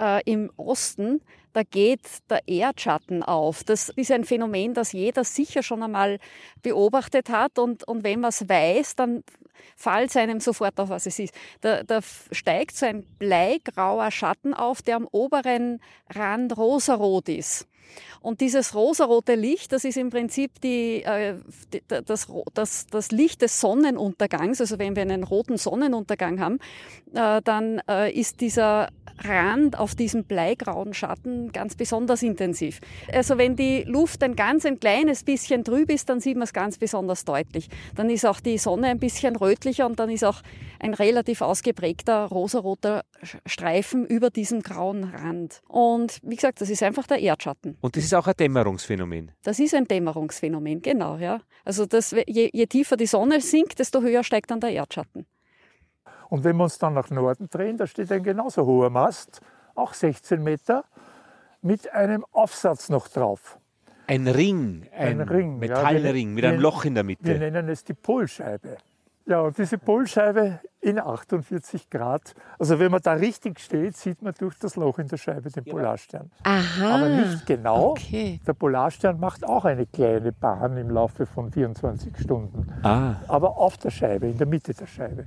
äh, 0.00 0.22
im 0.24 0.50
Osten, 0.56 1.20
da 1.52 1.62
geht 1.64 2.00
der 2.28 2.46
Erdschatten 2.46 3.22
auf. 3.22 3.64
Das 3.64 3.88
ist 3.90 4.12
ein 4.12 4.24
Phänomen, 4.24 4.74
das 4.74 4.92
jeder 4.92 5.24
sicher 5.24 5.62
schon 5.62 5.82
einmal 5.82 6.18
beobachtet 6.62 7.28
hat. 7.28 7.58
Und, 7.58 7.86
und 7.88 8.04
wenn 8.04 8.20
man 8.20 8.28
es 8.28 8.48
weiß, 8.48 8.94
dann 8.96 9.24
fällt 9.76 10.16
einem 10.16 10.40
sofort 10.40 10.78
auf, 10.78 10.88
was 10.88 11.06
es 11.06 11.18
ist. 11.18 11.34
Da, 11.60 11.82
da 11.82 12.00
steigt 12.32 12.76
so 12.76 12.86
ein 12.86 13.04
bleigrauer 13.18 14.10
Schatten 14.10 14.54
auf, 14.54 14.82
der 14.82 14.96
am 14.96 15.08
oberen 15.10 15.80
Rand 16.14 16.56
rosarot 16.56 17.28
ist. 17.28 17.66
Und 18.20 18.40
dieses 18.40 18.74
rosarote 18.74 19.34
Licht, 19.34 19.72
das 19.72 19.84
ist 19.84 19.96
im 19.96 20.10
Prinzip 20.10 20.60
die, 20.60 21.02
äh, 21.02 21.36
die, 21.72 21.82
das, 21.88 22.28
das, 22.54 22.86
das 22.86 23.10
Licht 23.10 23.42
des 23.42 23.60
Sonnenuntergangs. 23.60 24.60
Also 24.60 24.78
wenn 24.78 24.94
wir 24.94 25.02
einen 25.02 25.24
roten 25.24 25.56
Sonnenuntergang 25.56 26.40
haben, 26.40 26.58
äh, 27.14 27.40
dann 27.42 27.80
äh, 27.88 28.12
ist 28.12 28.40
dieser 28.40 28.88
Rand 29.24 29.78
auf 29.78 29.94
diesem 29.94 30.24
bleigrauen 30.24 30.94
Schatten 30.94 31.52
ganz 31.52 31.74
besonders 31.74 32.22
intensiv. 32.22 32.80
Also 33.12 33.38
wenn 33.38 33.56
die 33.56 33.84
Luft 33.84 34.22
ein 34.22 34.36
ganz 34.36 34.64
ein 34.66 34.80
kleines 34.80 35.24
bisschen 35.24 35.64
trüb 35.64 35.90
ist, 35.90 36.08
dann 36.08 36.20
sieht 36.20 36.36
man 36.36 36.44
es 36.44 36.52
ganz 36.52 36.78
besonders 36.78 37.24
deutlich. 37.24 37.68
Dann 37.94 38.10
ist 38.10 38.26
auch 38.26 38.40
die 38.40 38.58
Sonne 38.58 38.88
ein 38.88 38.98
bisschen 38.98 39.36
rötlicher 39.36 39.86
und 39.86 39.98
dann 39.98 40.10
ist 40.10 40.24
auch 40.24 40.42
ein 40.78 40.94
relativ 40.94 41.42
ausgeprägter 41.42 42.26
rosaroter 42.26 43.04
Streifen 43.46 44.06
über 44.06 44.30
diesem 44.30 44.62
grauen 44.62 45.04
Rand. 45.04 45.60
Und 45.68 46.18
wie 46.22 46.36
gesagt, 46.36 46.60
das 46.60 46.70
ist 46.70 46.82
einfach 46.82 47.06
der 47.06 47.20
Erdschatten. 47.20 47.76
und 47.80 47.96
das 47.96 48.04
ist 48.04 48.14
auch 48.14 48.26
ein 48.26 48.34
Dämmerungsphänomen. 48.38 49.32
Das 49.42 49.58
ist 49.58 49.74
ein 49.74 49.86
Dämmerungsphänomen, 49.86 50.82
genau, 50.82 51.16
ja. 51.16 51.40
Also 51.64 51.86
das, 51.86 52.14
je, 52.26 52.50
je 52.52 52.66
tiefer 52.66 52.96
die 52.96 53.06
Sonne 53.06 53.40
sinkt, 53.40 53.78
desto 53.78 54.00
höher 54.00 54.24
steigt 54.24 54.50
dann 54.50 54.60
der 54.60 54.70
Erdschatten. 54.70 55.26
Und 56.30 56.44
wenn 56.44 56.56
wir 56.56 56.64
uns 56.64 56.78
dann 56.78 56.94
nach 56.94 57.10
Norden 57.10 57.48
drehen, 57.50 57.76
da 57.76 57.86
steht 57.86 58.10
ein 58.12 58.22
genauso 58.22 58.64
hoher 58.64 58.88
Mast, 58.90 59.40
auch 59.74 59.92
16 59.92 60.42
Meter, 60.42 60.84
mit 61.60 61.92
einem 61.92 62.24
Aufsatz 62.32 62.88
noch 62.88 63.08
drauf. 63.08 63.58
Ein 64.06 64.26
Ring, 64.26 64.86
ein, 64.96 65.20
Ein 65.20 65.28
Ring, 65.28 65.52
ja. 65.54 65.58
Metallring 65.58 66.34
mit 66.34 66.42
Wir- 66.42 66.50
einem 66.50 66.60
Loch 66.60 66.84
in 66.84 66.94
der 66.94 67.04
Wir 67.04 67.16
Mitte. 67.20 67.38
nennen 67.38 67.68
es 67.68 67.84
die 67.84 67.94
Polscheibe. 67.94 68.78
Ja, 69.26 69.40
und 69.42 69.56
diese 69.58 69.78
Polscheibe 69.78 70.58
in 70.80 70.98
48 70.98 71.88
Grad, 71.90 72.34
also 72.58 72.80
wenn 72.80 72.90
man 72.90 73.00
da 73.02 73.12
richtig 73.12 73.60
steht, 73.60 73.96
sieht 73.96 74.22
man 74.22 74.32
durch 74.36 74.58
das 74.58 74.74
Loch 74.74 74.98
in 74.98 75.06
der 75.06 75.18
Scheibe 75.18 75.50
den 75.50 75.64
Polarstern. 75.64 76.30
Aha. 76.42 76.94
Aber 76.96 77.08
nicht 77.08 77.46
genau. 77.46 77.90
Okay. 77.90 78.40
Der 78.46 78.54
Polarstern 78.54 79.20
macht 79.20 79.44
auch 79.44 79.64
eine 79.66 79.86
kleine 79.86 80.32
Bahn 80.32 80.76
im 80.76 80.90
Laufe 80.90 81.26
von 81.26 81.52
24 81.52 82.18
Stunden. 82.18 82.66
Ah, 82.82 83.16
Aber 83.28 83.58
auf 83.58 83.76
der 83.78 83.90
Scheibe, 83.90 84.26
in 84.26 84.38
der 84.38 84.46
Mitte 84.48 84.74
der 84.74 84.86
Scheibe. 84.86 85.26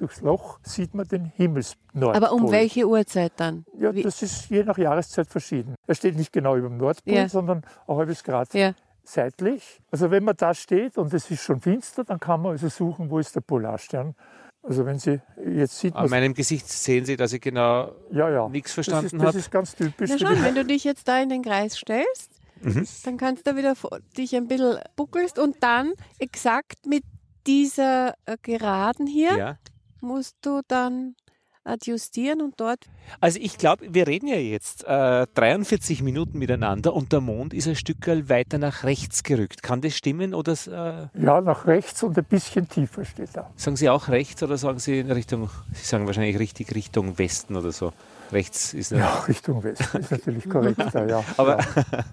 Durchs 0.00 0.22
Loch 0.22 0.58
sieht 0.62 0.94
man 0.94 1.06
den 1.06 1.26
Himmelsnordpol. 1.36 2.14
Aber 2.16 2.32
um 2.32 2.50
welche 2.50 2.86
Uhrzeit 2.88 3.32
dann? 3.36 3.64
Ja, 3.78 3.94
Wie- 3.94 4.02
das 4.02 4.22
ist 4.22 4.48
je 4.48 4.64
nach 4.64 4.78
Jahreszeit 4.78 5.28
verschieden. 5.28 5.74
Er 5.86 5.94
steht 5.94 6.16
nicht 6.16 6.32
genau 6.32 6.56
über 6.56 6.68
dem 6.68 6.78
Nordpol, 6.78 7.12
Ja. 7.14 7.28
sondern 7.28 7.62
ein 7.86 7.96
halbes 7.96 8.24
Grad 8.24 8.52
Ja. 8.54 8.72
seitlich. 9.04 9.80
Also 9.90 10.10
wenn 10.10 10.24
man 10.24 10.36
da 10.36 10.54
steht 10.54 10.96
und 10.96 11.12
es 11.12 11.30
ist 11.30 11.42
schon 11.42 11.60
finster, 11.60 12.02
dann 12.04 12.18
kann 12.18 12.40
man 12.40 12.52
also 12.52 12.68
suchen, 12.68 13.10
wo 13.10 13.18
ist 13.18 13.34
der 13.36 13.42
Polarstern. 13.42 14.14
Also 14.62 14.84
wenn 14.86 14.98
Sie, 14.98 15.20
jetzt 15.46 15.78
sieht 15.78 15.94
man 15.94 16.04
an 16.04 16.10
meinem 16.10 16.34
Gesicht 16.34 16.68
sehen 16.68 17.04
Sie, 17.04 17.16
dass 17.16 17.32
ich 17.32 17.40
genau 17.40 17.92
ja, 18.10 18.28
ja. 18.30 18.48
nichts 18.48 18.74
das 18.74 18.86
ist, 18.86 18.92
verstanden 18.92 19.18
das 19.18 19.28
habe. 19.28 19.38
ist 19.38 19.50
ganz 19.50 19.74
typisch. 19.74 20.10
Na 20.10 20.18
schon, 20.18 20.42
wenn 20.42 20.54
du 20.54 20.64
dich 20.64 20.84
jetzt 20.84 21.08
da 21.08 21.18
in 21.20 21.28
den 21.28 21.42
Kreis 21.42 21.76
stellst, 21.76 22.30
Mhm. 22.62 22.86
dann 23.04 23.16
kannst 23.16 23.46
du 23.46 23.56
wieder 23.56 23.74
dich 24.18 24.34
ein 24.36 24.46
bisschen 24.48 24.78
buckelst 24.96 25.38
und 25.38 25.56
dann 25.62 25.92
exakt 26.18 26.86
mit 26.86 27.04
dieser 27.46 28.12
äh, 28.26 28.36
Geraden 28.42 29.06
hier 29.06 29.36
Ja. 29.38 29.58
Musst 30.02 30.36
du 30.42 30.60
dann 30.68 31.14
adjustieren 31.62 32.40
und 32.40 32.58
dort 32.58 32.86
Also 33.20 33.38
ich 33.40 33.58
glaube, 33.58 33.92
wir 33.92 34.06
reden 34.06 34.26
ja 34.28 34.36
jetzt 34.36 34.82
äh, 34.84 35.26
43 35.34 36.02
Minuten 36.02 36.38
miteinander 36.38 36.94
und 36.94 37.12
der 37.12 37.20
Mond 37.20 37.52
ist 37.52 37.68
ein 37.68 37.76
Stück 37.76 38.06
weiter 38.06 38.56
nach 38.58 38.82
rechts 38.84 39.22
gerückt. 39.22 39.62
Kann 39.62 39.82
das 39.82 39.94
stimmen 39.94 40.32
oder 40.34 40.52
äh, 40.52 41.22
ja, 41.22 41.40
nach 41.42 41.66
rechts 41.66 42.02
und 42.02 42.16
ein 42.16 42.24
bisschen 42.24 42.66
tiefer 42.68 43.04
steht 43.04 43.36
er. 43.36 43.50
sagen 43.56 43.76
Sie 43.76 43.90
auch 43.90 44.08
rechts 44.08 44.42
oder 44.42 44.56
sagen 44.56 44.78
Sie 44.78 44.98
in 45.00 45.10
Richtung, 45.12 45.50
Sie 45.74 45.84
sagen 45.84 46.06
wahrscheinlich 46.06 46.38
richtig 46.38 46.74
Richtung 46.74 47.18
Westen 47.18 47.56
oder 47.56 47.72
so. 47.72 47.92
Rechts 48.32 48.72
ist 48.72 48.92
ja. 48.92 48.98
Ja, 48.98 49.18
Richtung 49.28 49.62
Westen 49.62 49.98
ist 49.98 50.10
natürlich 50.10 50.48
korrekter, 50.48 51.06
ja. 51.08 51.22
Aber 51.36 51.58
ja. 51.58 51.66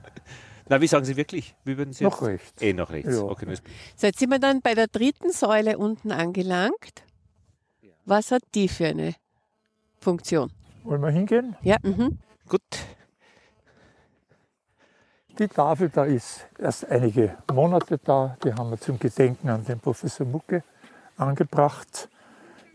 Na, 0.69 0.81
wie 0.81 0.87
sagen 0.87 1.05
Sie 1.05 1.15
wirklich? 1.15 1.55
Wie 1.63 1.77
würden 1.77 1.93
Sie 1.93 2.03
Noch 2.03 2.21
jetzt? 2.21 2.27
rechts. 2.29 2.61
Eh, 2.61 2.73
noch 2.73 2.91
rechts. 2.91 3.15
Ja. 3.15 3.21
Okay, 3.21 3.45
So, 3.95 4.07
jetzt 4.07 4.19
sind 4.19 4.29
wir 4.29 4.39
dann 4.39 4.61
bei 4.61 4.73
der 4.75 4.87
dritten 4.87 5.31
Säule 5.31 5.77
unten 5.77 6.11
angelangt. 6.11 7.05
Was 8.09 8.31
hat 8.31 8.43
die 8.55 8.69
für 8.69 8.87
eine 8.87 9.15
Funktion? 9.99 10.49
Wollen 10.85 11.01
wir 11.01 11.09
hingehen? 11.09 11.57
Ja, 11.61 11.75
mhm. 11.83 12.17
Gut. 12.47 12.61
Die 15.37 15.47
Tafel 15.49 15.89
da 15.89 16.05
ist 16.05 16.47
erst 16.57 16.89
einige 16.89 17.37
Monate 17.51 17.97
da. 17.97 18.37
Die 18.45 18.53
haben 18.53 18.69
wir 18.69 18.79
zum 18.79 18.97
Gedenken 18.97 19.49
an 19.49 19.65
den 19.65 19.81
Professor 19.81 20.25
Mucke 20.25 20.63
angebracht, 21.17 22.07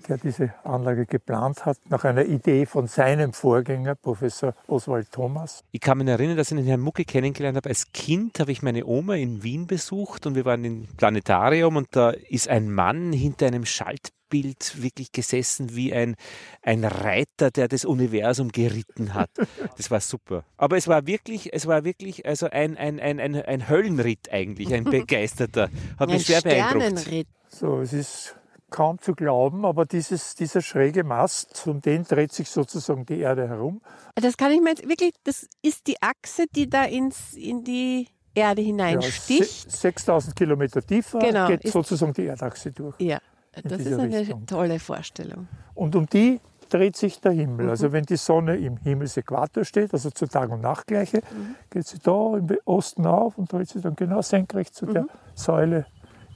der 0.06 0.18
diese 0.18 0.52
Anlage 0.64 1.06
geplant 1.06 1.64
hat, 1.64 1.78
nach 1.88 2.04
einer 2.04 2.26
Idee 2.26 2.66
von 2.66 2.86
seinem 2.86 3.32
Vorgänger, 3.32 3.94
Professor 3.94 4.52
Oswald 4.66 5.10
Thomas. 5.10 5.64
Ich 5.70 5.80
kann 5.80 5.96
mich 5.96 6.08
erinnern, 6.08 6.36
dass 6.36 6.50
ich 6.50 6.58
den 6.58 6.66
Herrn 6.66 6.80
Mucke 6.80 7.06
kennengelernt 7.06 7.56
habe. 7.56 7.70
Als 7.70 7.90
Kind 7.92 8.38
habe 8.38 8.52
ich 8.52 8.60
meine 8.60 8.84
Oma 8.84 9.14
in 9.14 9.42
Wien 9.42 9.66
besucht 9.66 10.26
und 10.26 10.34
wir 10.34 10.44
waren 10.44 10.62
im 10.62 10.88
Planetarium 10.98 11.76
und 11.76 11.96
da 11.96 12.10
ist 12.10 12.48
ein 12.48 12.70
Mann 12.70 13.14
hinter 13.14 13.46
einem 13.46 13.64
Schaltbild 13.64 14.12
wirklich 14.32 15.12
gesessen 15.12 15.74
wie 15.76 15.92
ein, 15.92 16.16
ein 16.62 16.84
Reiter, 16.84 17.50
der 17.50 17.68
das 17.68 17.84
Universum 17.84 18.50
geritten 18.50 19.14
hat. 19.14 19.30
Das 19.76 19.90
war 19.90 20.00
super. 20.00 20.44
Aber 20.56 20.76
es 20.76 20.86
war 20.88 21.06
wirklich, 21.06 21.52
es 21.52 21.66
war 21.66 21.84
wirklich 21.84 22.26
also 22.26 22.46
ein, 22.50 22.76
ein, 22.76 23.00
ein, 23.00 23.18
ein, 23.20 23.34
ein 23.36 23.68
Höllenritt 23.68 24.30
eigentlich, 24.30 24.72
ein 24.74 24.84
begeisterter. 24.90 25.70
Hat 25.98 26.08
ein 26.08 26.14
mich 26.14 26.26
sehr 26.26 26.42
beeindruckt. 26.42 27.00
Sternenritt. 27.00 27.26
So, 27.48 27.80
es 27.80 27.92
ist 27.92 28.36
kaum 28.70 28.98
zu 28.98 29.14
glauben, 29.14 29.64
aber 29.66 29.84
dieses, 29.84 30.34
dieser 30.34 30.62
schräge 30.62 31.04
Mast, 31.04 31.66
um 31.66 31.80
den 31.80 32.04
dreht 32.04 32.32
sich 32.32 32.48
sozusagen 32.48 33.04
die 33.06 33.18
Erde 33.20 33.48
herum. 33.48 33.82
Das 34.14 34.36
kann 34.36 34.50
ich 34.52 34.60
mir 34.62 34.70
jetzt 34.70 34.88
wirklich, 34.88 35.12
das 35.24 35.46
ist 35.62 35.86
die 35.86 35.96
Achse, 36.00 36.44
die 36.54 36.68
da 36.70 36.84
ins, 36.84 37.34
in 37.34 37.64
die 37.64 38.08
Erde 38.34 38.62
Ja, 38.62 38.66
hineinsticht. 38.66 39.70
se- 39.70 39.76
6000 39.76 40.34
Kilometer 40.34 40.80
tiefer 40.80 41.18
Genau, 41.18 41.46
geht 41.48 41.66
sozusagen 41.68 42.14
die 42.14 42.26
Erdachse 42.26 42.70
durch. 42.72 42.98
Ja, 42.98 43.18
das 43.64 43.80
ist 43.80 43.98
eine 43.98 44.18
Richtung. 44.20 44.46
tolle 44.46 44.78
Vorstellung. 44.78 45.48
Und 45.74 45.94
um 45.96 46.06
die 46.06 46.40
dreht 46.68 46.96
sich 46.96 47.20
der 47.20 47.32
Mhm. 47.32 47.38
Himmel. 47.38 47.70
Also 47.70 47.92
wenn 47.92 48.04
die 48.04 48.16
Sonne 48.16 48.56
im 48.56 48.78
Himmelsäquator 48.78 49.64
steht, 49.64 49.92
also 49.92 50.10
zur 50.10 50.28
Tag- 50.28 50.50
und 50.50 50.62
Nachtgleiche, 50.62 51.18
Mhm. 51.18 51.54
geht 51.70 51.86
sie 51.86 51.98
da 51.98 52.36
im 52.36 52.48
Osten 52.64 53.06
auf 53.06 53.36
und 53.36 53.52
dreht 53.52 53.68
sich 53.68 53.82
dann 53.82 53.94
genau 53.94 54.22
senkrecht 54.22 54.74
zu 54.74 54.86
Mhm. 54.86 54.92
der 54.94 55.06
Säule 55.34 55.86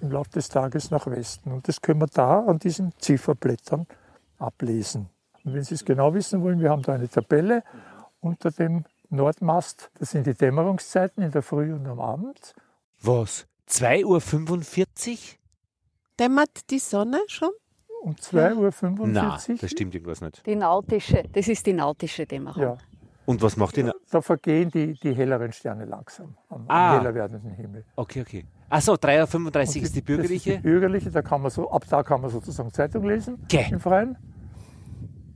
im 0.03 0.11
Laufe 0.11 0.31
des 0.31 0.49
Tages 0.51 0.91
nach 0.91 1.07
Westen. 1.07 1.53
Und 1.53 1.69
das 1.69 1.81
können 1.81 2.01
wir 2.01 2.07
da 2.09 2.41
an 2.45 2.59
diesen 2.59 2.93
Zifferblättern 2.99 3.87
ablesen. 4.39 5.09
Und 5.45 5.55
wenn 5.55 5.63
Sie 5.63 5.75
es 5.75 5.85
genau 5.85 6.13
wissen 6.13 6.43
wollen, 6.43 6.61
wir 6.61 6.69
haben 6.71 6.83
da 6.83 6.93
eine 6.95 7.09
Tabelle 7.09 7.63
unter 8.21 8.51
dem 8.51 8.85
Nordmast. 9.09 9.91
Das 9.99 10.11
sind 10.11 10.27
die 10.27 10.35
Dämmerungszeiten 10.35 11.23
in 11.23 11.31
der 11.31 11.43
Früh 11.43 11.73
und 11.73 11.87
am 11.87 12.01
Abend. 12.01 12.55
Was? 13.01 13.47
2.45 13.69 14.05
Uhr? 14.05 15.39
Dämmert 16.19 16.71
die 16.71 16.79
Sonne 16.79 17.21
schon? 17.27 17.51
Um 18.03 18.13
2.45 18.15 18.99
Uhr. 19.01 19.07
Na, 19.09 19.39
das 19.61 19.71
stimmt 19.71 19.95
irgendwas 19.95 20.21
nicht. 20.21 20.45
Die 20.47 20.55
nautische, 20.57 21.25
das 21.33 21.49
ist 21.49 21.67
die 21.67 21.73
nautische 21.73 22.25
Dämmerung. 22.27 22.63
Ja, 22.63 22.79
Und 23.25 23.43
was 23.43 23.57
macht 23.57 23.77
ihr? 23.79 23.93
da 24.11 24.21
vergehen 24.21 24.71
die, 24.71 24.95
die 24.95 25.13
helleren 25.15 25.53
Sterne 25.53 25.85
langsam 25.87 26.37
am, 26.49 26.65
Ah. 26.69 26.93
am 26.93 26.99
heller 27.01 27.15
werdenden 27.15 27.53
Himmel. 27.53 27.85
Okay, 27.97 28.21
okay. 28.21 28.47
Achso, 28.69 28.95
3.35 28.95 29.79
Uhr 29.79 29.83
ist 29.85 29.95
die 29.97 30.01
Das 30.01 30.07
bürgerliche. 30.07 30.53
ist 30.53 30.57
die 30.59 30.63
bürgerliche, 30.63 31.11
da 31.11 31.23
kann 31.23 31.43
man 31.43 31.51
so, 31.51 31.71
ab 31.71 31.85
da 31.89 32.03
kann 32.03 32.21
man 32.21 32.31
sozusagen 32.31 32.73
Zeitung 32.73 33.05
lesen 33.05 33.45
Gäh. 33.49 33.67
im 33.71 33.81
Freien. 33.81 34.17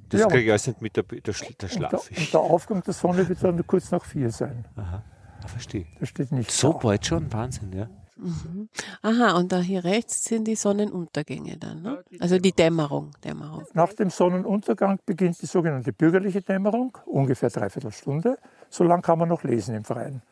Das 0.08 0.20
Ja, 0.22 0.26
kriege 0.28 0.44
ich 0.44 0.50
alles 0.50 0.66
nicht 0.66 0.80
mit, 0.82 0.96
der, 0.96 1.04
der, 1.04 1.34
Schla- 1.34 1.44
der 1.44 1.48
Und 1.50 1.62
der, 1.62 1.68
Schlaf. 1.68 2.10
und 2.10 2.32
der 2.32 2.40
Aufgang 2.40 2.82
der 2.82 2.94
Sonne 2.94 3.28
wird 3.28 3.42
dann 3.44 3.64
kurz 3.66 3.90
nach 3.92 4.04
vier 4.04 4.30
sein. 4.30 4.64
Aha, 4.76 5.02
ah, 5.42 5.46
verstehe. 5.48 5.86
Das 6.00 6.08
steht 6.08 6.32
nicht 6.32 6.50
So 6.50 6.72
da. 6.72 6.78
bald 6.78 7.06
schon? 7.06 7.32
Wahnsinn, 7.32 7.72
ja. 7.72 7.88
Mhm. 8.22 8.68
Aha, 9.02 9.36
und 9.36 9.50
da 9.52 9.60
hier 9.60 9.82
rechts 9.84 10.24
sind 10.24 10.44
die 10.46 10.54
Sonnenuntergänge 10.54 11.56
dann, 11.56 11.82
ne? 11.82 12.04
Also 12.18 12.38
die 12.38 12.52
Dämmerung, 12.52 13.12
Dämmerung. 13.24 13.64
Nach 13.72 13.92
dem 13.94 14.10
Sonnenuntergang 14.10 14.98
beginnt 15.06 15.40
die 15.40 15.46
sogenannte 15.46 15.92
bürgerliche 15.92 16.42
Dämmerung, 16.42 16.96
ungefähr 17.06 17.48
dreiviertel 17.50 17.92
Stunde. 17.92 18.38
So 18.68 18.84
lang 18.84 19.00
kann 19.02 19.18
man 19.18 19.28
noch 19.28 19.42
lesen 19.42 19.74
im 19.74 19.84
Freien. 19.84 20.22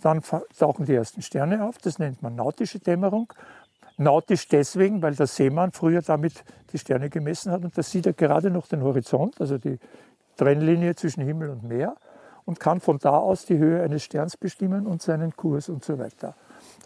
Dann 0.00 0.20
fa- 0.20 0.42
tauchen 0.58 0.84
die 0.84 0.94
ersten 0.94 1.22
Sterne 1.22 1.64
auf, 1.64 1.78
das 1.78 1.98
nennt 1.98 2.22
man 2.22 2.34
nautische 2.34 2.80
Dämmerung. 2.80 3.32
Nautisch 3.98 4.48
deswegen, 4.48 5.00
weil 5.02 5.14
der 5.14 5.26
Seemann 5.28 5.70
früher 5.70 6.02
damit 6.02 6.42
die 6.72 6.78
Sterne 6.78 7.08
gemessen 7.08 7.52
hat 7.52 7.62
und 7.62 7.76
da 7.78 7.82
sieht 7.82 8.06
er 8.06 8.14
gerade 8.14 8.50
noch 8.50 8.66
den 8.66 8.82
Horizont, 8.82 9.40
also 9.40 9.58
die 9.58 9.78
Trennlinie 10.36 10.96
zwischen 10.96 11.22
Himmel 11.22 11.50
und 11.50 11.62
Meer 11.62 11.94
und 12.46 12.58
kann 12.58 12.80
von 12.80 12.98
da 12.98 13.10
aus 13.10 13.44
die 13.44 13.58
Höhe 13.58 13.82
eines 13.82 14.02
Sterns 14.02 14.36
bestimmen 14.36 14.86
und 14.86 15.02
seinen 15.02 15.36
Kurs 15.36 15.68
und 15.68 15.84
so 15.84 15.98
weiter. 15.98 16.34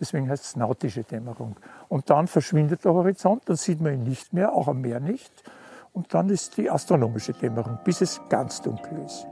Deswegen 0.01 0.29
heißt 0.29 0.45
es 0.45 0.57
nautische 0.57 1.05
Dämmerung. 1.05 1.57
Und 1.89 2.11
dann 2.11 2.27
verschwindet 2.27 2.85
der 2.85 2.93
Horizont, 2.93 3.43
dann 3.47 3.57
sieht 3.57 3.81
man 3.81 3.95
ihn 3.95 4.03
nicht 4.05 4.33
mehr, 4.33 4.53
auch 4.53 4.69
am 4.69 4.81
Meer 4.81 5.01
nicht. 5.01 5.33
Und 5.93 6.13
dann 6.13 6.29
ist 6.29 6.57
die 6.59 6.71
astronomische 6.71 7.33
Dämmerung, 7.33 7.79
bis 7.85 8.03
es 8.03 8.21
ganz 8.29 8.61
dunkel 8.61 9.05
ist. 9.05 9.27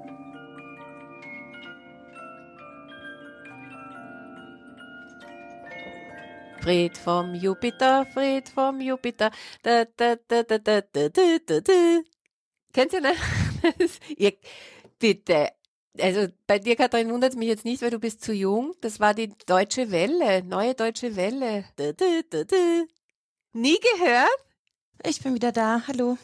Fred 6.65 6.97
vom 6.97 7.35
Jupiter, 7.35 8.07
Fred 8.07 8.49
vom 8.49 8.81
Jupiter. 8.81 9.31
Da, 9.63 9.85
da, 9.85 10.17
da, 10.27 10.43
da, 10.43 10.59
da, 10.59 10.81
da, 10.81 11.09
da, 11.11 11.61
da. 11.61 12.01
Kennt 12.73 12.93
ihr 12.95 13.03
das? 13.03 14.01
ihr, 14.17 14.33
bitte. 14.99 15.51
Also 16.01 16.27
bei 16.47 16.59
dir, 16.59 16.75
Katrin, 16.75 17.11
wundert 17.11 17.33
es 17.33 17.37
mich 17.39 17.49
jetzt 17.49 17.65
nicht, 17.65 17.81
weil 17.83 17.91
du 17.91 18.01
bist 18.01 18.25
zu 18.25 18.33
jung. 18.33 18.75
Das 18.81 18.99
war 18.99 19.15
die 19.15 19.33
Deutsche 19.47 19.91
Welle, 19.93 20.43
neue 20.43 20.75
Deutsche 20.75 21.15
Welle. 21.15 21.65
Da, 21.77 21.93
da, 21.93 22.43
da. 22.43 22.57
Nie 23.53 23.79
gehört? 23.79 24.29
Ich 25.07 25.23
bin 25.23 25.35
wieder 25.35 25.53
da. 25.53 25.83
Hallo. 25.87 26.19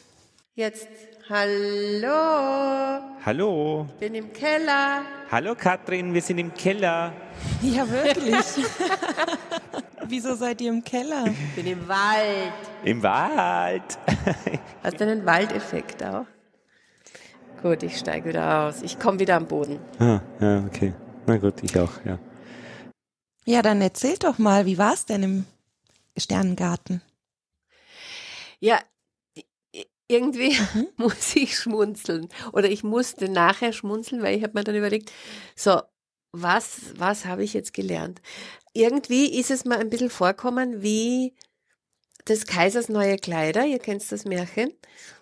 Jetzt, 0.53 0.89
hallo, 1.29 3.15
Hallo. 3.25 3.87
bin 3.99 4.15
im 4.15 4.33
Keller. 4.33 5.03
Hallo 5.31 5.55
Katrin, 5.55 6.13
wir 6.13 6.21
sind 6.21 6.39
im 6.39 6.53
Keller. 6.53 7.13
Ja, 7.61 7.89
wirklich. 7.89 8.35
Wieso 10.07 10.35
seid 10.35 10.59
ihr 10.59 10.71
im 10.71 10.83
Keller? 10.83 11.33
Bin 11.55 11.67
im 11.67 11.87
Wald. 11.87 12.53
Im 12.83 13.01
Wald. 13.01 13.97
Hast 14.83 14.99
du 14.99 15.05
einen 15.05 15.25
Waldeffekt 15.25 16.03
auch? 16.03 16.25
Gut, 17.61 17.83
ich 17.83 17.97
steige 17.97 18.29
wieder 18.29 18.67
aus. 18.67 18.81
Ich 18.81 18.97
komme 18.97 19.19
wieder 19.19 19.35
am 19.35 19.45
Boden. 19.45 19.79
ah, 19.99 20.19
ja, 20.39 20.65
okay. 20.65 20.93
Na 21.27 21.37
gut, 21.37 21.61
ich 21.61 21.79
auch, 21.79 21.91
ja. 22.03 22.17
Ja, 23.45 23.61
dann 23.61 23.81
erzählt 23.81 24.23
doch 24.23 24.39
mal, 24.39 24.65
wie 24.65 24.79
war 24.79 24.93
es 24.93 25.05
denn 25.05 25.21
im 25.21 25.45
Sternengarten? 26.17 27.01
Ja, 28.59 28.79
irgendwie 30.07 30.57
muss 30.97 31.35
ich 31.35 31.55
schmunzeln. 31.55 32.29
Oder 32.51 32.69
ich 32.69 32.83
musste 32.83 33.29
nachher 33.29 33.73
schmunzeln, 33.73 34.23
weil 34.23 34.37
ich 34.37 34.43
habe 34.43 34.57
mir 34.57 34.63
dann 34.63 34.75
überlegt, 34.75 35.11
so, 35.55 35.81
was, 36.31 36.93
was 36.97 37.25
habe 37.25 37.43
ich 37.43 37.53
jetzt 37.53 37.73
gelernt? 37.73 38.21
Irgendwie 38.73 39.39
ist 39.39 39.51
es 39.51 39.65
mir 39.65 39.77
ein 39.77 39.89
bisschen 39.89 40.09
vorkommen 40.09 40.81
wie 40.81 41.33
des 42.27 42.45
Kaisers 42.45 42.89
neue 42.89 43.17
Kleider, 43.17 43.65
ihr 43.65 43.79
kennt 43.79 44.09
das 44.11 44.25
Märchen, 44.25 44.73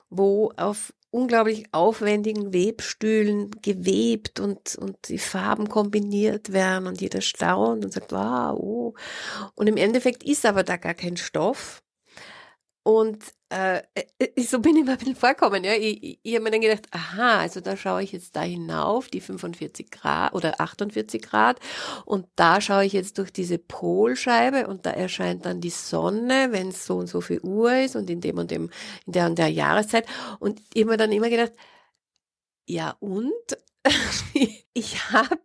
wo 0.09 0.51
auf 0.57 0.93
unglaublich 1.11 1.65
aufwendigen 1.71 2.53
Webstühlen 2.53 3.51
gewebt 3.61 4.39
und, 4.39 4.75
und 4.75 5.09
die 5.09 5.17
Farben 5.17 5.69
kombiniert 5.69 6.53
werden 6.53 6.87
und 6.87 7.01
jeder 7.01 7.21
staunt 7.21 7.83
und 7.85 7.93
sagt, 7.93 8.11
wow, 8.11 8.57
oh. 8.59 8.93
Und 9.55 9.67
im 9.67 9.77
Endeffekt 9.77 10.23
ist 10.23 10.45
aber 10.45 10.63
da 10.63 10.77
gar 10.77 10.93
kein 10.93 11.17
Stoff. 11.17 11.81
Und 12.83 13.23
äh, 13.49 13.81
äh, 13.95 14.41
so 14.41 14.59
bin 14.59 14.77
ich 14.77 14.85
mir 14.85 14.91
ein 14.91 14.97
bisschen 14.97 15.15
vorgekommen. 15.15 15.63
Ja. 15.63 15.73
Ich, 15.73 16.03
ich, 16.03 16.19
ich 16.21 16.33
habe 16.35 16.43
mir 16.43 16.51
dann 16.51 16.61
gedacht, 16.61 16.87
aha, 16.91 17.39
also 17.39 17.61
da 17.61 17.75
schaue 17.75 18.03
ich 18.03 18.11
jetzt 18.11 18.35
da 18.35 18.41
hinauf, 18.41 19.09
die 19.09 19.21
45 19.21 19.91
Grad 19.91 20.33
oder 20.33 20.61
48 20.61 21.21
Grad. 21.21 21.59
Und 22.05 22.27
da 22.35 22.61
schaue 22.61 22.85
ich 22.85 22.93
jetzt 22.93 23.17
durch 23.17 23.31
diese 23.31 23.57
Polscheibe 23.57 24.67
und 24.67 24.85
da 24.85 24.91
erscheint 24.91 25.45
dann 25.45 25.61
die 25.61 25.71
Sonne, 25.71 26.49
wenn 26.51 26.69
es 26.69 26.85
so 26.85 26.97
und 26.97 27.07
so 27.07 27.21
viel 27.21 27.41
Uhr 27.41 27.73
ist 27.75 27.95
und 27.95 28.09
in 28.09 28.21
dem 28.21 28.37
und 28.37 28.51
dem, 28.51 28.69
in 29.05 29.13
der 29.13 29.25
und 29.27 29.37
der 29.37 29.49
Jahreszeit. 29.49 30.05
Und 30.39 30.61
ich 30.73 30.83
habe 30.83 30.91
mir 30.91 30.97
dann 30.97 31.11
immer 31.11 31.29
gedacht, 31.29 31.53
ja 32.67 32.95
und? 32.99 33.33
ich 34.73 35.11
habe, 35.11 35.39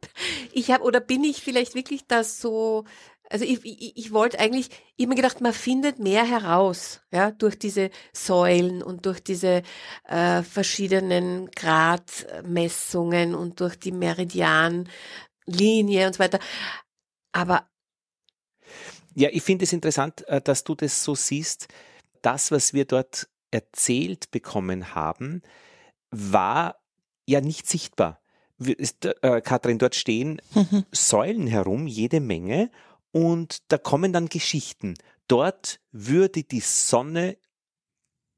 ich 0.53 0.71
habe, 0.71 0.85
oder 0.85 1.01
bin 1.01 1.25
ich 1.25 1.43
vielleicht 1.43 1.75
wirklich 1.75 2.07
das 2.07 2.41
so, 2.41 2.85
also 3.31 3.45
ich, 3.45 3.65
ich, 3.65 3.97
ich 3.97 4.13
wollte 4.13 4.39
eigentlich, 4.39 4.69
ich 4.97 5.05
habe 5.05 5.09
mir 5.09 5.15
gedacht, 5.17 5.41
man 5.41 5.53
findet 5.53 5.99
mehr 5.99 6.25
heraus, 6.25 7.01
ja, 7.11 7.31
durch 7.31 7.59
diese 7.59 7.91
Säulen 8.13 8.83
und 8.83 9.07
durch 9.07 9.21
diese 9.21 9.63
äh, 10.05 10.43
verschiedenen 10.43 11.51
Gradmessungen 11.51 13.35
und 13.35 13.61
durch 13.61 13.79
die 13.79 13.93
Meridianlinie 13.93 14.87
und 16.07 16.15
so 16.15 16.19
weiter. 16.19 16.39
Aber 17.33 17.69
Ja, 19.15 19.29
ich 19.33 19.43
finde 19.43 19.65
es 19.65 19.73
interessant, 19.73 20.27
äh, 20.29 20.41
dass 20.41 20.65
du 20.65 20.75
das 20.75 21.03
so 21.03 21.15
siehst. 21.15 21.69
Das, 22.23 22.51
was 22.51 22.73
wir 22.73 22.85
dort 22.85 23.29
erzählt 23.51 24.31
bekommen 24.31 24.95
haben, 24.95 25.43
war 26.11 26.81
ja 27.27 27.41
nicht 27.41 27.69
sichtbar. 27.69 28.21
ist, 28.59 29.05
äh, 29.05 29.41
Katrin, 29.41 29.79
dort 29.79 29.95
stehen 29.95 30.41
Säulen 30.93 31.47
herum, 31.47 31.87
jede 31.87 32.21
Menge, 32.21 32.71
und 33.15 33.71
da 33.71 33.79
kommen 33.79 34.13
dann 34.13 34.29
Geschichten. 34.29 34.95
Dort 35.29 35.79
würde 35.93 36.43
die 36.43 36.59
Sonne 36.59 37.39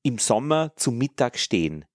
im 0.02 0.18
Sommer 0.18 0.74
zum 0.76 0.98
Mittag 0.98 1.38
stehen. 1.38 1.86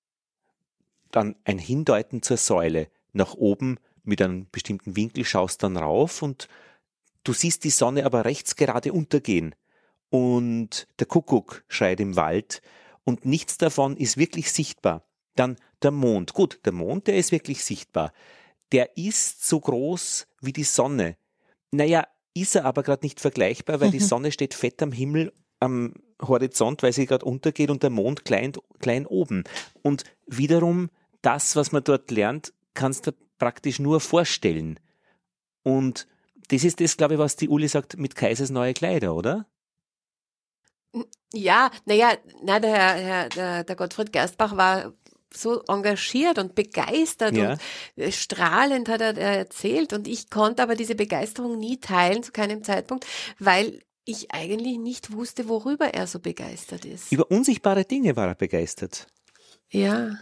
Dann 1.11 1.35
ein 1.43 1.59
Hindeuten 1.59 2.23
zur 2.23 2.37
Säule. 2.37 2.89
Nach 3.13 3.35
oben 3.35 3.77
mit 4.03 4.19
einem 4.19 4.47
bestimmten 4.51 4.95
Winkel 4.95 5.25
schaust 5.25 5.61
dann 5.61 5.77
rauf 5.77 6.23
und 6.23 6.47
du 7.23 7.33
siehst 7.33 7.65
die 7.65 7.69
Sonne 7.69 8.03
aber 8.03 8.25
rechts 8.25 8.55
gerade 8.55 8.93
untergehen. 8.93 9.53
Und 10.09 10.87
der 10.97 11.05
Kuckuck 11.05 11.63
schreit 11.67 11.99
im 11.99 12.15
Wald 12.15 12.63
und 13.03 13.25
nichts 13.25 13.59
davon 13.59 13.95
ist 13.95 14.17
wirklich 14.17 14.51
sichtbar. 14.51 15.05
Dann 15.35 15.55
der 15.83 15.91
Mond. 15.91 16.33
Gut, 16.33 16.59
der 16.65 16.73
Mond, 16.73 17.05
der 17.05 17.15
ist 17.15 17.31
wirklich 17.31 17.63
sichtbar. 17.63 18.11
Der 18.71 18.97
ist 18.97 19.47
so 19.47 19.59
groß 19.59 20.25
wie 20.41 20.51
die 20.51 20.63
Sonne. 20.63 21.15
Naja, 21.69 22.07
ist 22.33 22.55
er 22.55 22.65
aber 22.65 22.83
gerade 22.83 23.05
nicht 23.05 23.19
vergleichbar, 23.19 23.81
weil 23.81 23.91
die 23.91 23.99
Sonne 23.99 24.31
steht 24.31 24.53
fett 24.53 24.81
am 24.81 24.91
Himmel 24.91 25.33
am 25.59 25.93
Horizont, 26.21 26.83
weil 26.83 26.93
sie 26.93 27.05
gerade 27.05 27.25
untergeht 27.25 27.69
und 27.69 27.83
der 27.83 27.89
Mond 27.89 28.25
klein, 28.25 28.53
klein 28.79 29.05
oben. 29.05 29.43
Und 29.81 30.03
wiederum, 30.25 30.89
das, 31.21 31.55
was 31.55 31.71
man 31.71 31.83
dort 31.83 32.11
lernt, 32.11 32.53
kannst 32.73 33.07
du 33.07 33.11
praktisch 33.37 33.79
nur 33.79 33.99
vorstellen. 33.99 34.79
Und 35.63 36.07
das 36.49 36.63
ist 36.63 36.81
das, 36.81 36.97
glaube 36.97 37.15
ich, 37.15 37.19
was 37.19 37.35
die 37.35 37.49
Uli 37.49 37.67
sagt 37.67 37.97
mit 37.97 38.15
Kaisers 38.15 38.49
neue 38.49 38.73
Kleider, 38.73 39.15
oder? 39.15 39.45
Ja, 41.33 41.71
naja, 41.85 42.17
na, 42.43 42.59
der, 42.59 42.71
Herr, 42.71 43.29
der, 43.29 43.63
der 43.63 43.75
Gottfried 43.75 44.11
Gerstbach 44.11 44.57
war 44.57 44.93
so 45.33 45.61
engagiert 45.67 46.37
und 46.37 46.55
begeistert 46.55 47.35
Ja. 47.35 47.57
und 47.97 48.13
strahlend 48.13 48.89
hat 48.89 49.01
er 49.01 49.17
erzählt 49.17 49.93
und 49.93 50.07
ich 50.07 50.29
konnte 50.29 50.61
aber 50.63 50.75
diese 50.75 50.95
Begeisterung 50.95 51.57
nie 51.57 51.79
teilen 51.79 52.23
zu 52.23 52.31
keinem 52.31 52.63
Zeitpunkt, 52.63 53.05
weil 53.39 53.81
ich 54.03 54.31
eigentlich 54.33 54.77
nicht 54.79 55.13
wusste, 55.13 55.47
worüber 55.47 55.93
er 55.93 56.07
so 56.07 56.19
begeistert 56.19 56.85
ist. 56.85 57.11
Über 57.11 57.29
unsichtbare 57.29 57.85
Dinge 57.85 58.15
war 58.15 58.27
er 58.27 58.35
begeistert. 58.35 59.07
Ja. 59.69 60.17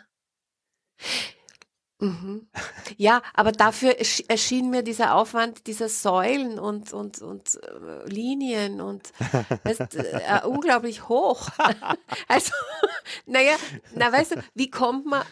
Mhm. 2.01 2.47
Ja, 2.95 3.21
aber 3.33 3.51
dafür 3.51 3.91
ersch- 3.99 4.23
erschien 4.29 4.69
mir 4.69 4.83
dieser 4.83 5.15
Aufwand 5.15 5.67
dieser 5.67 5.89
Säulen 5.89 6.57
und, 6.57 6.93
und, 6.93 7.21
und 7.21 7.59
äh, 7.61 8.07
Linien 8.07 8.79
und 8.79 9.11
weißt, 9.65 9.95
äh, 9.95 10.45
unglaublich 10.45 11.09
hoch. 11.09 11.49
Also, 12.29 12.53
naja, 13.25 13.55
na 13.95 14.11
weißt 14.11 14.31
du, 14.31 14.43
wie 14.55 14.69
kommt 14.69 15.05
man, 15.05 15.23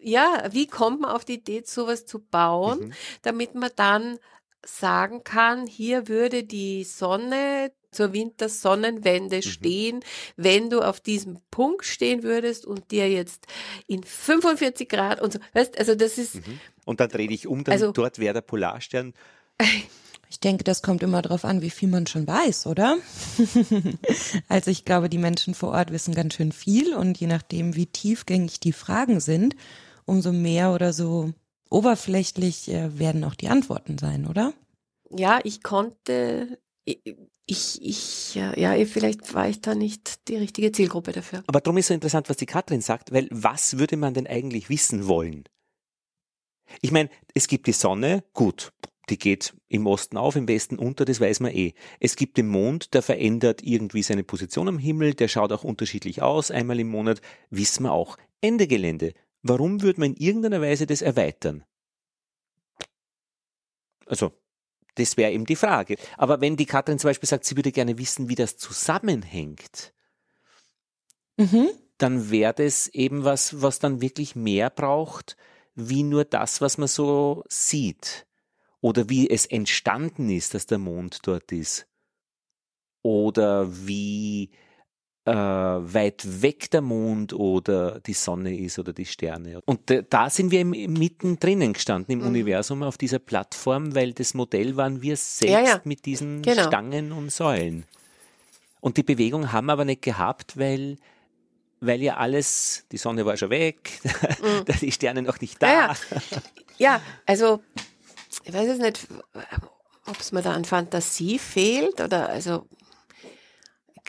ja, 0.00 0.44
wie 0.52 0.66
kommt 0.66 1.00
man 1.00 1.10
auf 1.10 1.24
die 1.24 1.34
Idee, 1.34 1.62
sowas 1.64 2.06
zu 2.06 2.18
bauen, 2.20 2.78
Mhm. 2.88 2.92
damit 3.22 3.54
man 3.54 3.70
dann 3.76 4.18
sagen 4.64 5.22
kann, 5.24 5.66
hier 5.66 6.08
würde 6.08 6.42
die 6.44 6.84
Sonne 6.84 7.72
zur 7.90 8.12
Wintersonnenwende 8.12 9.42
stehen, 9.42 10.00
wenn 10.36 10.68
du 10.68 10.82
auf 10.82 11.00
diesem 11.00 11.38
Punkt 11.50 11.86
stehen 11.86 12.22
würdest 12.22 12.66
und 12.66 12.90
dir 12.90 13.08
jetzt 13.08 13.46
in 13.86 14.02
45 14.02 14.88
Grad 14.88 15.20
und 15.22 15.32
so, 15.32 15.38
weißt, 15.54 15.78
also 15.78 15.94
das 15.94 16.18
ist, 16.18 16.40
Und 16.84 17.00
dann 17.00 17.08
dreh 17.08 17.26
dich 17.28 17.46
um, 17.46 17.64
dann 17.64 17.72
Also- 17.72 17.92
dort 17.92 18.18
wäre 18.18 18.34
der 18.34 18.40
Polarstern. 18.42 19.14
Ich 20.30 20.40
denke, 20.40 20.64
das 20.64 20.82
kommt 20.82 21.02
immer 21.02 21.22
darauf 21.22 21.44
an, 21.44 21.62
wie 21.62 21.70
viel 21.70 21.88
man 21.88 22.06
schon 22.06 22.26
weiß, 22.26 22.66
oder? 22.66 22.98
also 24.48 24.70
ich 24.70 24.84
glaube, 24.84 25.08
die 25.08 25.18
Menschen 25.18 25.54
vor 25.54 25.70
Ort 25.70 25.90
wissen 25.90 26.14
ganz 26.14 26.34
schön 26.34 26.52
viel 26.52 26.94
und 26.94 27.18
je 27.18 27.26
nachdem, 27.26 27.76
wie 27.76 27.86
tiefgängig 27.86 28.60
die 28.60 28.72
Fragen 28.72 29.20
sind, 29.20 29.56
umso 30.04 30.32
mehr 30.32 30.72
oder 30.72 30.92
so 30.92 31.32
oberflächlich 31.70 32.70
äh, 32.70 32.98
werden 32.98 33.24
auch 33.24 33.34
die 33.34 33.48
Antworten 33.48 33.98
sein, 33.98 34.26
oder? 34.26 34.52
ja, 35.10 35.40
ich 35.44 35.62
konnte, 35.62 36.58
ich, 36.84 37.82
ich, 37.82 38.34
ja, 38.34 38.52
vielleicht 38.86 39.34
war 39.34 39.48
ich 39.48 39.60
da 39.60 39.74
nicht 39.74 40.28
die 40.28 40.36
richtige 40.36 40.72
Zielgruppe 40.72 41.12
dafür. 41.12 41.42
Aber 41.46 41.60
darum 41.60 41.78
ist 41.78 41.88
so 41.88 41.94
interessant, 41.94 42.28
was 42.28 42.36
die 42.36 42.46
Katrin 42.46 42.80
sagt, 42.80 43.12
weil 43.12 43.28
was 43.30 43.78
würde 43.78 43.96
man 43.96 44.14
denn 44.14 44.26
eigentlich 44.26 44.68
wissen 44.68 45.06
wollen? 45.06 45.44
Ich 46.82 46.92
meine, 46.92 47.08
es 47.34 47.48
gibt 47.48 47.66
die 47.66 47.72
Sonne, 47.72 48.24
gut, 48.34 48.72
die 49.10 49.18
geht 49.18 49.54
im 49.68 49.86
Osten 49.86 50.16
auf, 50.16 50.36
im 50.36 50.48
Westen 50.48 50.78
unter, 50.78 51.04
das 51.04 51.20
weiß 51.20 51.40
man 51.40 51.52
eh. 51.52 51.74
Es 52.00 52.16
gibt 52.16 52.36
den 52.36 52.48
Mond, 52.48 52.94
der 52.94 53.02
verändert 53.02 53.62
irgendwie 53.62 54.02
seine 54.02 54.24
Position 54.24 54.68
am 54.68 54.78
Himmel, 54.78 55.14
der 55.14 55.28
schaut 55.28 55.52
auch 55.52 55.64
unterschiedlich 55.64 56.22
aus, 56.22 56.50
einmal 56.50 56.78
im 56.80 56.88
Monat, 56.88 57.20
wissen 57.50 57.84
wir 57.84 57.92
auch. 57.92 58.18
Ende 58.40 58.66
Gelände. 58.66 59.14
Warum 59.42 59.82
würde 59.82 60.00
man 60.00 60.14
in 60.14 60.16
irgendeiner 60.16 60.60
Weise 60.60 60.86
das 60.86 61.02
erweitern? 61.02 61.64
Also, 64.06 64.32
das 64.94 65.16
wäre 65.16 65.32
eben 65.32 65.46
die 65.46 65.56
Frage. 65.56 65.96
Aber 66.16 66.40
wenn 66.40 66.56
die 66.56 66.66
Katrin 66.66 66.98
zum 66.98 67.08
Beispiel 67.08 67.28
sagt, 67.28 67.44
sie 67.44 67.56
würde 67.56 67.72
gerne 67.72 67.98
wissen, 67.98 68.28
wie 68.28 68.34
das 68.34 68.56
zusammenhängt, 68.56 69.92
Mhm. 71.36 71.70
dann 71.98 72.30
wäre 72.30 72.52
das 72.52 72.88
eben 72.88 73.24
was, 73.24 73.62
was 73.62 73.78
dann 73.78 74.00
wirklich 74.00 74.34
mehr 74.34 74.70
braucht, 74.70 75.36
wie 75.76 76.02
nur 76.02 76.24
das, 76.24 76.60
was 76.60 76.78
man 76.78 76.88
so 76.88 77.44
sieht. 77.48 78.26
Oder 78.80 79.08
wie 79.08 79.28
es 79.28 79.46
entstanden 79.46 80.30
ist, 80.30 80.54
dass 80.54 80.66
der 80.66 80.78
Mond 80.78 81.18
dort 81.22 81.50
ist. 81.52 81.86
Oder 83.02 83.68
wie 83.86 84.50
äh, 85.24 85.32
weit 85.32 86.42
weg 86.42 86.70
der 86.70 86.80
Mond 86.80 87.32
oder 87.32 88.00
die 88.00 88.12
Sonne 88.14 88.56
ist 88.58 88.78
oder 88.78 88.92
die 88.92 89.04
Sterne. 89.04 89.60
Und 89.66 89.80
da- 90.10 90.30
sind 90.30 90.50
wir 90.50 90.60
im 90.60 90.70
mittendrin 90.70 91.72
gestanden 91.72 92.12
im 92.12 92.20
Mhm. 92.20 92.26
Universum 92.28 92.82
auf 92.82 92.96
dieser 92.98 93.18
Plattform, 93.18 93.94
weil 93.94 94.12
das 94.14 94.32
Modell 94.34 94.76
waren 94.76 95.02
wir 95.02 95.16
selbst 95.16 95.52
Ja, 95.52 95.60
ja. 95.62 95.80
mit 95.84 96.06
diesen 96.06 96.42
Genau. 96.42 96.62
Stangen 96.68 97.12
und 97.12 97.30
Säulen. 97.30 97.84
Und 98.80 98.96
die 98.96 99.02
Bewegung 99.02 99.52
haben 99.52 99.66
wir 99.66 99.72
aber 99.74 99.84
nicht 99.84 100.02
gehabt, 100.02 100.56
weil, 100.56 100.96
weil 101.80 102.00
ja 102.00 102.16
alles, 102.16 102.86
die 102.92 102.96
Sonne 102.96 103.26
war 103.26 103.36
schon 103.36 103.50
weg, 103.50 104.00
die 104.80 104.92
Sterne 104.92 105.22
noch 105.22 105.40
nicht 105.40 105.62
da. 105.62 105.66
Mhm. 105.66 105.72
Ja, 106.30 106.42
Ja, 106.78 107.02
also 107.26 107.60
ich 108.44 108.52
weiß 108.52 108.68
es 108.68 108.78
nicht, 108.78 109.06
ob 110.06 110.18
es 110.20 110.32
mir 110.32 110.42
da 110.42 110.52
an 110.54 110.64
Fantasie 110.64 111.38
fehlt 111.38 112.00
oder 112.00 112.28
also 112.28 112.66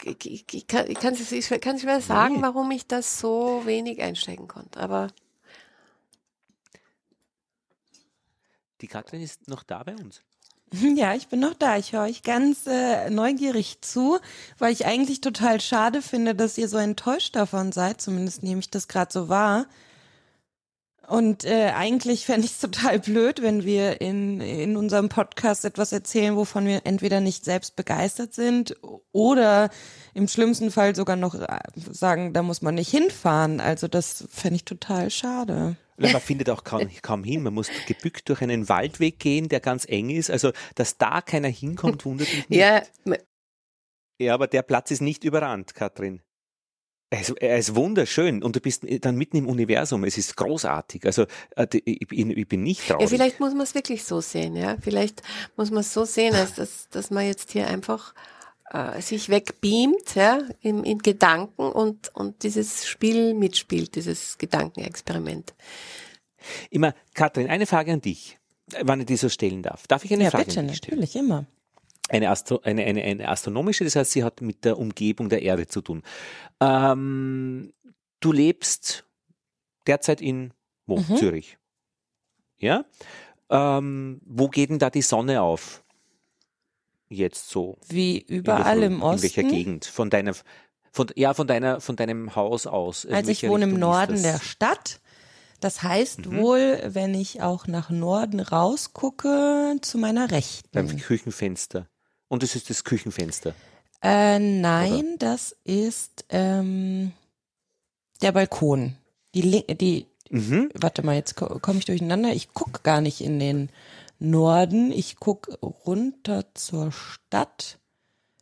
ich, 0.03 0.25
ich, 0.25 0.45
ich 0.53 0.67
kann 0.67 0.87
ich 0.87 1.03
es 1.03 1.31
ich 1.31 1.45
schwer 1.47 2.01
sagen, 2.01 2.35
Nee. 2.35 2.41
warum 2.41 2.71
ich 2.71 2.87
das 2.87 3.19
so 3.19 3.63
wenig 3.65 4.01
einsteigen 4.01 4.47
konnte. 4.47 4.79
Aber 4.79 5.07
Die 8.81 8.87
Katrin 8.87 9.21
ist 9.21 9.47
noch 9.47 9.63
da 9.63 9.83
bei 9.83 9.95
uns. 9.95 10.21
Ja, 10.95 11.15
ich 11.15 11.27
bin 11.29 11.39
noch 11.39 11.55
da. 11.55 11.77
Ich 11.77 11.93
höre 11.93 12.03
euch 12.03 12.21
ganz 12.21 12.67
äh, 12.67 13.09
neugierig 13.09 13.81
zu, 13.81 14.19
weil 14.59 14.71
ich 14.71 14.85
eigentlich 14.85 15.19
total 15.19 15.59
schade 15.59 16.03
finde, 16.03 16.35
dass 16.35 16.59
ihr 16.59 16.69
so 16.69 16.77
enttäuscht 16.77 17.35
davon 17.35 17.71
seid. 17.71 17.99
Zumindest 18.01 18.43
nehme 18.43 18.59
ich 18.59 18.69
das 18.69 18.87
gerade 18.87 19.11
so 19.11 19.29
wahr. 19.29 19.65
Und 21.09 21.43
äh, 21.43 21.71
eigentlich 21.75 22.25
fände 22.25 22.45
ich 22.45 22.51
es 22.51 22.59
total 22.59 22.99
blöd, 22.99 23.41
wenn 23.41 23.63
wir 23.63 23.99
in, 23.99 24.39
in 24.41 24.77
unserem 24.77 25.09
Podcast 25.09 25.65
etwas 25.65 25.91
erzählen, 25.91 26.35
wovon 26.35 26.67
wir 26.67 26.81
entweder 26.85 27.19
nicht 27.19 27.43
selbst 27.43 27.75
begeistert 27.75 28.35
sind 28.35 28.75
oder 29.11 29.71
im 30.13 30.27
schlimmsten 30.27 30.69
Fall 30.69 30.95
sogar 30.95 31.15
noch 31.15 31.33
äh, 31.33 31.59
sagen, 31.75 32.33
da 32.33 32.43
muss 32.43 32.61
man 32.61 32.75
nicht 32.75 32.91
hinfahren. 32.91 33.59
Also 33.59 33.87
das 33.87 34.25
fände 34.29 34.57
ich 34.57 34.65
total 34.65 35.09
schade. 35.09 35.77
Man 35.97 36.21
findet 36.21 36.49
auch 36.49 36.63
kaum, 36.63 36.87
kaum 37.01 37.23
hin. 37.23 37.41
Man 37.41 37.55
muss 37.55 37.69
gebückt 37.87 38.29
durch 38.29 38.41
einen 38.41 38.69
Waldweg 38.69 39.19
gehen, 39.19 39.49
der 39.49 39.59
ganz 39.59 39.85
eng 39.89 40.11
ist. 40.11 40.29
Also, 40.29 40.53
dass 40.75 40.97
da 40.97 41.21
keiner 41.21 41.49
hinkommt, 41.49 42.05
wundert 42.05 42.27
mich 42.33 42.49
nicht. 42.49 42.59
ja, 42.59 42.83
Ja, 44.19 44.33
aber 44.33 44.47
der 44.47 44.61
Platz 44.61 44.91
ist 44.91 45.01
nicht 45.01 45.23
überrannt, 45.23 45.75
Katrin. 45.75 46.21
Er 47.11 47.21
ist, 47.21 47.29
er 47.39 47.57
ist 47.57 47.75
wunderschön 47.75 48.43
und 48.43 48.55
du 48.55 48.59
bist 48.59 48.83
dann 49.01 49.15
mitten 49.15 49.37
im 49.37 49.47
Universum. 49.47 50.03
Es 50.03 50.17
ist 50.17 50.37
großartig. 50.37 51.05
Also 51.05 51.25
äh, 51.55 51.65
ich, 51.83 52.07
bin- 52.07 52.29
ich 52.37 52.47
bin 52.47 52.61
nicht 52.61 52.87
ja, 52.87 52.95
traurig. 52.95 53.09
vielleicht 53.09 53.39
muss 53.39 53.53
man 53.53 53.61
es 53.61 53.73
wirklich 53.73 54.03
so 54.03 54.21
sehen, 54.21 54.55
ja. 54.55 54.77
Vielleicht 54.79 55.23
muss 55.57 55.71
man 55.71 55.79
es 55.79 55.91
so 55.91 56.05
sehen, 56.05 56.35
als 56.35 56.53
dass, 56.53 56.87
dass 56.89 57.09
man 57.09 57.25
jetzt 57.25 57.51
hier 57.51 57.67
einfach 57.67 58.13
äh, 58.71 59.01
sich 59.01 59.29
wegbeamt, 59.29 60.13
ja, 60.13 60.39
in, 60.61 60.83
in 60.83 60.99
Gedanken 60.99 61.63
und, 61.71 62.13
und 62.15 62.43
dieses 62.43 62.85
Spiel 62.87 63.33
mitspielt, 63.33 63.95
dieses 63.95 64.37
Gedankenexperiment. 64.37 65.55
Immer, 66.69 66.93
Katrin, 67.15 67.49
eine 67.49 67.65
Frage 67.65 67.91
an 67.91 68.01
dich, 68.01 68.37
wann 68.83 68.99
ich 68.99 69.07
die 69.07 69.17
so 69.17 69.29
stellen 69.29 69.63
darf. 69.63 69.87
Darf 69.87 70.05
ich 70.05 70.13
eine 70.13 70.25
ja, 70.25 70.29
Frage 70.29 70.45
bitte, 70.45 70.59
an 70.59 70.67
dich 70.67 70.77
stellen? 70.77 70.99
natürlich, 70.99 71.15
immer. 71.15 71.47
Eine, 72.09 72.29
Astro 72.29 72.59
eine, 72.63 72.83
eine, 72.83 73.03
eine 73.03 73.29
astronomische, 73.29 73.83
das 73.83 73.95
heißt, 73.95 74.11
sie 74.11 74.23
hat 74.23 74.41
mit 74.41 74.65
der 74.65 74.77
Umgebung 74.77 75.29
der 75.29 75.41
Erde 75.41 75.67
zu 75.67 75.81
tun. 75.81 76.03
Ähm, 76.59 77.71
du 78.19 78.31
lebst 78.31 79.05
derzeit 79.85 80.21
in 80.21 80.53
wo? 80.89 80.97
Mhm. 80.97 81.17
Zürich. 81.17 81.57
Ja? 82.57 82.85
Ähm, 83.49 84.21
wo 84.25 84.49
geht 84.49 84.69
denn 84.69 84.79
da 84.79 84.89
die 84.89 85.01
Sonne 85.01 85.41
auf? 85.41 85.83
Jetzt 87.09 87.49
so. 87.49 87.77
Wie 87.87 88.19
überall 88.19 88.83
im 88.83 89.01
Osten. 89.01 89.25
In 89.27 89.35
welcher 89.35 89.43
Gegend? 89.43 89.85
Von 89.85 90.09
deiner, 90.09 90.33
von, 90.91 91.07
ja, 91.15 91.33
von 91.33 91.47
deiner, 91.47 91.79
von 91.81 91.95
deinem 91.95 92.35
Haus 92.35 92.67
aus. 92.67 93.05
In 93.05 93.15
Also 93.15 93.31
ich 93.31 93.47
wohne 93.47 93.63
im 93.65 93.71
Richtung 93.71 93.75
ist 93.75 93.97
Norden 93.97 94.23
der 94.23 94.39
Stadt. 94.39 94.99
Das 95.59 95.83
heißt 95.83 96.25
mhm. 96.25 96.37
wohl, 96.37 96.81
wenn 96.85 97.13
ich 97.13 97.41
auch 97.41 97.67
nach 97.67 97.89
Norden 97.89 98.39
rausgucke, 98.39 99.75
zu 99.81 99.97
meiner 99.97 100.31
Rechten. 100.31 100.69
Beim 100.71 100.95
Küchenfenster. 100.97 101.87
Und 102.29 102.43
es 102.43 102.55
ist 102.55 102.69
das 102.69 102.85
Küchenfenster. 102.85 103.53
Äh, 104.01 104.39
nein, 104.39 105.15
Oder? 105.15 105.17
das 105.17 105.55
ist 105.65 106.25
ähm, 106.29 107.11
der 108.21 108.31
Balkon. 108.31 108.95
Die, 109.35 109.65
die 109.75 110.05
mhm. 110.29 110.69
warte 110.73 111.03
mal, 111.03 111.15
jetzt 111.15 111.35
komme 111.35 111.79
ich 111.79 111.85
durcheinander. 111.85 112.31
Ich 112.31 112.53
gucke 112.53 112.81
gar 112.81 113.01
nicht 113.01 113.19
in 113.19 113.39
den 113.39 113.69
Norden. 114.19 114.91
Ich 114.91 115.17
gucke 115.17 115.59
runter 115.59 116.45
zur 116.53 116.91
Stadt. 116.91 117.79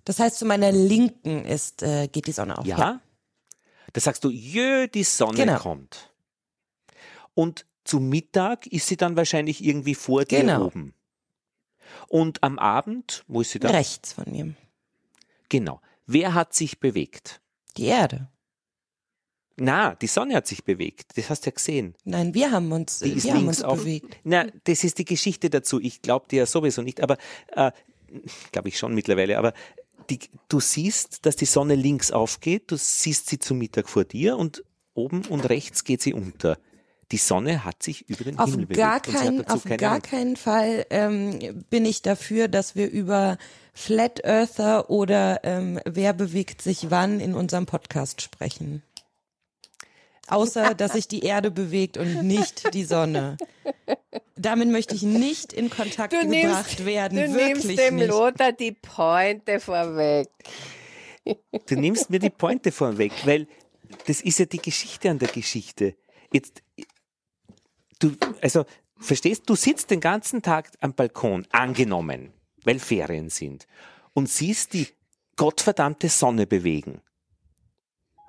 Das 0.06 0.19
heißt, 0.19 0.38
zu 0.38 0.45
meiner 0.45 0.71
Linken 0.71 1.43
ist, 1.45 1.82
äh, 1.82 2.08
geht 2.08 2.28
die 2.28 2.32
Sonne 2.32 2.58
auf. 2.58 2.65
Ja. 2.65 2.78
ja. 2.78 3.02
Da 3.93 4.02
sagst 4.02 4.23
du, 4.23 4.30
jö, 4.30 4.88
die 4.88 5.04
Sonne 5.04 5.38
genau. 5.38 5.58
kommt. 5.58 6.12
Und 7.34 7.65
zu 7.84 8.00
Mittag 8.00 8.67
ist 8.67 8.88
sie 8.88 8.97
dann 8.97 9.15
wahrscheinlich 9.15 9.63
irgendwie 9.63 9.95
vor 9.95 10.26
dir 10.26 10.41
genau. 10.41 10.65
oben. 10.65 10.93
Und 12.08 12.43
am 12.43 12.60
Abend, 12.60 13.23
wo 13.28 13.41
ist 13.41 13.52
sie 13.52 13.60
da? 13.60 13.69
Rechts 13.69 14.13
von 14.13 14.34
ihm. 14.34 14.56
Genau. 15.50 15.82
Wer 16.06 16.34
hat 16.34 16.54
sich 16.54 16.80
bewegt? 16.80 17.41
Die 17.78 17.86
Erde. 17.86 18.30
Na, 19.60 19.95
die 19.95 20.08
Sonne 20.08 20.36
hat 20.36 20.47
sich 20.47 20.63
bewegt. 20.63 21.17
Das 21.17 21.30
hast 21.30 21.45
du 21.45 21.50
ja 21.50 21.54
gesehen. 21.54 21.95
Nein, 22.04 22.34
wir 22.36 22.52
haben 22.52 22.71
uns, 22.71 23.00
die 23.00 23.23
wir 23.23 23.34
haben 23.34 23.47
uns 23.47 23.63
auf, 23.63 23.80
bewegt. 23.80 24.17
Na, 24.23 24.45
das 24.65 24.84
ist 24.84 25.00
die 25.00 25.06
Geschichte 25.06 25.50
dazu. 25.50 25.82
Ich 25.82 26.02
glaube 26.04 26.28
dir 26.30 26.39
ja 26.39 26.45
sowieso 26.45 26.84
nicht, 26.84 27.02
aber 27.02 27.17
äh, 27.47 27.71
glaube 28.52 28.69
ich 28.69 28.78
schon 28.78 28.93
mittlerweile. 28.93 29.38
Aber 29.38 29.54
die, 30.12 30.19
du 30.47 30.60
siehst, 30.60 31.26
dass 31.26 31.36
die 31.36 31.45
Sonne 31.45 31.73
links 31.73 32.12
aufgeht. 32.12 32.71
Du 32.71 32.78
siehst 32.78 33.30
sie 33.30 33.39
zum 33.39 33.58
Mittag 33.58 33.89
vor 33.89 34.06
dir 34.06 34.38
und 34.38 34.63
oben 34.93 35.26
und 35.26 35.50
rechts 35.50 35.84
geht 35.84 36.02
sie 36.02 36.13
unter. 36.13 36.58
Die 37.12 37.17
Sonne 37.17 37.63
hat 37.63 37.84
sich 37.84 38.10
über 38.10 38.26
den 38.26 38.38
auf 38.38 38.52
Himmel 38.52 38.67
gar 38.67 39.00
bewegt. 39.00 39.17
Kein, 39.17 39.48
auf 39.48 39.63
gar 39.63 40.02
keinen 40.02 40.36
Fall 40.36 40.86
ähm, 40.89 41.63
bin 41.70 41.86
ich 41.86 42.02
dafür, 42.02 42.48
dass 42.50 42.76
wir 42.76 42.89
über 42.89 43.38
Flat 43.74 44.26
Earther 44.26 44.89
oder 44.89 45.41
ähm, 45.43 45.80
wer 45.86 46.13
bewegt 46.13 46.62
sich 46.62 46.91
wann 46.91 47.20
in 47.20 47.34
unserem 47.34 47.65
Podcast 47.65 48.22
sprechen. 48.22 48.84
Außer, 50.28 50.74
dass 50.76 50.93
sich 50.93 51.08
die 51.08 51.22
Erde 51.22 51.52
bewegt 51.52 51.98
und 51.98 52.24
nicht 52.24 52.74
die 52.74 52.84
Sonne. 52.84 53.38
Damit 54.36 54.70
möchte 54.70 54.93
ich 54.93 55.04
nicht 55.04 55.54
in 55.54 55.70
Kontakt 55.70 56.12
du 56.12 56.20
gebracht 56.20 56.80
nimmst, 56.80 56.86
werden. 56.86 57.17
Du 57.17 57.34
Wirklich 57.34 57.65
nimmst 57.65 57.80
dem 57.80 57.96
nicht. 57.96 58.10
Lothar 58.10 58.52
die 58.52 58.74
Pointe 58.74 59.60
vorweg. 59.60 60.28
Du 61.67 61.76
nimmst 61.76 62.10
mir 62.10 62.20
die 62.20 62.30
Pointe 62.30 62.72
vorweg, 62.72 63.12
weil 63.26 63.48
das 64.06 64.22
ist 64.22 64.39
ja 64.39 64.46
die 64.46 64.62
Geschichte 64.62 65.10
an 65.10 65.20
der 65.20 65.30
Geschichte. 65.30 65.96
Jetzt, 66.32 66.62
du, 68.00 68.16
also, 68.42 68.66
verstehst, 68.98 69.44
du 69.48 69.56
sitzt 69.56 69.92
den 69.92 70.00
ganzen 70.00 70.42
Tag 70.42 70.72
am 70.80 70.94
Balkon, 70.94 71.48
angenommen, 71.52 72.34
weil 72.64 72.80
Ferien 72.80 73.30
sind, 73.30 73.68
und 74.14 74.30
siehst 74.30 74.74
die 74.74 74.88
gottverdammte 75.36 76.10
Sonne 76.10 76.48
bewegen. 76.48 77.02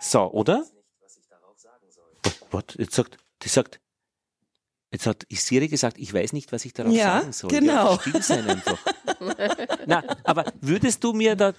So, 0.00 0.30
oder? 0.30 0.64
Was? 2.50 2.64
Jetzt 2.76 2.94
sagt, 2.94 3.18
die 3.42 3.48
sagt, 3.48 3.80
jetzt 4.90 5.06
hat 5.06 5.26
Siri 5.30 5.68
gesagt, 5.68 5.98
ich 5.98 6.12
weiß 6.12 6.32
nicht, 6.32 6.52
was 6.52 6.64
ich 6.64 6.72
darauf 6.72 6.92
ja, 6.92 7.20
sagen 7.20 7.32
soll. 7.32 7.50
Genau. 7.50 7.92
Ja, 7.92 8.00
still 8.00 8.22
sein 8.22 8.48
einfach. 8.48 8.78
Na, 9.86 10.04
aber 10.24 10.52
würdest 10.60 11.02
du 11.02 11.12
mir 11.12 11.36
da, 11.36 11.52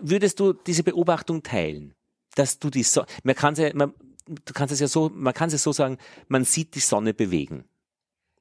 würdest 0.00 0.40
du 0.40 0.52
diese 0.52 0.82
Beobachtung 0.82 1.42
teilen, 1.42 1.94
dass 2.34 2.58
du 2.58 2.70
die 2.70 2.82
Sonne, 2.82 3.06
man 3.22 3.34
kann 3.34 3.54
ja, 3.56 3.74
man, 3.74 3.94
du 4.44 4.52
kannst 4.52 4.72
es 4.72 4.80
ja 4.80 4.88
so, 4.88 5.10
man 5.14 5.34
kann 5.34 5.50
es 5.50 5.62
so 5.62 5.72
sagen, 5.72 5.98
man 6.28 6.44
sieht 6.44 6.74
die 6.74 6.80
Sonne 6.80 7.14
bewegen. 7.14 7.64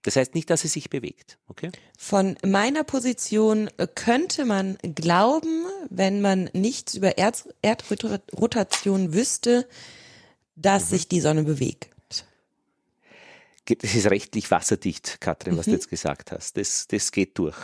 Das 0.04 0.16
heißt 0.16 0.34
nicht, 0.34 0.50
dass 0.50 0.62
sie 0.62 0.68
sich 0.68 0.90
bewegt, 0.90 1.38
okay? 1.48 1.72
Von 1.98 2.36
meiner 2.44 2.84
Position 2.84 3.70
könnte 3.94 4.46
man 4.46 4.78
glauben, 4.82 5.66
wenn 5.90 6.22
man 6.22 6.50
nichts 6.54 6.96
über 6.96 7.20
Erd 7.20 7.48
Erdrotation 7.62 9.14
wüsste, 9.14 9.68
dass 10.56 10.86
mhm. 10.86 10.90
sich 10.90 11.08
die 11.08 11.22
Sonne 11.22 11.44
bewegt. 11.44 11.90
Das 13.66 13.94
ist 13.94 14.10
rechtlich 14.10 14.50
wasserdicht, 14.50 15.22
Katrin, 15.22 15.56
was 15.56 15.68
mhm. 15.68 15.72
du 15.72 15.76
jetzt 15.78 15.90
gesagt 15.90 16.32
hast. 16.32 16.58
Das, 16.58 16.88
das 16.88 17.12
geht 17.12 17.38
durch. 17.38 17.58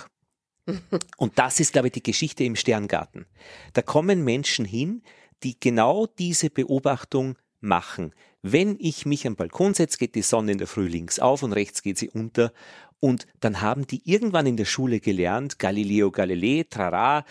Und 1.18 1.40
das 1.40 1.60
ist, 1.60 1.74
glaube 1.74 1.88
ich, 1.88 1.94
die 1.94 2.04
Geschichte 2.04 2.44
im 2.44 2.56
Sterngarten. 2.56 3.26
Da 3.74 3.82
kommen 3.82 4.24
Menschen 4.24 4.64
hin, 4.64 5.02
die 5.44 5.60
genau 5.60 6.06
diese 6.06 6.50
Beobachtung 6.50 7.38
machen. 7.60 8.14
Wenn 8.42 8.78
ich 8.80 9.06
mich 9.06 9.26
am 9.28 9.36
Balkon 9.36 9.74
setze, 9.74 9.98
geht 9.98 10.16
die 10.16 10.22
Sonne 10.22 10.54
in 10.54 10.58
der 10.58 10.68
Früh 10.68 10.88
links 10.88 11.20
auf 11.20 11.44
und 11.44 11.54
rechts 11.54 11.82
geht 11.82 11.98
sie 11.98 12.10
unter. 12.10 12.54
Und 13.00 13.28
dann 13.40 13.62
haben 13.62 13.86
die 13.86 14.02
irgendwann 14.06 14.48
in 14.48 14.58
der 14.58 14.66
Schule 14.66 15.00
gelernt, 15.00 15.60
Galileo 15.60 16.12
Galilei, 16.12 16.66
trara, 16.70 17.26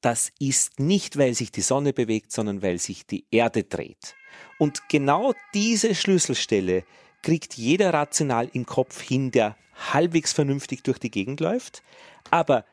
das 0.00 0.32
ist 0.40 0.80
nicht, 0.80 1.16
weil 1.16 1.34
sich 1.34 1.52
die 1.52 1.60
Sonne 1.60 1.92
bewegt, 1.92 2.32
sondern 2.32 2.60
weil 2.62 2.78
sich 2.78 3.06
die 3.06 3.24
Erde 3.30 3.64
dreht. 3.64 4.16
Und 4.58 4.88
genau 4.88 5.34
diese 5.54 5.94
Schlüsselstelle 5.94 6.84
kriegt 7.22 7.54
jeder 7.54 7.94
rational 7.94 8.50
im 8.52 8.66
Kopf 8.66 9.00
hin, 9.00 9.30
der 9.30 9.56
halbwegs 9.92 10.32
vernünftig 10.32 10.82
durch 10.82 10.98
die 10.98 11.10
Gegend 11.10 11.40
läuft. 11.40 11.82
Aber 12.30 12.64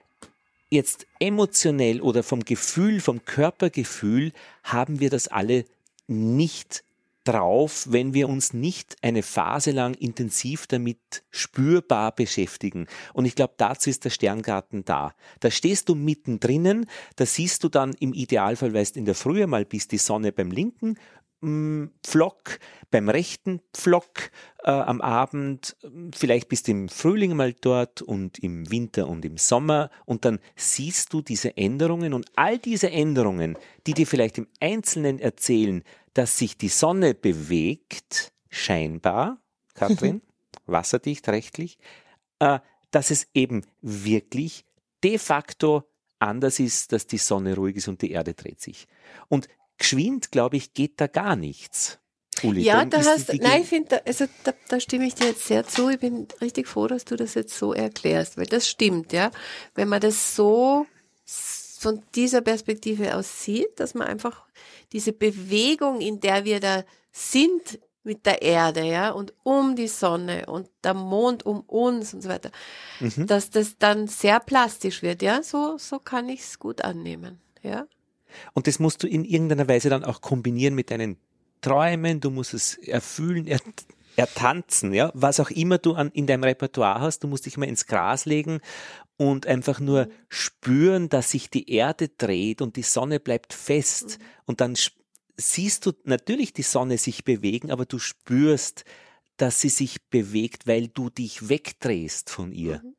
jetzt 0.70 1.06
emotionell 1.20 2.02
oder 2.02 2.24
vom 2.24 2.44
Gefühl, 2.44 3.00
vom 3.00 3.26
Körpergefühl 3.26 4.32
haben 4.64 5.00
wir 5.00 5.10
das 5.10 5.28
alle 5.28 5.66
nicht 6.08 6.84
drauf, 7.24 7.88
wenn 7.90 8.14
wir 8.14 8.30
uns 8.30 8.54
nicht 8.54 8.96
eine 9.02 9.24
Phase 9.24 9.72
lang 9.72 9.94
intensiv 9.96 10.68
damit 10.68 11.24
spürbar 11.32 12.14
beschäftigen. 12.14 12.88
Und 13.14 13.26
ich 13.26 13.36
glaube, 13.36 13.54
dazu 13.58 13.90
ist 13.90 14.06
der 14.06 14.10
Sterngarten 14.10 14.86
da. 14.86 15.14
Da 15.40 15.52
stehst 15.52 15.90
du 15.90 15.96
mittendrin, 15.96 16.86
da 17.18 17.26
siehst 17.26 17.64
du 17.64 17.70
dann 17.70 17.94
im 18.00 18.14
Idealfall, 18.14 18.74
weil 18.74 18.86
du 18.86 19.00
in 19.00 19.06
der 19.06 19.16
Früh 19.16 19.46
mal 19.48 19.66
bist, 19.66 19.92
die 19.92 19.98
Sonne 19.98 20.32
beim 20.32 20.52
linken 20.52 20.96
mm, 21.42 21.86
Pflock, 22.04 22.60
beim 22.92 23.10
rechten 23.10 23.62
Pflock 23.74 24.32
äh, 24.64 24.72
am 24.72 25.02
Abend, 25.02 25.76
vielleicht 26.14 26.50
bist 26.50 26.68
du 26.68 26.72
im 26.72 26.90
Frühling 26.90 27.36
mal 27.36 27.54
dort 27.54 28.02
und 28.02 28.40
im 28.40 28.72
Winter 28.72 29.08
und 29.08 29.24
im 29.26 29.38
Sommer 29.38 29.90
und 30.06 30.26
dann 30.26 30.40
siehst 30.56 31.14
du 31.14 31.22
diese 31.22 31.56
Änderungen 31.58 32.14
und 32.14 32.26
all 32.36 32.58
diese 32.58 32.90
Änderungen, 32.90 33.58
die 33.88 33.94
dir 33.94 34.08
vielleicht 34.08 34.38
im 34.38 34.48
Einzelnen 34.60 35.20
erzählen, 35.20 35.84
dass 36.14 36.38
sich 36.38 36.58
die 36.58 36.70
Sonne 36.70 37.14
bewegt, 37.14 38.32
scheinbar, 38.50 39.42
Katrin, 39.74 40.22
wasserdicht 40.66 41.28
rechtlich, 41.30 41.78
äh, 42.40 42.60
dass 42.92 43.12
es 43.12 43.28
eben 43.34 43.66
wirklich 43.82 44.66
de 45.04 45.18
facto 45.18 45.84
anders 46.20 46.60
ist, 46.60 46.92
dass 46.92 47.08
die 47.08 47.18
Sonne 47.18 47.56
ruhig 47.56 47.78
ist 47.78 47.88
und 47.88 48.02
die 48.02 48.12
Erde 48.12 48.34
dreht 48.34 48.62
sich. 48.62 48.88
Und 49.28 49.48
geschwind, 49.78 50.32
glaube 50.32 50.58
ich, 50.58 50.74
geht 50.74 51.00
da 51.00 51.08
gar 51.08 51.36
nichts. 51.36 52.00
Uli, 52.44 52.62
ja, 52.62 52.86
da 52.86 53.04
hast, 53.04 53.34
nein, 53.34 53.64
ich 53.64 53.68
finde, 53.68 54.06
also 54.06 54.26
da, 54.44 54.54
da 54.70 54.80
stimme 54.80 55.06
ich 55.06 55.16
dir 55.16 55.28
jetzt 55.28 55.46
sehr 55.46 55.66
zu. 55.66 55.90
Ich 55.90 56.00
bin 56.00 56.28
richtig 56.42 56.68
froh, 56.68 56.88
dass 56.88 57.04
du 57.04 57.16
das 57.16 57.34
jetzt 57.34 57.58
so 57.58 57.74
erklärst, 57.74 58.38
weil 58.38 58.46
das 58.46 58.70
stimmt, 58.70 59.12
ja. 59.12 59.32
Wenn 59.76 59.90
man 59.90 60.00
das 60.00 60.36
so 60.36 60.86
von 61.80 62.04
dieser 62.14 62.42
Perspektive 62.42 63.16
aus 63.16 63.42
sieht, 63.42 63.80
dass 63.80 63.94
man 63.94 64.06
einfach 64.06 64.44
diese 64.92 65.14
Bewegung, 65.14 66.02
in 66.02 66.20
der 66.20 66.44
wir 66.44 66.60
da 66.60 66.84
sind 67.14 67.80
mit 68.04 68.26
der 68.26 68.42
Erde, 68.42 68.84
ja, 68.84 69.12
und 69.12 69.34
um 69.44 69.78
die 69.78 69.88
Sonne 69.88 70.46
und 70.48 70.70
der 70.84 70.94
Mond 70.94 71.46
um 71.46 71.62
uns 71.62 72.14
und 72.14 72.22
so 72.22 72.28
weiter, 72.28 72.52
mhm. 73.00 73.28
dass 73.28 73.50
das 73.50 73.78
dann 73.78 74.08
sehr 74.08 74.42
plastisch 74.42 75.02
wird, 75.02 75.22
ja, 75.22 75.42
so, 75.42 75.78
so 75.78 76.00
kann 76.00 76.28
ich 76.28 76.42
es 76.42 76.60
gut 76.60 76.82
annehmen, 76.82 77.40
ja. 77.62 77.88
Und 78.54 78.68
das 78.68 78.80
musst 78.80 79.02
du 79.04 79.08
in 79.08 79.24
irgendeiner 79.24 79.68
Weise 79.70 79.90
dann 79.90 80.04
auch 80.04 80.20
kombinieren 80.20 80.76
mit 80.76 80.92
deinen 80.92 81.18
Träumen, 81.62 82.20
du 82.20 82.30
musst 82.30 82.54
es 82.54 82.78
erfühlen, 82.78 83.48
er, 83.48 83.60
ertanzen, 84.18 84.94
ja, 84.94 85.12
was 85.14 85.40
auch 85.40 85.50
immer 85.50 85.78
du 85.78 85.94
an, 85.94 86.10
in 86.12 86.28
deinem 86.28 86.44
Repertoire 86.44 87.00
hast, 87.00 87.24
du 87.24 87.28
musst 87.28 87.46
dich 87.46 87.56
mal 87.56 87.70
ins 87.70 87.86
Gras 87.86 88.26
legen 88.26 88.60
und 89.20 89.48
einfach 89.48 89.82
nur 89.82 90.06
mhm. 90.06 90.12
spüren, 90.30 91.10
dass 91.10 91.32
sich 91.32 91.50
die 91.50 91.70
Erde 91.70 92.08
dreht 92.08 92.62
und 92.62 92.78
die 92.78 92.84
Sonne 92.84 93.20
bleibt 93.20 93.52
fest. 93.52 94.18
Mhm. 94.18 94.24
Und 94.46 94.62
dann 94.62 94.76
siehst 95.36 95.86
du 95.86 95.92
natürlich 96.06 96.54
die 96.54 96.64
Sonne 96.64 96.98
sich 96.98 97.26
bewegen, 97.26 97.70
aber 97.70 97.86
du 97.86 98.00
spürst, 98.00 98.86
dass 99.36 99.60
sie 99.60 99.68
sich 99.68 100.02
bewegt, 100.10 100.68
weil 100.68 100.88
du 100.88 101.10
dich 101.10 101.50
wegdrehst 101.50 102.30
von 102.30 102.54
ihr. 102.54 102.82
Mhm. 102.82 102.96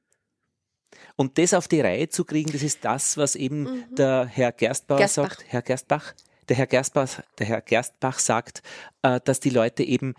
Und 1.17 1.39
das 1.39 1.55
auf 1.55 1.69
die 1.69 1.81
Reihe 1.81 2.11
zu 2.11 2.27
kriegen, 2.27 2.53
das 2.53 2.63
ist 2.63 2.85
das, 2.85 3.17
was 3.17 3.35
eben 3.35 3.63
mhm. 3.63 3.95
der 3.95 4.27
Herr 4.27 4.53
Gerstbauer 4.53 4.99
Gerstbach. 4.99 5.39
sagt, 5.39 5.45
Herr 5.49 5.63
Gerstbach, 5.63 6.15
der 6.51 6.57
Herr 6.57 6.67
Gerstbach, 6.67 7.23
der 7.39 7.47
Herr 7.47 7.61
Gerstbach 7.63 8.19
sagt, 8.19 8.63
äh, 9.01 9.21
dass 9.25 9.41
die 9.41 9.51
Leute 9.51 9.85
eben 9.85 10.13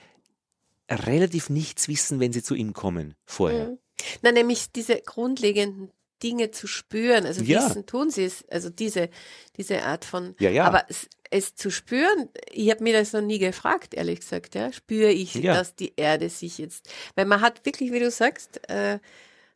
relativ 0.90 1.52
nichts 1.52 1.88
wissen, 1.88 2.20
wenn 2.20 2.34
sie 2.34 2.42
zu 2.42 2.56
ihm 2.56 2.74
kommen 2.74 3.14
vorher. 3.24 3.70
Mhm. 3.70 3.78
Na, 4.22 4.32
nämlich 4.32 4.72
diese 4.72 5.02
grundlegenden 5.02 5.92
Dinge 6.24 6.52
zu 6.52 6.68
spüren. 6.68 7.26
Also 7.26 7.44
ja. 7.44 7.66
wissen 7.66 7.86
tun 7.86 8.10
sie 8.10 8.26
es, 8.26 8.44
also 8.50 8.70
diese, 8.70 9.10
diese 9.58 9.84
Art 9.84 10.06
von, 10.06 10.36
ja, 10.40 10.50
ja. 10.50 10.66
aber 10.66 10.86
es, 10.88 11.08
es 11.30 11.56
zu 11.56 11.72
spüren, 11.72 12.30
ich 12.52 12.70
habe 12.70 12.84
mir 12.84 12.94
das 12.94 13.14
noch 13.14 13.22
nie 13.22 13.40
gefragt, 13.40 13.94
ehrlich 13.94 14.20
gesagt, 14.20 14.56
ja, 14.56 14.72
spüre 14.72 15.12
ich, 15.12 15.34
Ja. 15.36 15.56
dass 15.56 15.76
die 15.76 15.94
Erde 15.96 16.30
sich 16.30 16.58
jetzt, 16.58 16.90
weil 17.16 17.26
man 17.26 17.42
hat 17.42 17.66
wirklich, 17.66 17.92
wie 17.92 18.00
du 18.00 18.12
sagst, 18.12 18.70
äh, 18.70 19.00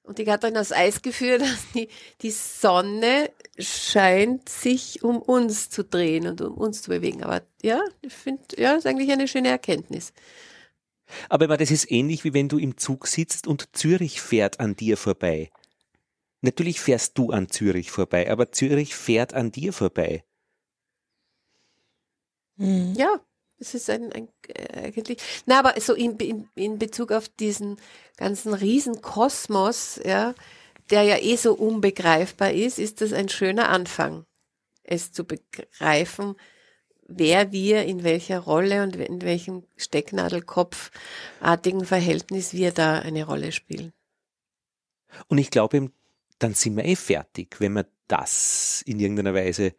und 0.03 0.19
die 0.19 0.25
Katrin 0.25 0.55
aus 0.57 0.71
Eis 0.71 1.01
geführt, 1.01 1.41
dass 1.41 1.71
die, 1.73 1.87
die 2.21 2.31
Sonne 2.31 3.31
scheint 3.57 4.47
sich 4.49 5.03
um 5.03 5.17
uns 5.21 5.69
zu 5.69 5.83
drehen 5.83 6.27
und 6.27 6.41
um 6.41 6.53
uns 6.55 6.81
zu 6.83 6.89
bewegen. 6.91 7.23
Aber 7.23 7.41
ja, 7.61 7.81
ich 8.01 8.13
finde, 8.13 8.43
ja, 8.57 8.75
ist 8.75 8.85
eigentlich 8.85 9.11
eine 9.11 9.27
schöne 9.27 9.49
Erkenntnis. 9.49 10.13
Aber 11.29 11.47
das 11.57 11.71
ist 11.71 11.91
ähnlich 11.91 12.23
wie 12.23 12.33
wenn 12.33 12.49
du 12.49 12.57
im 12.57 12.77
Zug 12.77 13.07
sitzt 13.07 13.47
und 13.47 13.75
Zürich 13.75 14.21
fährt 14.21 14.59
an 14.59 14.75
dir 14.75 14.97
vorbei. 14.97 15.51
Natürlich 16.41 16.79
fährst 16.79 17.17
du 17.17 17.31
an 17.31 17.49
Zürich 17.49 17.91
vorbei, 17.91 18.29
aber 18.29 18.51
Zürich 18.51 18.95
fährt 18.95 19.33
an 19.33 19.51
dir 19.51 19.73
vorbei. 19.73 20.23
Hm. 22.57 22.93
Ja, 22.95 23.19
es 23.57 23.73
ist 23.73 23.89
ein, 23.89 24.11
ein 24.11 24.29
äh, 24.47 24.87
eigentlich, 24.87 25.17
na, 25.45 25.59
aber 25.59 25.79
so 25.79 25.93
in, 25.93 26.17
in, 26.17 26.49
in 26.55 26.77
Bezug 26.77 27.11
auf 27.11 27.29
diesen 27.29 27.77
ganzen 28.17 28.53
Riesenkosmos, 28.53 29.99
ja, 30.03 30.35
der 30.89 31.03
ja 31.03 31.17
eh 31.17 31.35
so 31.35 31.53
unbegreifbar 31.53 32.51
ist, 32.51 32.79
ist 32.79 33.01
das 33.01 33.13
ein 33.13 33.29
schöner 33.29 33.69
Anfang, 33.69 34.25
es 34.83 35.11
zu 35.11 35.25
begreifen, 35.25 36.35
wer 37.07 37.51
wir 37.51 37.85
in 37.85 38.03
welcher 38.03 38.39
Rolle 38.39 38.83
und 38.83 38.95
in 38.95 39.21
welchem 39.21 39.63
Stecknadelkopfartigen 39.77 41.85
Verhältnis 41.85 42.53
wir 42.53 42.71
da 42.71 42.99
eine 42.99 43.25
Rolle 43.25 43.51
spielen. 43.51 43.93
Und 45.27 45.37
ich 45.37 45.49
glaube, 45.49 45.91
dann 46.39 46.53
sind 46.53 46.75
wir 46.75 46.85
eh 46.85 46.95
fertig, 46.95 47.59
wenn 47.59 47.73
wir 47.73 47.87
das 48.07 48.83
in 48.85 48.99
irgendeiner 48.99 49.33
Weise 49.33 49.73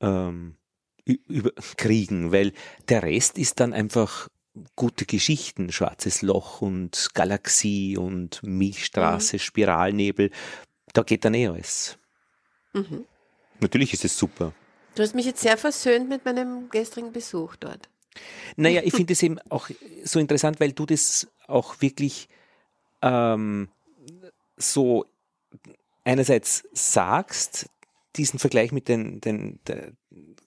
ähm, 0.00 0.56
über 1.04 1.52
kriegen, 1.76 2.32
weil 2.32 2.52
der 2.88 3.02
Rest 3.02 3.38
ist 3.38 3.60
dann 3.60 3.72
einfach 3.72 4.28
gute 4.76 5.04
Geschichten, 5.04 5.72
schwarzes 5.72 6.22
Loch 6.22 6.62
und 6.62 7.10
Galaxie 7.14 7.96
und 7.96 8.42
Milchstraße, 8.42 9.38
Spiralnebel, 9.38 10.30
da 10.92 11.02
geht 11.02 11.24
dann 11.24 11.34
eh 11.34 11.48
alles. 11.48 11.98
Mhm. 12.72 13.04
Natürlich 13.60 13.92
ist 13.92 14.04
es 14.04 14.16
super. 14.16 14.52
Du 14.94 15.02
hast 15.02 15.14
mich 15.14 15.26
jetzt 15.26 15.40
sehr 15.40 15.56
versöhnt 15.56 16.08
mit 16.08 16.24
meinem 16.24 16.68
gestrigen 16.70 17.12
Besuch 17.12 17.56
dort. 17.56 17.88
Naja, 18.56 18.82
ich 18.84 18.94
finde 18.94 19.12
es 19.12 19.22
eben 19.22 19.40
auch 19.48 19.68
so 20.04 20.20
interessant, 20.20 20.60
weil 20.60 20.72
du 20.72 20.86
das 20.86 21.26
auch 21.48 21.80
wirklich 21.80 22.28
ähm, 23.02 23.68
so 24.56 25.06
einerseits 26.04 26.64
sagst, 26.72 27.68
diesen 28.16 28.38
Vergleich 28.38 28.70
mit 28.70 28.88
den, 28.88 29.20
den 29.20 29.58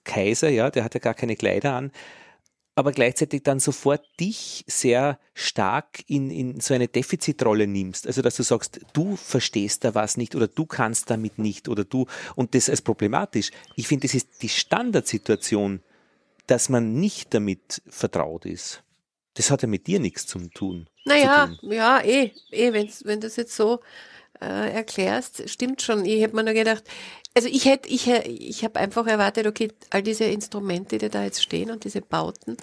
Kaiser, 0.04 0.48
ja, 0.48 0.70
der 0.70 0.84
hat 0.84 0.94
ja 0.94 1.00
gar 1.00 1.14
keine 1.14 1.36
Kleider 1.36 1.74
an, 1.74 1.92
aber 2.78 2.92
gleichzeitig 2.92 3.42
dann 3.42 3.58
sofort 3.58 4.06
dich 4.20 4.64
sehr 4.68 5.18
stark 5.34 6.04
in, 6.06 6.30
in 6.30 6.60
so 6.60 6.74
eine 6.74 6.86
Defizitrolle 6.86 7.66
nimmst. 7.66 8.06
Also 8.06 8.22
dass 8.22 8.36
du 8.36 8.44
sagst, 8.44 8.78
du 8.92 9.16
verstehst 9.16 9.82
da 9.82 9.96
was 9.96 10.16
nicht 10.16 10.36
oder 10.36 10.46
du 10.46 10.64
kannst 10.64 11.10
damit 11.10 11.40
nicht 11.40 11.68
oder 11.68 11.82
du 11.82 12.06
und 12.36 12.54
das 12.54 12.70
als 12.70 12.80
problematisch. 12.80 13.50
Ich 13.74 13.88
finde, 13.88 14.06
das 14.06 14.14
ist 14.14 14.42
die 14.42 14.48
Standardsituation, 14.48 15.82
dass 16.46 16.68
man 16.68 16.94
nicht 16.94 17.34
damit 17.34 17.82
vertraut 17.88 18.46
ist. 18.46 18.84
Das 19.34 19.50
hat 19.50 19.62
ja 19.62 19.68
mit 19.68 19.88
dir 19.88 19.98
nichts 19.98 20.28
zu 20.28 20.38
tun. 20.48 20.88
Naja, 21.04 21.48
zu 21.48 21.56
tun. 21.56 21.72
ja, 21.72 22.00
eh, 22.00 22.30
eh, 22.52 22.72
wenn 22.72 23.20
du 23.20 23.26
das 23.26 23.34
jetzt 23.34 23.56
so 23.56 23.80
äh, 24.40 24.72
erklärst, 24.72 25.48
stimmt 25.48 25.82
schon. 25.82 26.04
Ich 26.04 26.20
hätte 26.22 26.34
mir 26.36 26.44
nur 26.44 26.54
gedacht, 26.54 26.84
also 27.34 27.48
ich 27.48 27.64
hätte, 27.66 27.88
ich, 27.88 28.08
ich 28.08 28.64
habe 28.64 28.78
einfach 28.80 29.06
erwartet, 29.06 29.46
okay, 29.46 29.70
all 29.90 30.02
diese 30.02 30.24
Instrumente, 30.24 30.98
die 30.98 31.08
da 31.08 31.24
jetzt 31.24 31.42
stehen 31.42 31.70
und 31.70 31.84
diese 31.84 32.00
Bauten, 32.00 32.56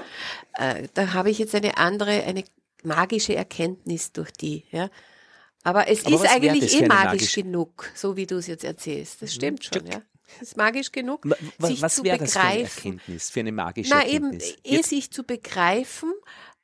äh, 0.54 0.88
da 0.94 1.14
habe 1.14 1.30
ich 1.30 1.40
jetzt 1.40 1.56
eine 1.56 1.78
andere, 1.78 2.24
eine 2.24 2.44
magische 2.84 3.36
Erkenntnis 3.36 4.12
durch 4.12 4.32
die, 4.32 4.66
ja. 4.72 4.90
Aber 5.64 5.88
es 5.88 6.06
Aber 6.06 6.16
ist 6.16 6.30
eigentlich 6.30 6.72
das 6.74 6.82
eh 6.82 6.86
magisch 6.88 7.24
magische- 7.34 7.42
genug, 7.44 7.92
so 7.96 8.16
wie 8.16 8.28
du 8.28 8.38
es 8.38 8.46
jetzt 8.48 8.64
erzählst. 8.64 9.22
Das 9.22 9.34
stimmt 9.34 9.64
schon, 9.66 9.86
ja. 9.88 10.02
Es 10.40 10.50
ist 10.50 10.58
magisch 10.58 10.92
genug, 10.92 11.22
wa- 11.24 11.68
sich 11.68 11.82
Was 11.82 11.96
zu 11.96 12.04
wäre 12.04 12.18
das 12.20 12.34
für 12.34 12.40
eine 12.42 12.50
begreifen. 12.58 12.78
Erkenntnis, 12.94 13.30
für 13.30 13.40
eine 13.40 13.52
magische 13.52 13.90
Na 13.92 14.06
eben, 14.06 14.26
Erkenntnis? 14.34 14.58
eh 14.64 14.76
Jetzt- 14.76 14.90
sich 14.90 15.12
zu 15.12 15.24
begreifen, 15.24 16.14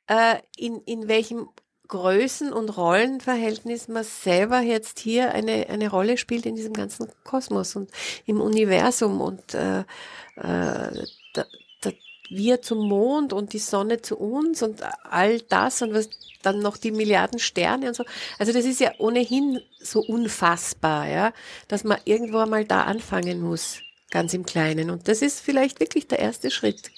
äh, 0.06 0.36
in, 0.56 0.80
in 0.82 1.08
welchem 1.08 1.48
Größen- 1.92 2.52
und 2.52 2.70
Rollenverhältnis 2.70 3.86
man 3.86 4.02
selber 4.02 4.60
jetzt 4.60 4.98
hier 4.98 5.34
eine, 5.34 5.68
eine 5.68 5.90
Rolle 5.90 6.16
spielt 6.16 6.46
in 6.46 6.56
diesem 6.56 6.72
ganzen 6.72 7.06
Kosmos 7.22 7.76
und 7.76 7.90
im 8.24 8.40
Universum 8.40 9.20
und 9.20 9.52
äh, 9.52 9.80
äh, 9.80 11.04
da, 11.34 11.44
da, 11.82 11.90
wir 12.30 12.62
zum 12.62 12.88
Mond 12.88 13.34
und 13.34 13.52
die 13.52 13.58
Sonne 13.58 14.00
zu 14.00 14.16
uns 14.16 14.62
und 14.62 14.82
all 15.04 15.42
das 15.42 15.82
und 15.82 15.92
was 15.92 16.08
dann 16.40 16.60
noch 16.60 16.78
die 16.78 16.92
Milliarden 16.92 17.38
Sterne 17.38 17.88
und 17.88 17.94
so. 17.94 18.04
Also 18.38 18.54
das 18.54 18.64
ist 18.64 18.80
ja 18.80 18.92
ohnehin 18.96 19.60
so 19.78 20.00
unfassbar, 20.00 21.06
ja, 21.08 21.32
dass 21.68 21.84
man 21.84 21.98
irgendwo 22.06 22.38
einmal 22.38 22.64
da 22.64 22.84
anfangen 22.84 23.42
muss, 23.42 23.80
ganz 24.10 24.32
im 24.32 24.46
Kleinen. 24.46 24.88
Und 24.88 25.08
das 25.08 25.20
ist 25.20 25.40
vielleicht 25.40 25.78
wirklich 25.78 26.08
der 26.08 26.20
erste 26.20 26.50
Schritt. 26.50 26.90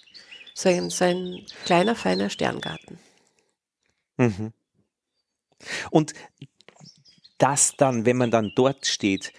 So 0.55 0.69
ein, 0.69 0.89
so 0.89 1.05
ein 1.05 1.45
kleiner, 1.65 1.97
feiner 1.97 2.31
Sterngarten. 2.31 3.01
Mhm. 4.19 4.53
Und 5.91 6.15
dass 7.39 7.77
dann, 7.77 8.07
wenn 8.07 8.17
man 8.17 8.31
dann 8.31 8.53
dort 8.55 8.87
steht, 8.87 9.33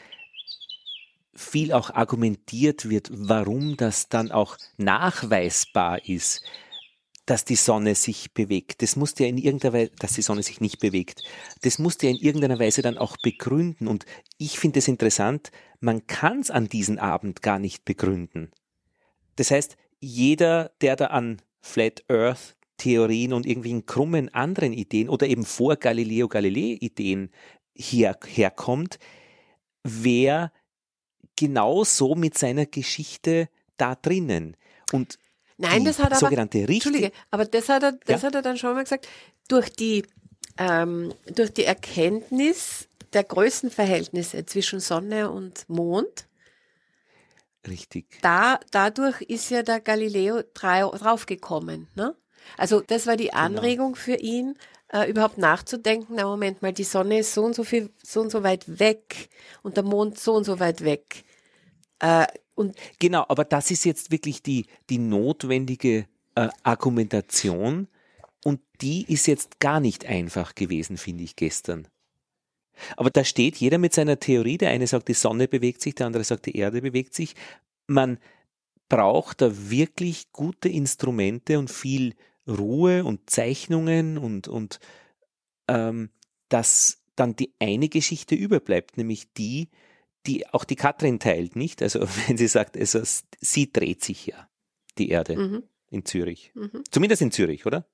viel 1.34 1.74
auch 1.74 1.90
argumentiert 1.90 2.90
wird, 2.90 3.10
warum 3.12 3.78
das 3.78 4.10
dann 4.10 4.32
auch 4.32 4.58
nachweisbar 4.78 6.08
ist, 6.08 6.44
dass 7.26 7.44
die 7.44 7.56
Sonne 7.56 7.96
sich 7.96 8.34
bewegt. 8.34 8.82
Das 8.82 8.96
musst 8.96 9.20
du 9.20 9.24
ja 9.24 9.30
in 9.30 9.38
irgendeiner 9.38 9.74
Weise, 9.74 9.92
dass 9.98 10.14
die 10.14 10.22
Sonne 10.22 10.44
sich 10.44 10.62
nicht 10.62 10.80
bewegt. 10.80 11.24
Das 11.62 11.80
musst 11.80 12.02
du 12.02 12.08
ja 12.08 12.14
in 12.14 12.20
irgendeiner 12.20 12.60
Weise 12.60 12.82
dann 12.82 12.98
auch 12.98 13.18
begründen. 13.18 13.88
Und 13.88 14.06
ich 14.38 14.60
finde 14.60 14.80
es 14.80 14.88
interessant, 14.88 15.52
man 15.80 16.06
kann 16.08 16.40
es 16.40 16.52
an 16.52 16.70
diesem 16.70 17.00
Abend 17.00 17.42
gar 17.42 17.60
nicht 17.60 17.84
begründen. 17.84 18.52
Das 19.36 19.52
heißt, 19.52 19.76
jeder, 20.00 20.72
der 20.82 20.96
da 20.96 21.08
an 21.08 21.42
Flat 21.62 22.04
Earth 22.10 22.56
Theorien 22.78 23.34
und 23.34 23.46
irgendwelchen 23.46 23.86
krummen 23.86 24.34
anderen 24.34 24.74
Ideen 24.74 25.10
oder 25.10 25.28
eben 25.28 25.46
vor 25.46 25.76
Galileo 25.78 26.28
Galilei 26.28 26.78
Ideen 26.80 27.32
hier, 27.76 28.18
herkommt, 28.26 29.00
wäre 29.84 30.52
genauso 31.36 32.16
mit 32.16 32.38
seiner 32.38 32.66
Geschichte 32.66 33.50
da 33.78 33.96
drinnen. 33.96 34.56
Und 34.92 35.20
Nein, 35.58 35.80
die 35.82 35.86
das 35.86 36.00
hat 36.00 36.08
aber, 36.08 36.16
sogenannte 36.18 36.60
Richtige, 36.60 36.74
Entschuldige, 36.74 37.12
aber 37.32 37.46
das 37.46 37.70
hat 37.70 37.84
er, 37.84 37.94
das 37.94 38.22
Ja. 38.22 38.28
hat 38.28 38.36
er 38.36 38.42
dann 38.42 38.58
schon 38.58 38.74
mal 38.74 38.84
gesagt, 38.84 39.08
durch 39.48 39.70
die, 39.70 40.04
ähm, 40.58 41.14
durch 41.34 41.54
die 41.54 41.64
Erkenntnis 41.66 42.88
der 43.14 43.24
Größenverhältnisse 43.24 44.46
zwischen 44.46 44.80
Sonne 44.80 45.32
und 45.32 45.68
Mond, 45.70 46.28
richtig. 47.68 48.20
da, 48.22 48.60
dadurch 48.72 49.22
ist 49.22 49.50
ja 49.50 49.64
der 49.64 49.80
Galileo 49.80 50.42
draufgekommen. 50.54 51.88
Ne? 51.96 52.16
Also 52.58 52.82
das 52.82 53.08
war 53.08 53.18
die 53.18 53.26
Genau. 53.28 53.38
Anregung 53.38 53.96
für 53.96 54.16
ihn, 54.16 54.56
äh, 54.94 55.10
überhaupt 55.10 55.38
nachzudenken, 55.38 56.14
na 56.16 56.26
Moment 56.26 56.62
mal, 56.62 56.74
die 56.74 56.84
Sonne 56.84 57.20
ist 57.20 57.34
so 57.34 57.44
und 57.44 57.56
so 57.56 57.64
viel, 57.64 57.90
so 58.04 58.22
und 58.22 58.32
so 58.32 58.44
weit 58.44 58.80
weg 58.80 59.30
und 59.64 59.78
der 59.78 59.84
Mond 59.84 60.20
so 60.20 60.34
und 60.34 60.44
so 60.44 60.60
weit 60.60 60.84
weg. 60.84 61.24
Äh, 62.00 62.28
und 62.56 62.76
Genau, 63.00 63.26
aber 63.28 63.44
das 63.46 63.72
ist 63.72 63.86
jetzt 63.86 64.12
wirklich 64.12 64.42
die, 64.44 64.66
die 64.90 64.98
notwendige 64.98 66.08
äh, 66.36 66.50
Argumentation 66.64 67.88
und 68.44 68.62
die 68.82 69.12
ist 69.12 69.28
jetzt 69.28 69.60
gar 69.60 69.80
nicht 69.80 70.06
einfach 70.06 70.56
gewesen, 70.56 70.98
finde 70.98 71.24
ich, 71.24 71.36
gestern. 71.36 71.88
Aber 72.98 73.10
da 73.10 73.24
steht 73.24 73.58
jeder 73.58 73.78
mit 73.78 73.94
seiner 73.94 74.20
Theorie, 74.20 74.58
der 74.58 74.70
eine 74.70 74.88
sagt, 74.88 75.08
die 75.08 75.14
Sonne 75.14 75.48
bewegt 75.48 75.82
sich, 75.82 75.96
der 75.96 76.08
andere 76.08 76.24
sagt, 76.24 76.46
die 76.46 76.58
Erde 76.58 76.82
bewegt 76.82 77.14
sich. 77.14 77.34
Man 77.88 78.20
braucht 78.90 79.42
da 79.42 79.70
wirklich 79.70 80.32
gute 80.32 80.70
Instrumente 80.70 81.58
und 81.58 81.72
viel 81.72 82.16
Ruhe 82.48 83.04
und 83.04 83.30
Zeichnungen 83.30 84.18
und, 84.18 84.48
und 84.48 84.80
ähm, 85.68 86.10
dass 86.50 87.02
dann 87.16 87.36
die 87.36 87.54
eine 87.60 87.90
Geschichte 87.90 88.36
überbleibt, 88.36 88.98
nämlich 88.98 89.32
die, 89.34 89.70
die 90.26 90.48
auch 90.48 90.64
die 90.64 90.76
Katrin 90.76 91.20
teilt, 91.20 91.56
nicht? 91.56 91.82
Also 91.82 92.02
wenn 92.28 92.38
sie 92.38 92.48
sagt, 92.48 92.78
also 92.78 93.02
sie 93.40 93.72
dreht 93.72 94.04
sich 94.04 94.28
ja, 94.28 94.50
die 94.98 95.10
Erde 95.10 95.36
mhm, 95.38 95.64
in 95.90 96.06
Zürich. 96.06 96.52
mhm. 96.56 96.84
Zumindest 96.92 97.22
in 97.22 97.32
Zürich, 97.32 97.66
oder? 97.66 97.88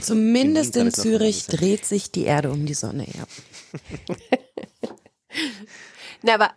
Zumindest 0.00 0.76
In 0.76 0.86
in 0.86 0.92
Zürich 0.92 1.46
dreht 1.46 1.84
sich 1.84 2.10
die 2.10 2.24
Erde 2.24 2.50
um 2.50 2.66
die 2.66 2.74
Sonne, 2.74 3.06
ja. 3.12 3.26
Na, 6.22 6.34
aber 6.34 6.54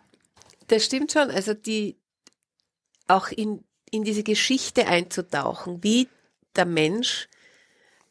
das 0.68 0.84
stimmt 0.84 1.12
schon. 1.12 1.30
Also 1.30 1.54
die 1.54 1.98
auch 3.06 3.28
in, 3.28 3.64
in 3.90 4.04
diese 4.04 4.22
Geschichte 4.22 4.86
einzutauchen, 4.86 5.82
wie 5.82 6.08
der 6.56 6.66
Mensch 6.66 7.28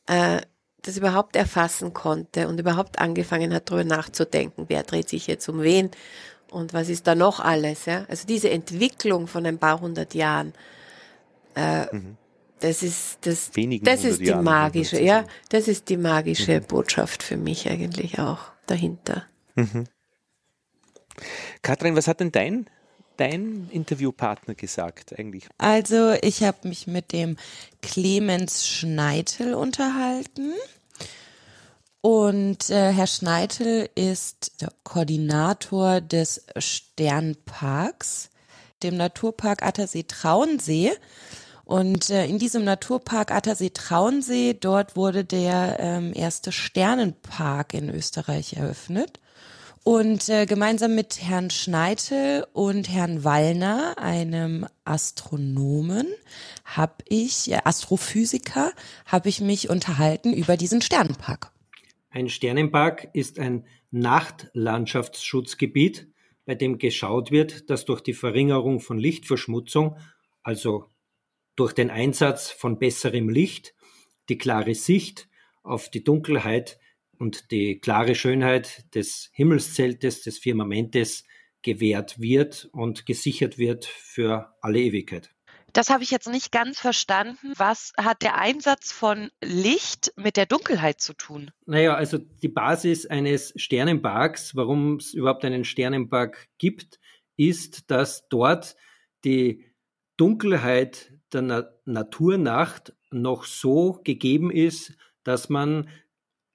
äh, 0.07 0.41
das 0.81 0.97
überhaupt 0.97 1.35
erfassen 1.35 1.93
konnte 1.93 2.47
und 2.47 2.59
überhaupt 2.59 2.99
angefangen 2.99 3.53
hat, 3.53 3.69
darüber 3.69 3.83
nachzudenken, 3.83 4.65
wer 4.67 4.83
dreht 4.83 5.09
sich 5.09 5.27
jetzt 5.27 5.49
um 5.49 5.61
wen 5.61 5.91
und 6.49 6.73
was 6.73 6.88
ist 6.89 7.07
da 7.07 7.15
noch 7.15 7.39
alles. 7.39 7.85
Ja? 7.85 8.05
Also 8.07 8.25
diese 8.25 8.49
Entwicklung 8.49 9.27
von 9.27 9.45
ein 9.45 9.57
paar 9.57 9.81
hundert 9.81 10.13
Jahren, 10.13 10.53
Äh, 11.55 11.93
mhm. 11.93 12.17
Das 12.59 12.81
ist 12.81 13.19
das, 13.21 13.55
Wenigen 13.55 13.85
das 13.85 14.03
ist 14.03 14.19
die 14.19 14.33
magische, 14.33 14.99
ja, 14.99 15.25
das 15.49 15.67
ist 15.67 15.89
die 15.89 15.97
magische 15.97 16.59
mhm. 16.59 16.65
Botschaft 16.65 17.21
für 17.21 17.38
mich 17.38 17.69
eigentlich 17.69 18.19
auch 18.19 18.39
dahinter. 18.65 19.25
Mhm. 19.55 19.85
Kathrin, 21.61 21.95
was 21.95 22.07
hat 22.07 22.19
denn 22.19 22.31
dein 22.31 22.69
dein 23.18 23.70
Interviewpartner 23.72 24.55
gesagt 24.55 25.18
eigentlich? 25.18 25.47
Also 25.57 26.13
ich 26.22 26.43
habe 26.43 26.68
mich 26.68 26.88
mit 26.88 27.11
dem 27.11 27.38
Clemens 27.82 28.68
Schneitel 28.68 29.53
unterhalten. 29.53 30.53
Und 32.01 32.70
äh, 32.70 32.93
Herr 32.93 33.07
Schneitel 33.07 33.89
ist 33.95 34.61
der 34.61 34.70
Koordinator 34.84 35.99
des 35.99 36.45
Sternparks, 36.57 38.30
dem 38.84 38.95
Naturpark 38.95 39.63
Attersee-Traunsee. 39.63 40.91
Und 41.65 42.09
äh, 42.09 42.26
in 42.26 42.39
diesem 42.39 42.63
Naturpark 42.63 43.32
Attersee-Traunsee, 43.32 44.53
dort 44.53 44.95
wurde 44.95 45.26
der 45.26 45.78
ähm, 45.80 46.13
erste 46.15 46.53
Sternenpark 46.53 47.74
in 47.74 47.89
Österreich 47.89 48.53
eröffnet. 48.53 49.20
Und 49.88 50.27
äh, 50.27 50.45
gemeinsam 50.45 50.95
mit 50.95 51.21
Herrn 51.21 51.49
Schneitel 51.49 52.45
und 52.51 52.89
Herrn 52.89 53.23
Wallner, 53.23 53.95
einem 53.97 54.65
Astronomen, 54.83 56.07
habe 56.65 56.95
ich, 57.07 57.49
äh, 57.49 57.59
Astrophysiker, 57.63 58.73
habe 59.05 59.29
ich 59.29 59.39
mich 59.39 59.69
unterhalten 59.69 60.33
über 60.33 60.57
diesen 60.57 60.81
Sternenpark. 60.81 61.53
Ein 62.09 62.27
Sternenpark 62.27 63.07
ist 63.13 63.39
ein 63.39 63.65
Nachtlandschaftsschutzgebiet, 63.91 66.09
bei 66.43 66.55
dem 66.55 66.79
geschaut 66.79 67.31
wird, 67.31 67.69
dass 67.69 67.85
durch 67.85 68.01
die 68.01 68.13
Verringerung 68.13 68.81
von 68.81 68.99
Lichtverschmutzung, 68.99 69.95
also 70.43 70.89
durch 71.55 71.71
den 71.71 71.89
Einsatz 71.89 72.51
von 72.51 72.77
besserem 72.77 73.29
Licht, 73.29 73.73
die 74.27 74.38
klare 74.38 74.75
Sicht 74.75 75.29
auf 75.63 75.89
die 75.89 76.03
Dunkelheit 76.03 76.77
und 77.20 77.51
die 77.51 77.80
klare 77.80 78.15
Schönheit 78.15 78.93
des 78.95 79.30
Himmelszeltes, 79.34 80.22
des 80.22 80.39
Firmamentes 80.39 81.24
gewährt 81.61 82.20
wird 82.20 82.70
und 82.72 83.05
gesichert 83.05 83.57
wird 83.57 83.86
für 83.86 84.55
alle 84.61 84.80
Ewigkeit. 84.80 85.32
Das 85.74 85.89
habe 85.89 86.01
ich 86.01 86.11
jetzt 86.11 86.30
nicht 86.30 86.51
ganz 86.51 86.80
verstanden. 86.80 87.53
Was 87.57 87.93
hat 87.97 88.24
der 88.24 88.39
Einsatz 88.39 88.91
von 88.91 89.30
Licht 89.43 90.13
mit 90.15 90.38
der 90.38 90.45
Dunkelheit 90.45 91.01
zu 91.01 91.13
tun? 91.13 91.51
Naja, 91.65 91.93
also 91.93 92.18
die 92.18 92.47
Basis 92.47 93.05
eines 93.05 93.53
Sternenparks, 93.57 94.55
warum 94.55 94.95
es 94.95 95.13
überhaupt 95.13 95.45
einen 95.45 95.65
Sternenpark 95.65 96.47
gibt, 96.57 96.99
ist, 97.36 97.91
dass 97.91 98.28
dort 98.30 98.76
die 99.24 99.65
Dunkelheit 100.15 101.13
der 101.32 101.41
Na 101.41 101.70
Naturnacht 101.86 102.93
noch 103.11 103.43
so 103.43 104.01
gegeben 104.03 104.49
ist, 104.49 104.97
dass 105.24 105.49
man 105.49 105.89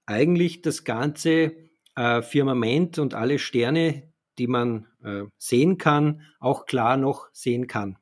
eigentlich 0.07 0.63
das 0.63 0.85
ganze 0.85 1.57
äh, 1.97 2.23
Firmament 2.23 2.99
und 2.99 3.15
alle 3.15 3.39
Sterne, 3.39 4.13
die 4.39 4.47
man 4.47 4.87
äh, 5.03 5.25
sehen 5.39 5.79
kann, 5.79 6.23
auch 6.41 6.67
klar 6.67 6.97
noch 6.97 7.29
sehen 7.33 7.67
kann. 7.67 7.99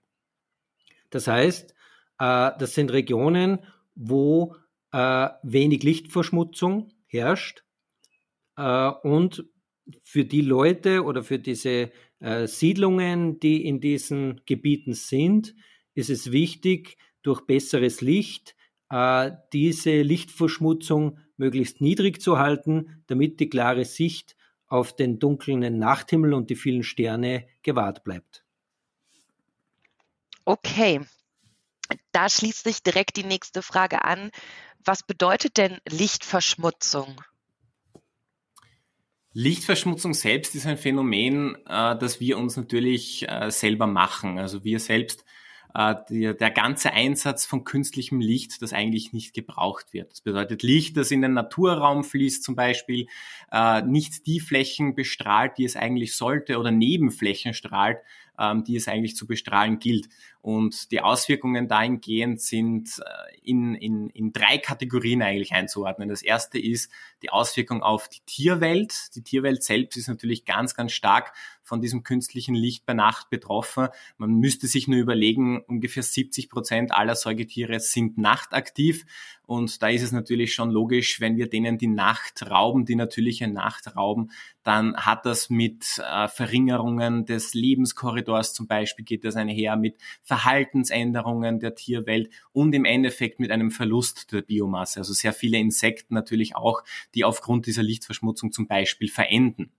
Das 1.11 1.27
heißt, 1.27 1.75
äh, 2.19 2.51
das 2.59 2.75
sind 2.75 2.93
Regionen, 2.93 3.61
wo 3.95 4.57
äh, 4.93 5.29
wenig 5.43 5.83
Lichtverschmutzung 5.83 6.93
herrscht 7.07 7.65
äh, 8.57 8.89
und 8.89 9.45
für 10.03 10.25
die 10.25 10.41
Leute 10.41 11.05
oder 11.05 11.23
für 11.23 11.39
diese 11.39 11.91
äh, 12.21 12.47
Siedlungen, 12.47 13.41
die 13.41 13.65
in 13.67 13.81
diesen 13.81 14.41
Gebieten 14.47 14.95
sind, 14.95 15.55
ist 15.95 16.11
es 16.11 16.33
wichtig, 16.33 16.97
durch 17.23 17.43
besseres 17.43 18.01
Licht 18.01 18.57
diese 19.53 20.03
Lichtverschmutzung 20.03 21.19
möglichst 21.41 21.81
niedrig 21.81 22.23
zu 22.23 22.39
halten, 22.39 23.03
damit 23.09 23.41
die 23.41 23.49
klare 23.49 23.85
Sicht 23.85 24.37
auf 24.69 24.95
den 24.95 25.19
dunklen 25.19 25.79
Nachthimmel 25.79 26.35
und 26.35 26.51
die 26.51 26.55
vielen 26.55 26.85
Sterne 26.85 27.49
gewahrt 27.63 28.05
bleibt. 28.05 28.45
Okay, 30.45 31.01
da 32.13 32.29
schließt 32.29 32.63
sich 32.65 32.83
direkt 32.83 33.17
die 33.17 33.25
nächste 33.25 33.63
Frage 33.63 34.05
an. 34.05 34.31
Was 34.85 35.03
bedeutet 35.03 35.57
denn 35.57 35.79
Lichtverschmutzung? 35.89 37.21
Lichtverschmutzung 39.33 40.15
selbst 40.15 40.55
ist 40.55 40.67
ein 40.67 40.79
Phänomen, 40.79 41.55
äh, 41.67 41.97
das 41.97 42.21
wir 42.21 42.37
uns 42.37 42.57
natürlich 42.57 43.29
äh, 43.29 43.51
selber 43.51 43.87
machen. 43.87 44.39
Also 44.39 44.65
wir 44.65 44.81
selbst 44.81 45.25
äh, 45.75 45.95
der, 46.11 46.35
der 46.35 46.51
ganze 46.51 46.93
Einsatz 46.93 47.47
von 47.47 47.65
künstlichem 47.65 48.21
Licht, 48.21 48.63
das 48.63 48.73
eigentlich 48.73 49.13
nicht 49.13 49.35
gebraucht 49.35 49.93
wird. 49.93 50.13
Das 50.13 50.21
bedeutet 50.21 50.63
Licht, 50.63 50.97
das 50.97 51.11
in 51.11 51.23
den 51.23 51.35
Naturraum 51.35 52.05
fließt 52.05 52.43
zum 52.43 52.57
Beispiel, 52.57 53.07
äh, 53.53 53.83
nicht 53.83 54.27
die 54.27 54.41
Flächen 54.41 54.95
bestrahlt, 54.95 55.59
die 55.59 55.65
es 55.65 55.77
eigentlich 55.77 56.15
sollte, 56.17 56.59
oder 56.59 56.71
Nebenflächen 56.71 57.55
strahlt, 57.55 57.99
ähm, 58.39 58.65
die 58.65 58.77
es 58.77 58.89
eigentlich 58.89 59.17
zu 59.17 59.27
bestrahlen 59.27 59.79
gilt. 59.79 60.09
Und 60.43 60.91
die 60.91 61.01
Auswirkungen 61.01 61.69
dahingehend 61.69 62.41
sind 62.41 62.99
äh, 62.99 63.39
in, 63.43 63.75
in, 63.75 64.09
in 64.11 64.33
drei 64.33 64.57
Kategorien 64.59 65.23
eigentlich 65.23 65.53
einzuordnen. 65.53 66.09
Das 66.09 66.23
erste 66.23 66.59
ist 66.59 66.91
die 67.23 67.31
Auswirkung 67.31 67.83
auf 67.83 68.09
die 68.09 68.21
Tierwelt. 68.25 69.15
Die 69.15 69.23
Tierwelt 69.23 69.63
selbst 69.63 69.97
ist 69.97 70.09
natürlich 70.09 70.47
ganz, 70.47 70.75
ganz 70.75 70.93
stark 70.93 71.33
von 71.63 71.81
diesem 71.81 72.03
künstlichen 72.03 72.55
Licht 72.55 72.85
bei 72.85 72.95
Nacht 72.95 73.31
betroffen. 73.31 73.89
Man 74.17 74.31
müsste 74.35 74.67
sich 74.67 74.89
nur 74.89 74.99
überlegen, 74.99 75.61
ungefähr 75.61 76.03
70 76.03 76.49
Prozent 76.49 76.93
aller 76.93 77.15
Säugetiere 77.15 77.79
sind 77.79 78.19
nachtaktiv. 78.19 79.05
Und 79.47 79.83
da 79.83 79.89
ist 79.89 80.03
es 80.03 80.13
natürlich 80.13 80.55
schon 80.55 80.71
logisch, 80.71 81.21
wenn 81.21 81.37
wir 81.37 81.49
denen 81.49 81.77
die 81.77 81.89
Nacht 81.89 82.49
rauben, 82.49 82.87
die 82.87 82.95
natürliche 82.95 83.49
Nacht 83.49 83.97
rauben, 83.97 84.31
dann 84.63 84.97
hat 84.97 85.27
das 85.27 85.51
mit 85.51 85.99
äh, 85.99 86.29
Verringerungen 86.29 87.25
des 87.25 87.55
Lebenskorridors 87.55 88.53
zum 88.53 88.67
Beispiel, 88.67 89.05
geht 89.05 89.25
das 89.25 89.37
einher 89.37 89.77
mit 89.77 89.97
Verhaltensänderungen 90.31 91.59
der 91.59 91.75
Tierwelt 91.75 92.31
und 92.53 92.73
im 92.73 92.85
Endeffekt 92.85 93.41
mit 93.41 93.51
einem 93.51 93.73
Verlust 93.73 94.31
der 94.31 94.43
Biomasse. 94.43 95.01
Also 95.01 95.13
sehr 95.13 95.33
viele 95.33 95.59
Insekten 95.59 96.15
natürlich 96.15 96.55
auch, 96.55 96.85
die 97.17 97.25
aufgrund 97.25 97.67
dieser 97.67 97.83
Lichtverschmutzung 97.83 98.53
zum 98.53 98.69
Beispiel 98.69 99.09
verenden. 99.09 99.73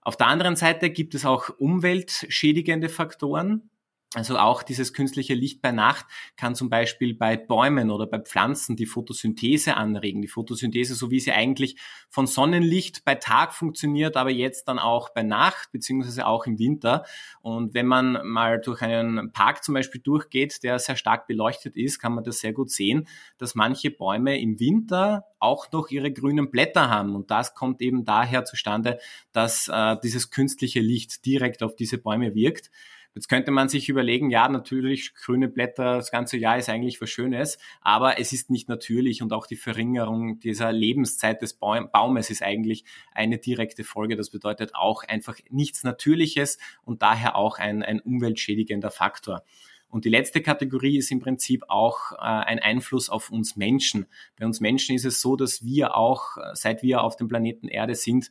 Auf 0.00 0.16
der 0.16 0.28
anderen 0.28 0.54
Seite 0.54 0.90
gibt 0.90 1.16
es 1.16 1.24
auch 1.24 1.48
umweltschädigende 1.58 2.88
Faktoren. 2.88 3.68
Also 4.16 4.38
auch 4.38 4.64
dieses 4.64 4.92
künstliche 4.92 5.34
Licht 5.34 5.62
bei 5.62 5.70
Nacht 5.70 6.04
kann 6.36 6.56
zum 6.56 6.68
Beispiel 6.68 7.14
bei 7.14 7.36
Bäumen 7.36 7.92
oder 7.92 8.08
bei 8.08 8.18
Pflanzen 8.18 8.74
die 8.74 8.86
Photosynthese 8.86 9.76
anregen. 9.76 10.20
Die 10.20 10.26
Photosynthese, 10.26 10.96
so 10.96 11.12
wie 11.12 11.20
sie 11.20 11.30
eigentlich 11.30 11.76
von 12.08 12.26
Sonnenlicht 12.26 13.04
bei 13.04 13.14
Tag 13.14 13.54
funktioniert, 13.54 14.16
aber 14.16 14.30
jetzt 14.30 14.66
dann 14.66 14.80
auch 14.80 15.10
bei 15.10 15.22
Nacht 15.22 15.70
beziehungsweise 15.70 16.26
auch 16.26 16.46
im 16.46 16.58
Winter. 16.58 17.04
Und 17.40 17.72
wenn 17.72 17.86
man 17.86 18.18
mal 18.26 18.60
durch 18.60 18.82
einen 18.82 19.30
Park 19.30 19.62
zum 19.62 19.74
Beispiel 19.74 20.00
durchgeht, 20.00 20.64
der 20.64 20.80
sehr 20.80 20.96
stark 20.96 21.28
beleuchtet 21.28 21.76
ist, 21.76 22.00
kann 22.00 22.12
man 22.12 22.24
das 22.24 22.40
sehr 22.40 22.52
gut 22.52 22.72
sehen, 22.72 23.06
dass 23.38 23.54
manche 23.54 23.92
Bäume 23.92 24.40
im 24.40 24.58
Winter 24.58 25.26
auch 25.38 25.70
noch 25.70 25.88
ihre 25.88 26.12
grünen 26.12 26.50
Blätter 26.50 26.90
haben. 26.90 27.14
Und 27.14 27.30
das 27.30 27.54
kommt 27.54 27.80
eben 27.80 28.04
daher 28.04 28.44
zustande, 28.44 28.98
dass 29.30 29.68
äh, 29.68 29.96
dieses 30.02 30.30
künstliche 30.30 30.80
Licht 30.80 31.24
direkt 31.24 31.62
auf 31.62 31.76
diese 31.76 31.96
Bäume 31.96 32.34
wirkt. 32.34 32.72
Jetzt 33.14 33.28
könnte 33.28 33.50
man 33.50 33.68
sich 33.68 33.88
überlegen, 33.88 34.30
ja, 34.30 34.48
natürlich, 34.48 35.14
grüne 35.14 35.48
Blätter 35.48 35.96
das 35.96 36.12
ganze 36.12 36.36
Jahr 36.36 36.58
ist 36.58 36.68
eigentlich 36.68 37.00
was 37.00 37.10
Schönes, 37.10 37.58
aber 37.80 38.20
es 38.20 38.32
ist 38.32 38.50
nicht 38.50 38.68
natürlich 38.68 39.20
und 39.20 39.32
auch 39.32 39.48
die 39.48 39.56
Verringerung 39.56 40.38
dieser 40.38 40.70
Lebenszeit 40.70 41.42
des 41.42 41.54
Baumes 41.54 42.30
ist 42.30 42.42
eigentlich 42.42 42.84
eine 43.12 43.38
direkte 43.38 43.82
Folge. 43.82 44.16
Das 44.16 44.30
bedeutet 44.30 44.76
auch 44.76 45.02
einfach 45.02 45.36
nichts 45.50 45.82
Natürliches 45.82 46.58
und 46.84 47.02
daher 47.02 47.34
auch 47.34 47.58
ein, 47.58 47.82
ein 47.82 48.00
umweltschädigender 48.00 48.92
Faktor. 48.92 49.42
Und 49.88 50.04
die 50.04 50.08
letzte 50.08 50.40
Kategorie 50.40 50.98
ist 50.98 51.10
im 51.10 51.18
Prinzip 51.18 51.64
auch 51.66 52.12
äh, 52.12 52.18
ein 52.18 52.60
Einfluss 52.60 53.10
auf 53.10 53.30
uns 53.30 53.56
Menschen. 53.56 54.06
Bei 54.38 54.46
uns 54.46 54.60
Menschen 54.60 54.94
ist 54.94 55.04
es 55.04 55.20
so, 55.20 55.34
dass 55.34 55.64
wir 55.64 55.96
auch, 55.96 56.36
äh, 56.36 56.54
seit 56.54 56.84
wir 56.84 57.02
auf 57.02 57.16
dem 57.16 57.26
Planeten 57.26 57.66
Erde 57.66 57.96
sind, 57.96 58.30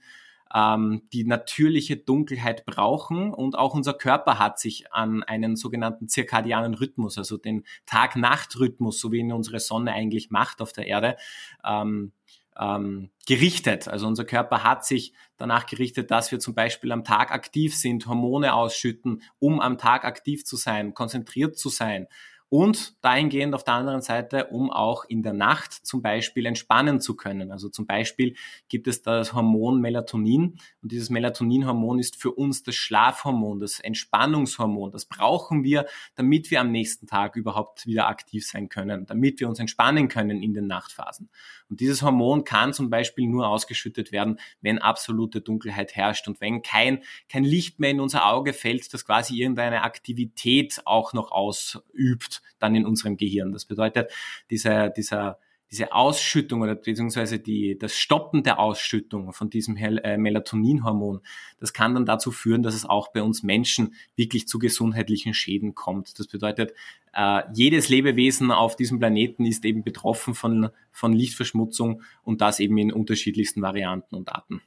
ähm, 0.54 1.04
die 1.14 1.26
natürliche 1.26 1.98
Dunkelheit 1.98 2.66
brauchen 2.66 3.34
und 3.34 3.58
auch 3.58 3.74
unser 3.74 3.94
Körper 3.94 4.40
hat 4.40 4.60
sich 4.60 4.92
an 4.92 5.24
einen 5.24 5.56
sogenannten 5.56 6.08
zirkadianen 6.08 6.74
Rhythmus, 6.74 7.18
also 7.18 7.38
den 7.38 7.66
Tag-Nacht-Rhythmus, 7.86 9.00
so 9.00 9.12
wie 9.12 9.20
ihn 9.20 9.32
unsere 9.32 9.60
Sonne 9.60 9.94
eigentlich 9.94 10.32
macht 10.32 10.62
auf 10.62 10.74
der 10.74 10.88
Erde, 10.88 11.18
ähm, 11.64 12.12
ähm, 12.60 13.10
gerichtet. 13.26 13.88
Also 13.88 14.08
unser 14.08 14.26
Körper 14.26 14.64
hat 14.64 14.86
sich 14.86 15.14
danach 15.38 15.66
gerichtet, 15.66 16.12
dass 16.12 16.32
wir 16.32 16.40
zum 16.40 16.56
Beispiel 16.56 16.92
am 16.92 17.04
Tag 17.04 17.32
aktiv 17.32 17.76
sind, 17.76 18.08
Hormone 18.08 18.54
ausschütten, 18.54 19.22
um 19.40 19.62
am 19.62 19.78
Tag 19.78 20.04
aktiv 20.04 20.46
zu 20.46 20.58
sein, 20.58 20.94
konzentriert 20.94 21.58
zu 21.58 21.70
sein. 21.70 22.08
Und 22.50 23.04
dahingehend 23.04 23.54
auf 23.54 23.64
der 23.64 23.76
anderen 23.76 24.02
Seite, 24.02 24.48
um 24.48 24.72
auch 24.72 25.06
in 25.06 25.22
der 25.22 25.34
Nacht 25.34 25.74
zum 25.74 26.02
Beispiel 26.02 26.48
entspannen 26.48 27.00
zu 27.00 27.16
können. 27.16 27.52
Also 27.52 27.70
zum 27.70 27.86
Beispiel 27.86 28.36
gibt 28.68 28.88
es 28.88 29.04
das 29.04 29.34
Hormon 29.34 29.80
Melatonin 29.80 30.58
und 30.82 30.92
dieses 30.92 31.12
Melatoninhormon 31.12 32.00
ist 32.00 32.20
für 32.20 32.32
uns 32.32 32.64
das 32.64 32.74
Schlafhormon, 32.76 33.60
das 33.60 33.80
Entspannungshormon. 33.80 34.92
Das 34.92 35.06
brauchen 35.06 35.64
wir, 35.64 35.86
damit 36.16 36.50
wir 36.50 36.62
am 36.62 36.72
nächsten 36.72 37.06
Tag 37.06 37.36
überhaupt 37.36 37.86
wieder 37.86 38.08
aktiv 38.08 38.48
sein 38.48 38.68
können, 38.68 39.06
damit 39.06 39.40
wir 39.40 39.48
uns 39.48 39.60
entspannen 39.60 40.08
können 40.08 40.42
in 40.42 40.56
den 40.56 40.66
Nachtphasen. 40.66 41.30
Und 41.70 41.80
dieses 41.80 42.02
Hormon 42.02 42.46
kann 42.46 42.74
zum 42.74 42.90
Beispiel 42.90 43.28
nur 43.28 43.48
ausgeschüttet 43.48 44.12
werden, 44.12 44.40
wenn 44.62 44.80
absolute 44.80 45.42
Dunkelheit 45.42 45.96
herrscht 45.96 46.28
und 46.28 46.42
wenn 46.42 46.64
kein, 46.64 47.04
kein 47.30 47.44
Licht 47.44 47.80
mehr 47.80 47.92
in 47.92 48.00
unser 48.00 48.26
Auge 48.26 48.54
fällt, 48.54 48.92
das 48.92 49.06
quasi 49.06 49.40
irgendeine 49.40 49.84
Aktivität 49.84 50.82
auch 50.86 51.14
noch 51.14 51.32
ausübt 51.32 52.39
dann 52.60 52.76
in 52.76 52.86
unserem 52.86 53.18
Gehirn. 53.18 53.52
Das 53.52 53.66
bedeutet, 53.66 54.12
dieser, 54.50 54.90
dieser, 54.90 55.40
diese 55.72 55.92
Ausschüttung 55.94 56.62
oder 56.62 56.76
beziehungsweise 56.76 57.40
die, 57.40 57.78
das 57.78 57.96
Stoppen 57.96 58.44
der 58.44 58.60
Ausschüttung 58.60 59.34
von 59.34 59.50
diesem 59.50 59.78
äh, 59.78 60.18
Melatoninhormon, 60.18 61.22
das 61.60 61.74
kann 61.74 61.94
dann 61.94 62.06
dazu 62.06 62.32
führen, 62.32 62.64
dass 62.64 62.74
es 62.74 62.86
auch 62.86 63.10
bei 63.12 63.22
uns 63.22 63.44
Menschen 63.44 63.94
wirklich 64.16 64.48
zu 64.48 64.58
gesundheitlichen 64.58 65.34
Schäden 65.34 65.76
kommt. 65.76 66.18
Das 66.18 66.28
bedeutet, 66.28 66.74
äh, 67.14 67.44
jedes 67.54 67.90
Lebewesen 67.90 68.52
auf 68.52 68.76
diesem 68.76 69.00
Planeten 69.00 69.46
ist 69.46 69.64
eben 69.64 69.84
betroffen 69.84 70.34
von, 70.34 70.70
von 70.92 71.14
Lichtverschmutzung 71.14 72.02
und 72.24 72.42
das 72.42 72.60
eben 72.60 72.78
in 72.78 72.92
unterschiedlichsten 72.92 73.62
Varianten 73.62 74.16
und 74.16 74.30
Arten. 74.30 74.62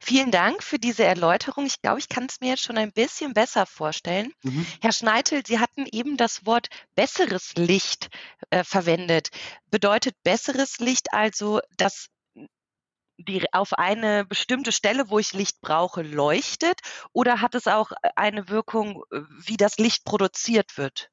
Vielen 0.00 0.30
Dank 0.30 0.62
für 0.62 0.78
diese 0.78 1.04
Erläuterung. 1.04 1.66
Ich 1.66 1.82
glaube, 1.82 1.98
ich 1.98 2.08
kann 2.08 2.26
es 2.28 2.40
mir 2.40 2.50
jetzt 2.50 2.62
schon 2.62 2.78
ein 2.78 2.92
bisschen 2.92 3.34
besser 3.34 3.66
vorstellen. 3.66 4.32
Mhm. 4.42 4.64
Herr 4.80 4.92
Schneitel, 4.92 5.42
Sie 5.46 5.58
hatten 5.58 5.86
eben 5.90 6.16
das 6.16 6.46
Wort 6.46 6.68
besseres 6.94 7.54
Licht 7.56 8.08
äh, 8.50 8.62
verwendet. 8.64 9.30
Bedeutet 9.70 10.14
besseres 10.22 10.78
Licht 10.78 11.12
also, 11.12 11.60
dass 11.76 12.10
die 13.18 13.52
auf 13.52 13.72
eine 13.72 14.24
bestimmte 14.24 14.72
Stelle, 14.72 15.10
wo 15.10 15.18
ich 15.18 15.32
Licht 15.32 15.60
brauche, 15.60 16.02
leuchtet? 16.02 16.80
Oder 17.12 17.40
hat 17.40 17.54
es 17.54 17.66
auch 17.66 17.90
äh, 17.90 18.10
eine 18.16 18.48
Wirkung, 18.48 19.02
äh, 19.10 19.20
wie 19.44 19.56
das 19.56 19.78
Licht 19.78 20.04
produziert 20.04 20.78
wird? 20.78 21.10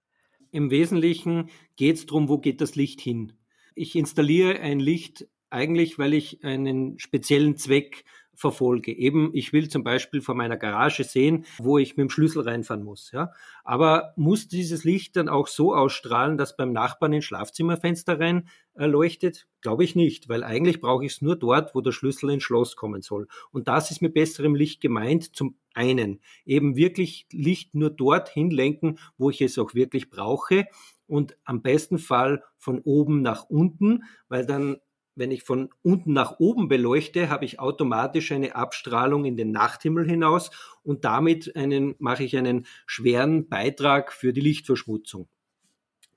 Im 0.52 0.70
Wesentlichen 0.70 1.50
geht 1.76 1.98
es 1.98 2.06
darum, 2.06 2.30
wo 2.30 2.38
geht 2.38 2.62
das 2.62 2.76
Licht 2.76 3.02
hin. 3.02 3.34
Ich 3.74 3.96
installiere 3.96 4.60
ein 4.60 4.80
Licht 4.80 5.28
eigentlich, 5.50 5.98
weil 5.98 6.14
ich 6.14 6.44
einen 6.44 7.00
speziellen 7.00 7.58
Zweck 7.58 8.06
verfolge. 8.36 8.92
Eben, 8.92 9.32
ich 9.34 9.54
will 9.54 9.70
zum 9.70 9.84
Beispiel 9.84 10.22
vor 10.22 10.36
meiner 10.36 10.58
Garage 10.58 11.04
sehen, 11.04 11.46
wo 11.58 11.78
ich 11.78 11.98
mit 11.98 12.04
dem 12.06 12.10
Schlüssel 12.10 12.44
reinfahren 12.44 12.84
muss. 12.84 13.12
Ja? 13.12 13.32
Aber 13.64 14.14
muss 14.16 14.48
dieses 14.48 14.84
Licht 14.84 15.16
dann 15.16 15.30
auch 15.30 15.48
so 15.48 15.74
ausstrahlen, 15.74 16.38
dass 16.38 16.56
beim 16.56 16.72
Nachbarn 16.72 17.14
ins 17.14 17.26
Schlafzimmerfenster 17.26 18.20
rein 18.20 18.48
äh, 18.76 18.86
leuchtet? 18.86 19.48
Glaube 19.62 19.84
ich 19.84 19.96
nicht, 19.96 20.30
weil 20.30 20.44
eigentlich 20.44 20.82
brauche 20.82 21.06
ich 21.06 21.14
es 21.14 21.22
nur 21.22 21.36
dort, 21.36 21.74
wo 21.74 21.82
der 21.82 21.92
Schlüssel 21.92 22.30
ins 22.30 22.44
Schloss 22.44 22.76
kommen 22.76 23.02
soll. 23.02 23.28
Und 23.52 23.68
das 23.68 23.92
ist 23.92 24.02
mit 24.02 24.14
besserem 24.14 24.56
Licht 24.56 24.82
gemeint. 24.82 25.36
Zum 25.36 25.58
einen 25.74 26.22
eben 26.46 26.76
wirklich 26.76 27.28
Licht 27.32 27.76
nur 27.76 27.90
dort 27.90 28.30
hinlenken, 28.30 29.00
wo 29.18 29.30
ich 29.30 29.42
es 29.42 29.58
auch 29.58 29.74
wirklich 29.74 30.10
brauche 30.10 30.66
und 31.08 31.38
am 31.44 31.62
besten 31.62 32.00
Fall 32.00 32.44
von 32.58 32.80
oben 32.80 33.22
nach 33.22 33.46
unten, 33.50 34.04
weil 34.28 34.46
dann 34.46 34.78
wenn 35.16 35.32
ich 35.32 35.44
von 35.44 35.70
unten 35.82 36.14
nach 36.14 36.40
oben 36.40 36.68
beleuchte, 36.68 37.30
habe 37.30 37.46
ich 37.46 37.60
automatisch 37.60 38.32
eine 38.32 38.56
Abstrahlung 38.56 39.26
in 39.26 39.38
den 39.38 39.52
Nachthimmel 39.52 40.08
hinaus 40.08 40.52
und 40.84 41.06
damit 41.06 41.56
einen, 41.56 41.96
mache 42.00 42.24
ich 42.24 42.38
einen 42.38 42.66
schweren 42.86 43.48
Beitrag 43.48 44.12
für 44.12 44.34
die 44.34 44.42
Lichtverschmutzung. 44.42 45.28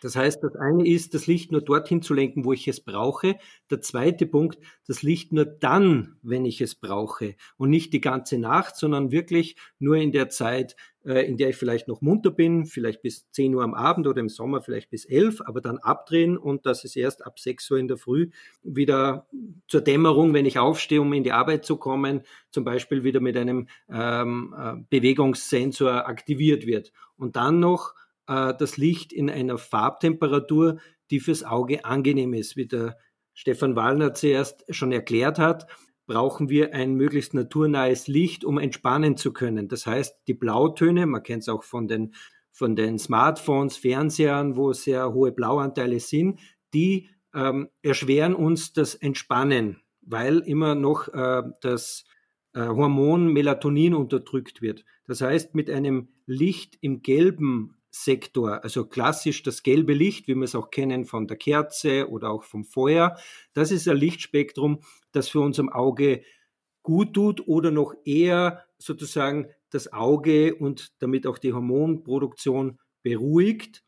Das 0.01 0.15
heißt, 0.15 0.43
das 0.45 0.55
eine 0.55 0.87
ist, 0.87 1.15
das 1.15 1.27
Licht 1.27 1.51
nur 1.51 1.61
dorthin 1.61 2.03
zu 2.03 2.15
lenken, 2.15 2.45
wo 2.45 2.53
ich 2.53 2.69
es 2.69 2.81
brauche. 2.81 3.37
Der 3.71 3.81
zweite 3.81 4.27
Punkt, 4.27 4.59
das 4.87 5.03
Licht 5.03 5.33
nur 5.33 5.45
dann, 5.45 6.17
wenn 6.23 6.45
ich 6.45 6.61
es 6.61 6.75
brauche 6.75 7.35
und 7.57 7.71
nicht 7.71 7.93
die 7.93 8.01
ganze 8.01 8.39
Nacht, 8.39 8.77
sondern 8.77 9.11
wirklich 9.11 9.57
nur 9.79 9.97
in 9.97 10.13
der 10.13 10.29
Zeit, 10.29 10.77
äh, 11.05 11.27
in 11.27 11.37
der 11.37 11.49
ich 11.49 11.57
vielleicht 11.57 11.89
noch 11.89 12.01
munter 12.01 12.31
bin, 12.31 12.67
vielleicht 12.67 13.03
bis 13.03 13.29
10 13.33 13.55
Uhr 13.55 13.65
am 13.65 13.75
Abend 13.75 14.07
oder 14.07 14.21
im 14.21 14.29
Sommer 14.29 14.61
vielleicht 14.63 14.91
bis 14.91 15.05
11, 15.05 15.41
aber 15.41 15.61
dann 15.61 15.79
abdrehen 15.79 16.37
und 16.37 16.65
das 16.67 16.85
ist 16.85 16.97
erst 16.97 17.27
ab 17.27 17.41
6 17.41 17.71
Uhr 17.73 17.79
in 17.79 17.89
der 17.89 17.97
Früh 17.97 18.31
wieder 18.63 19.27
zur 19.67 19.81
Dämmerung, 19.81 20.33
wenn 20.33 20.47
ich 20.47 20.59
aufstehe, 20.59 21.01
um 21.01 21.13
in 21.13 21.25
die 21.25 21.33
Arbeit 21.33 21.65
zu 21.65 21.77
kommen, 21.77 22.23
zum 22.51 22.65
Beispiel 22.65 23.03
wieder 23.03 23.21
mit 23.21 23.37
einem 23.37 23.69
ähm, 23.91 24.55
äh, 24.57 24.75
Bewegungssensor 24.91 26.07
aktiviert 26.07 26.67
wird. 26.67 26.93
Und 27.17 27.35
dann 27.35 27.59
noch 27.59 27.95
äh, 28.29 28.55
das 28.57 28.77
Licht 28.77 29.13
in 29.13 29.29
einer 29.29 29.59
Farbtemperatur, 29.59 30.79
die 31.11 31.21
fürs 31.21 31.43
Auge 31.43 31.85
angenehm 31.85 32.35
ist. 32.35 32.57
Wie 32.57 32.67
der 32.67 32.97
Stefan 33.35 33.77
Wallner 33.77 34.15
zuerst 34.15 34.65
schon 34.75 34.93
erklärt 34.93 35.39
hat, 35.39 35.67
brauchen 36.07 36.49
wir 36.49 36.75
ein 36.75 36.95
möglichst 36.95 37.35
naturnahes 37.35 38.09
Licht, 38.09 38.45
um 38.45 38.59
entspannen 38.59 39.17
zu 39.17 39.33
können. 39.33 39.69
Das 39.69 39.87
heißt, 39.87 40.17
die 40.27 40.35
Blautöne, 40.35 41.07
man 41.07 41.23
kennt 41.23 41.43
es 41.43 41.49
auch 41.49 41.63
von 41.63 41.87
den, 41.87 42.15
von 42.51 42.77
den 42.77 42.99
Smartphones, 42.99 43.77
Fernsehern, 43.77 44.57
wo 44.57 44.73
sehr 44.73 45.13
hohe 45.13 45.33
Blauanteile 45.33 46.01
sind, 46.01 46.41
die 46.75 47.09
ähm, 47.35 47.69
erschweren 47.83 48.35
uns 48.35 48.73
das 48.73 48.95
Entspannen, 48.95 49.83
weil 50.01 50.39
immer 50.39 50.75
noch 50.75 51.09
äh, 51.09 51.43
das 51.61 52.05
äh, 52.55 52.61
Hormon 52.67 53.33
Melatonin 53.33 53.95
unterdrückt 53.95 54.63
wird. 54.63 54.85
Das 55.07 55.21
heißt, 55.21 55.55
mit 55.55 55.71
einem 55.71 56.09
Licht 56.27 56.79
im 56.81 57.03
gelben 57.03 57.78
Sektor, 58.05 58.63
also 58.63 58.87
klassisch 58.87 59.43
das 59.43 59.63
gelbe 59.63 59.93
Licht, 59.93 60.29
wie 60.29 60.35
wir 60.35 60.45
es 60.45 60.55
auch 60.55 60.71
kennen 60.71 61.05
von 61.05 61.27
der 61.27 61.37
Kerze 61.37 62.09
oder 62.09 62.31
auch 62.31 62.45
vom 62.45 62.65
Feuer. 62.65 63.17
Das 63.53 63.71
ist 63.71 63.89
ein 63.89 63.97
Lichtspektrum, 63.97 64.81
das 65.13 65.29
für 65.29 65.41
unserem 65.41 65.69
Auge 65.69 66.23
gut 66.83 67.15
tut 67.15 67.47
oder 67.47 67.71
noch 67.71 67.95
eher 68.05 68.65
sozusagen 68.79 69.49
das 69.71 69.93
Auge 69.93 70.55
und 70.55 70.93
damit 71.03 71.27
auch 71.27 71.39
die 71.39 71.53
Hormonproduktion 71.53 72.79
beruhigt 73.03 73.83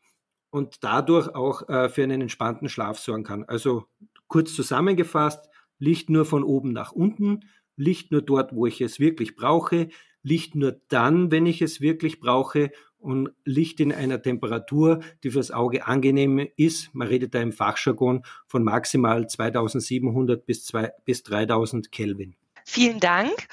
und 0.51 0.83
dadurch 0.83 1.33
auch 1.33 1.67
äh, 1.69 1.89
für 1.89 2.03
einen 2.03 2.21
entspannten 2.21 2.69
Schlaf 2.69 2.99
sorgen 2.99 3.23
kann. 3.23 3.45
Also 3.45 3.85
kurz 4.27 4.53
zusammengefasst, 4.53 5.49
Licht 5.79 6.09
nur 6.09 6.25
von 6.25 6.43
oben 6.43 6.73
nach 6.73 6.91
unten, 6.91 7.39
Licht 7.75 8.11
nur 8.11 8.21
dort, 8.21 8.53
wo 8.53 8.65
ich 8.67 8.81
es 8.81 8.99
wirklich 8.99 9.35
brauche, 9.35 9.87
Licht 10.23 10.55
nur 10.55 10.79
dann, 10.89 11.31
wenn 11.31 11.45
ich 11.45 11.61
es 11.61 11.81
wirklich 11.81 12.19
brauche 12.19 12.71
und 13.01 13.31
Licht 13.43 13.79
in 13.79 13.91
einer 13.91 14.21
Temperatur, 14.21 15.01
die 15.23 15.31
fürs 15.31 15.51
Auge 15.51 15.87
angenehm 15.87 16.47
ist. 16.55 16.93
Man 16.93 17.07
redet 17.07 17.33
da 17.33 17.41
im 17.41 17.51
Fachjargon 17.51 18.23
von 18.45 18.63
maximal 18.63 19.27
2700 19.27 20.45
bis, 20.45 20.65
2, 20.65 20.91
bis 21.03 21.23
3000 21.23 21.91
Kelvin. 21.91 22.35
Vielen 22.65 22.99
Dank. 22.99 23.47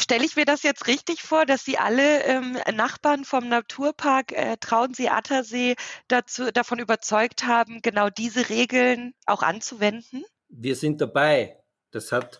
Stelle 0.00 0.24
ich 0.24 0.36
mir 0.36 0.44
das 0.44 0.62
jetzt 0.62 0.86
richtig 0.86 1.22
vor, 1.22 1.44
dass 1.44 1.64
Sie 1.64 1.76
alle 1.76 2.22
ähm, 2.22 2.56
Nachbarn 2.72 3.24
vom 3.24 3.48
Naturpark 3.48 4.30
äh, 4.30 4.56
Traunsee-Attersee 4.60 5.74
dazu, 6.06 6.52
davon 6.52 6.78
überzeugt 6.78 7.44
haben, 7.44 7.82
genau 7.82 8.08
diese 8.08 8.48
Regeln 8.48 9.14
auch 9.26 9.42
anzuwenden? 9.42 10.22
Wir 10.48 10.76
sind 10.76 11.00
dabei. 11.00 11.58
Das 11.90 12.12
hat, 12.12 12.38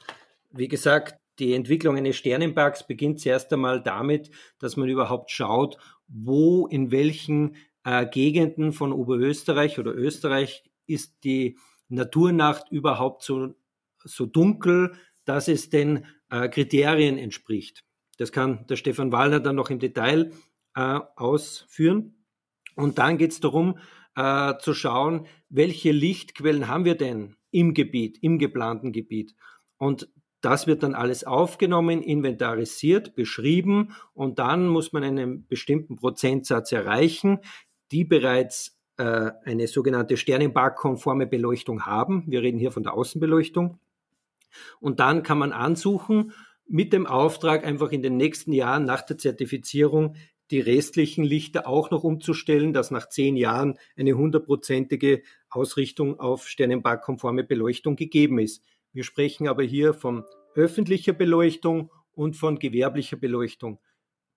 wie 0.50 0.68
gesagt, 0.68 1.18
die 1.38 1.54
Entwicklung 1.54 1.96
eines 1.96 2.16
Sternenparks 2.16 2.86
beginnt 2.86 3.20
zuerst 3.20 3.52
einmal 3.52 3.82
damit, 3.82 4.30
dass 4.58 4.76
man 4.76 4.88
überhaupt 4.88 5.30
schaut, 5.30 5.78
wo 6.08 6.66
in 6.66 6.90
welchen 6.90 7.56
äh, 7.84 8.06
Gegenden 8.06 8.72
von 8.72 8.92
Oberösterreich 8.92 9.78
oder 9.78 9.94
Österreich 9.94 10.64
ist 10.86 11.24
die 11.24 11.56
Naturnacht 11.88 12.70
überhaupt 12.70 13.22
so, 13.22 13.54
so 14.04 14.26
dunkel, 14.26 14.92
dass 15.24 15.48
es 15.48 15.70
den 15.70 16.06
äh, 16.30 16.48
Kriterien 16.48 17.18
entspricht. 17.18 17.84
Das 18.16 18.32
kann 18.32 18.66
der 18.66 18.76
Stefan 18.76 19.12
Wallner 19.12 19.40
dann 19.40 19.56
noch 19.56 19.70
im 19.70 19.78
Detail 19.78 20.32
äh, 20.74 21.00
ausführen. 21.16 22.24
Und 22.74 22.98
dann 22.98 23.18
geht 23.18 23.32
es 23.32 23.40
darum, 23.40 23.78
äh, 24.16 24.54
zu 24.58 24.74
schauen, 24.74 25.26
welche 25.48 25.92
Lichtquellen 25.92 26.68
haben 26.68 26.84
wir 26.84 26.96
denn 26.96 27.36
im 27.50 27.74
Gebiet, 27.74 28.18
im 28.22 28.38
geplanten 28.38 28.92
Gebiet. 28.92 29.34
Und 29.76 30.08
das 30.40 30.66
wird 30.66 30.82
dann 30.82 30.94
alles 30.94 31.24
aufgenommen, 31.24 32.02
inventarisiert, 32.02 33.14
beschrieben 33.14 33.94
und 34.14 34.38
dann 34.38 34.68
muss 34.68 34.92
man 34.92 35.02
einen 35.02 35.46
bestimmten 35.46 35.96
Prozentsatz 35.96 36.72
erreichen, 36.72 37.40
die 37.90 38.04
bereits 38.04 38.78
äh, 38.98 39.30
eine 39.44 39.66
sogenannte 39.66 40.16
Sternenpark-konforme 40.16 41.26
Beleuchtung 41.26 41.86
haben. 41.86 42.24
Wir 42.26 42.42
reden 42.42 42.58
hier 42.58 42.72
von 42.72 42.82
der 42.82 42.94
Außenbeleuchtung. 42.94 43.78
Und 44.80 45.00
dann 45.00 45.22
kann 45.22 45.38
man 45.38 45.52
ansuchen, 45.52 46.32
mit 46.66 46.92
dem 46.92 47.06
Auftrag 47.06 47.64
einfach 47.64 47.92
in 47.92 48.02
den 48.02 48.16
nächsten 48.16 48.52
Jahren 48.52 48.84
nach 48.84 49.02
der 49.02 49.18
Zertifizierung 49.18 50.16
die 50.50 50.60
restlichen 50.60 51.24
Lichter 51.24 51.66
auch 51.66 51.90
noch 51.90 52.04
umzustellen, 52.04 52.72
dass 52.72 52.90
nach 52.90 53.08
zehn 53.08 53.36
Jahren 53.36 53.78
eine 53.96 54.14
hundertprozentige 54.14 55.22
Ausrichtung 55.50 56.18
auf 56.18 56.48
Sternenpark-konforme 56.48 57.44
Beleuchtung 57.44 57.96
gegeben 57.96 58.38
ist. 58.38 58.62
Wir 58.98 59.04
sprechen 59.04 59.46
aber 59.46 59.62
hier 59.62 59.94
von 59.94 60.24
öffentlicher 60.56 61.12
Beleuchtung 61.12 61.92
und 62.16 62.34
von 62.34 62.58
gewerblicher 62.58 63.16
Beleuchtung. 63.16 63.78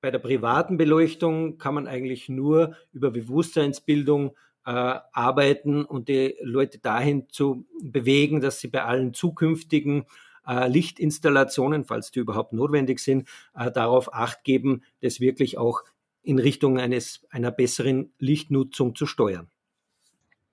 bei 0.02 0.12
der 0.12 0.20
privaten 0.20 0.78
Beleuchtung 0.78 1.58
kann 1.58 1.74
man 1.74 1.88
eigentlich 1.88 2.30
nur 2.30 2.76
über 2.92 3.10
Bewusstseinsbildung 3.10 4.36
äh, 4.68 5.00
arbeiten 5.14 5.84
und 5.84 6.10
die 6.10 6.36
Leute 6.44 6.78
dahin 6.78 7.28
zu 7.30 7.66
bewegen, 7.82 8.40
dass 8.40 8.60
sie 8.60 8.68
bei 8.68 8.84
allen 8.84 9.16
zukünftigen 9.16 10.06
äh, 10.46 10.68
Lichtinstallationen, 10.68 11.84
falls 11.84 12.12
die 12.12 12.20
überhaupt 12.20 12.54
notwendig 12.54 13.00
sind, 13.00 13.28
äh, 13.56 13.72
darauf 13.72 14.14
acht 14.14 14.44
geben, 14.44 14.84
das 15.02 15.20
wirklich 15.20 15.58
auch 15.58 15.82
in 16.22 16.38
Richtung 16.38 16.78
eines, 16.78 17.26
einer 17.32 17.50
besseren 17.50 18.14
Lichtnutzung 18.20 18.94
zu 18.96 19.08
steuern. 19.08 19.51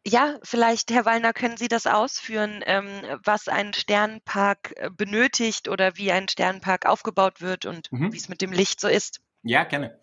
Ja, 0.06 0.38
vielleicht, 0.42 0.90
Herr 0.90 1.04
Wallner, 1.04 1.32
können 1.32 1.56
Sie 1.56 1.68
das 1.68 1.86
ausführen, 1.86 2.62
ähm, 2.66 2.88
was 3.24 3.48
ein 3.48 3.74
Sternenpark 3.74 4.74
äh, 4.76 4.90
benötigt 4.90 5.68
oder 5.68 5.96
wie 5.96 6.12
ein 6.12 6.28
Sternenpark 6.28 6.86
aufgebaut 6.86 7.40
wird 7.40 7.66
und 7.66 7.92
mhm. 7.92 8.12
wie 8.12 8.16
es 8.16 8.28
mit 8.28 8.40
dem 8.40 8.52
Licht 8.52 8.80
so 8.80 8.88
ist? 8.88 9.20
Ja, 9.42 9.64
gerne. 9.64 10.00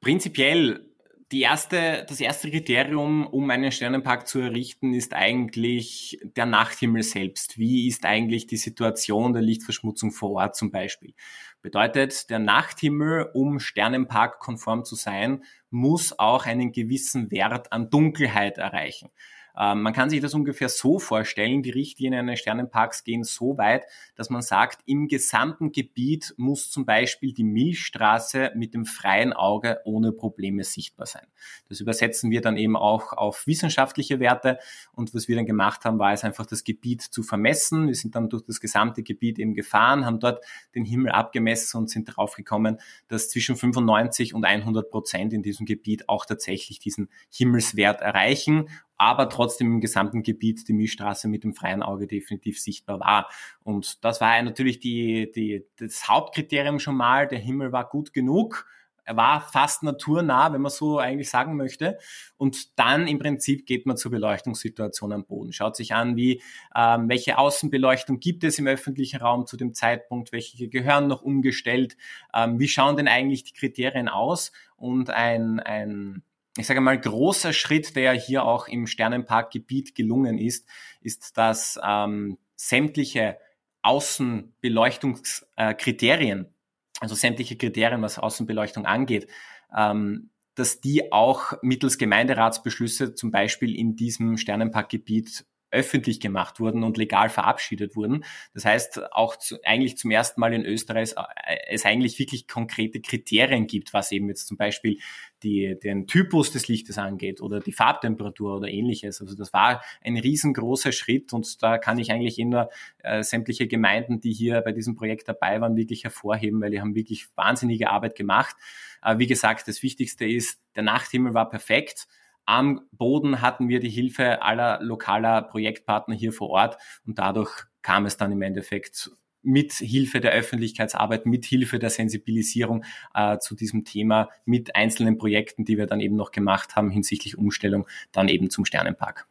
Prinzipiell 0.00 0.93
die 1.32 1.42
erste, 1.42 2.04
das 2.08 2.20
erste 2.20 2.50
Kriterium, 2.50 3.26
um 3.26 3.48
einen 3.50 3.72
Sternenpark 3.72 4.26
zu 4.26 4.40
errichten, 4.40 4.94
ist 4.94 5.14
eigentlich 5.14 6.18
der 6.22 6.46
Nachthimmel 6.46 7.02
selbst. 7.02 7.58
Wie 7.58 7.88
ist 7.88 8.04
eigentlich 8.04 8.46
die 8.46 8.56
Situation 8.56 9.32
der 9.32 9.42
Lichtverschmutzung 9.42 10.12
vor 10.12 10.32
Ort 10.32 10.56
zum 10.56 10.70
Beispiel? 10.70 11.14
Bedeutet, 11.62 12.28
der 12.30 12.38
Nachthimmel, 12.38 13.30
um 13.32 13.58
Sternenpark 13.58 14.38
konform 14.38 14.84
zu 14.84 14.96
sein, 14.96 15.44
muss 15.70 16.18
auch 16.18 16.46
einen 16.46 16.72
gewissen 16.72 17.30
Wert 17.30 17.72
an 17.72 17.90
Dunkelheit 17.90 18.58
erreichen. 18.58 19.10
Ähm, 19.56 19.82
man 19.82 19.92
kann 19.92 20.10
sich 20.10 20.20
das 20.20 20.34
ungefähr 20.34 20.68
so 20.68 20.98
vorstellen, 20.98 21.62
die 21.62 21.70
Richtlinien 21.70 22.20
eines 22.20 22.40
Sternenparks 22.40 23.04
gehen 23.04 23.24
so 23.24 23.56
weit, 23.56 23.84
dass 24.16 24.30
man 24.30 24.42
sagt, 24.42 24.80
im 24.86 25.08
gesamten 25.08 25.72
Gebiet 25.72 26.34
muss 26.36 26.70
zum 26.70 26.84
Beispiel 26.84 27.32
die 27.32 27.44
Milchstraße 27.44 28.52
mit 28.54 28.74
dem 28.74 28.84
freien 28.84 29.32
Auge 29.32 29.80
ohne 29.84 30.12
Probleme 30.12 30.64
sichtbar 30.64 31.06
sein. 31.06 31.26
Das 31.68 31.80
übersetzen 31.80 32.30
wir 32.30 32.40
dann 32.40 32.56
eben 32.56 32.76
auch 32.76 33.12
auf 33.12 33.46
wissenschaftliche 33.46 34.20
Werte 34.20 34.58
und 34.92 35.14
was 35.14 35.28
wir 35.28 35.36
dann 35.36 35.46
gemacht 35.46 35.84
haben, 35.84 35.98
war 35.98 36.12
es 36.12 36.24
einfach 36.24 36.46
das 36.46 36.64
Gebiet 36.64 37.02
zu 37.02 37.22
vermessen. 37.22 37.86
Wir 37.86 37.94
sind 37.94 38.14
dann 38.14 38.28
durch 38.28 38.44
das 38.44 38.60
gesamte 38.60 39.02
Gebiet 39.02 39.38
eben 39.38 39.54
gefahren, 39.54 40.04
haben 40.04 40.20
dort 40.20 40.44
den 40.74 40.84
Himmel 40.84 41.12
abgemessen 41.12 41.78
und 41.78 41.90
sind 41.90 42.04
draufgekommen, 42.04 42.78
dass 43.08 43.30
zwischen 43.30 43.56
95 43.56 44.34
und 44.34 44.44
100 44.44 44.90
Prozent 44.90 45.32
in 45.32 45.42
diesem 45.42 45.66
Gebiet 45.66 46.08
auch 46.08 46.26
tatsächlich 46.26 46.78
diesen 46.78 47.08
Himmelswert 47.30 48.00
erreichen 48.00 48.68
aber 48.96 49.28
trotzdem 49.28 49.74
im 49.74 49.80
gesamten 49.80 50.22
Gebiet 50.22 50.68
die 50.68 50.72
Milchstraße 50.72 51.28
mit 51.28 51.44
dem 51.44 51.54
freien 51.54 51.82
Auge 51.82 52.06
definitiv 52.06 52.60
sichtbar 52.60 53.00
war. 53.00 53.28
Und 53.62 54.04
das 54.04 54.20
war 54.20 54.40
natürlich 54.42 54.80
die, 54.80 55.30
die, 55.32 55.66
das 55.78 56.08
Hauptkriterium 56.08 56.78
schon 56.78 56.96
mal. 56.96 57.26
Der 57.26 57.38
Himmel 57.38 57.72
war 57.72 57.88
gut 57.88 58.12
genug. 58.12 58.66
Er 59.04 59.16
war 59.16 59.42
fast 59.42 59.82
naturnah, 59.82 60.52
wenn 60.52 60.62
man 60.62 60.70
so 60.70 60.98
eigentlich 60.98 61.28
sagen 61.28 61.56
möchte. 61.56 61.98
Und 62.36 62.78
dann 62.78 63.06
im 63.06 63.18
Prinzip 63.18 63.66
geht 63.66 63.84
man 63.84 63.96
zur 63.96 64.10
Beleuchtungssituation 64.10 65.12
am 65.12 65.26
Boden. 65.26 65.52
Schaut 65.52 65.76
sich 65.76 65.94
an, 65.94 66.16
wie 66.16 66.42
ähm, 66.74 67.08
welche 67.08 67.36
Außenbeleuchtung 67.36 68.18
gibt 68.18 68.44
es 68.44 68.58
im 68.58 68.66
öffentlichen 68.66 69.20
Raum 69.20 69.46
zu 69.46 69.56
dem 69.58 69.74
Zeitpunkt, 69.74 70.32
welche 70.32 70.68
gehören 70.68 71.06
noch 71.06 71.22
umgestellt, 71.22 71.96
ähm, 72.34 72.58
wie 72.58 72.68
schauen 72.68 72.96
denn 72.96 73.08
eigentlich 73.08 73.44
die 73.44 73.52
Kriterien 73.52 74.08
aus 74.08 74.52
und 74.76 75.10
ein, 75.10 75.60
ein 75.60 76.22
ich 76.56 76.66
sage 76.66 76.80
mal, 76.80 77.00
großer 77.00 77.52
Schritt, 77.52 77.96
der 77.96 78.12
hier 78.12 78.44
auch 78.44 78.68
im 78.68 78.86
Sternenparkgebiet 78.86 79.94
gelungen 79.94 80.38
ist, 80.38 80.66
ist, 81.00 81.36
dass 81.36 81.78
ähm, 81.84 82.38
sämtliche 82.54 83.38
Außenbeleuchtungskriterien, 83.82 86.54
also 87.00 87.14
sämtliche 87.14 87.56
Kriterien, 87.56 88.02
was 88.02 88.18
Außenbeleuchtung 88.18 88.86
angeht, 88.86 89.28
ähm, 89.76 90.30
dass 90.54 90.80
die 90.80 91.12
auch 91.12 91.54
mittels 91.62 91.98
Gemeinderatsbeschlüsse 91.98 93.14
zum 93.14 93.32
Beispiel 93.32 93.76
in 93.76 93.96
diesem 93.96 94.36
Sternenparkgebiet 94.36 95.44
öffentlich 95.74 96.20
gemacht 96.20 96.60
wurden 96.60 96.84
und 96.84 96.96
legal 96.96 97.28
verabschiedet 97.28 97.96
wurden. 97.96 98.24
Das 98.54 98.64
heißt, 98.64 99.12
auch 99.12 99.36
zu, 99.36 99.58
eigentlich 99.64 99.98
zum 99.98 100.10
ersten 100.10 100.40
Mal 100.40 100.54
in 100.54 100.64
Österreich 100.64 101.14
äh, 101.16 101.56
es 101.68 101.84
eigentlich 101.84 102.18
wirklich 102.18 102.48
konkrete 102.48 103.00
Kriterien 103.00 103.66
gibt, 103.66 103.92
was 103.92 104.12
eben 104.12 104.28
jetzt 104.28 104.46
zum 104.46 104.56
Beispiel 104.56 104.98
die, 105.42 105.78
den 105.82 106.06
Typus 106.06 106.52
des 106.52 106.68
Lichtes 106.68 106.96
angeht 106.96 107.40
oder 107.40 107.60
die 107.60 107.72
Farbtemperatur 107.72 108.56
oder 108.56 108.68
ähnliches. 108.68 109.20
Also 109.20 109.34
das 109.34 109.52
war 109.52 109.82
ein 110.02 110.16
riesengroßer 110.16 110.92
Schritt 110.92 111.32
und 111.32 111.62
da 111.62 111.78
kann 111.78 111.98
ich 111.98 112.10
eigentlich 112.10 112.38
nur 112.38 112.70
äh, 112.98 113.22
sämtliche 113.22 113.66
Gemeinden, 113.66 114.20
die 114.20 114.32
hier 114.32 114.60
bei 114.62 114.72
diesem 114.72 114.94
Projekt 114.94 115.28
dabei 115.28 115.60
waren, 115.60 115.76
wirklich 115.76 116.04
hervorheben, 116.04 116.60
weil 116.60 116.70
die 116.70 116.80
haben 116.80 116.94
wirklich 116.94 117.26
wahnsinnige 117.34 117.90
Arbeit 117.90 118.16
gemacht. 118.16 118.56
Äh, 119.02 119.18
wie 119.18 119.26
gesagt, 119.26 119.68
das 119.68 119.82
Wichtigste 119.82 120.24
ist, 120.24 120.60
der 120.76 120.82
Nachthimmel 120.82 121.34
war 121.34 121.48
perfekt. 121.48 122.06
Am 122.46 122.82
Boden 122.92 123.40
hatten 123.40 123.68
wir 123.68 123.80
die 123.80 123.90
Hilfe 123.90 124.42
aller 124.42 124.80
lokaler 124.82 125.42
Projektpartner 125.42 126.14
hier 126.14 126.32
vor 126.32 126.50
Ort 126.50 126.78
und 127.06 127.18
dadurch 127.18 127.64
kam 127.82 128.06
es 128.06 128.16
dann 128.16 128.32
im 128.32 128.42
Endeffekt 128.42 129.10
mit 129.44 129.74
Hilfe 129.74 130.20
der 130.20 130.32
Öffentlichkeitsarbeit, 130.32 131.26
mit 131.26 131.44
Hilfe 131.44 131.78
der 131.78 131.90
Sensibilisierung 131.90 132.84
äh, 133.12 133.38
zu 133.38 133.54
diesem 133.54 133.84
Thema, 133.84 134.30
mit 134.46 134.74
einzelnen 134.74 135.18
Projekten, 135.18 135.64
die 135.64 135.76
wir 135.76 135.86
dann 135.86 136.00
eben 136.00 136.16
noch 136.16 136.32
gemacht 136.32 136.76
haben 136.76 136.90
hinsichtlich 136.90 137.36
Umstellung, 137.36 137.86
dann 138.10 138.28
eben 138.28 138.50
zum 138.50 138.64
Sternenpark. 138.64 139.28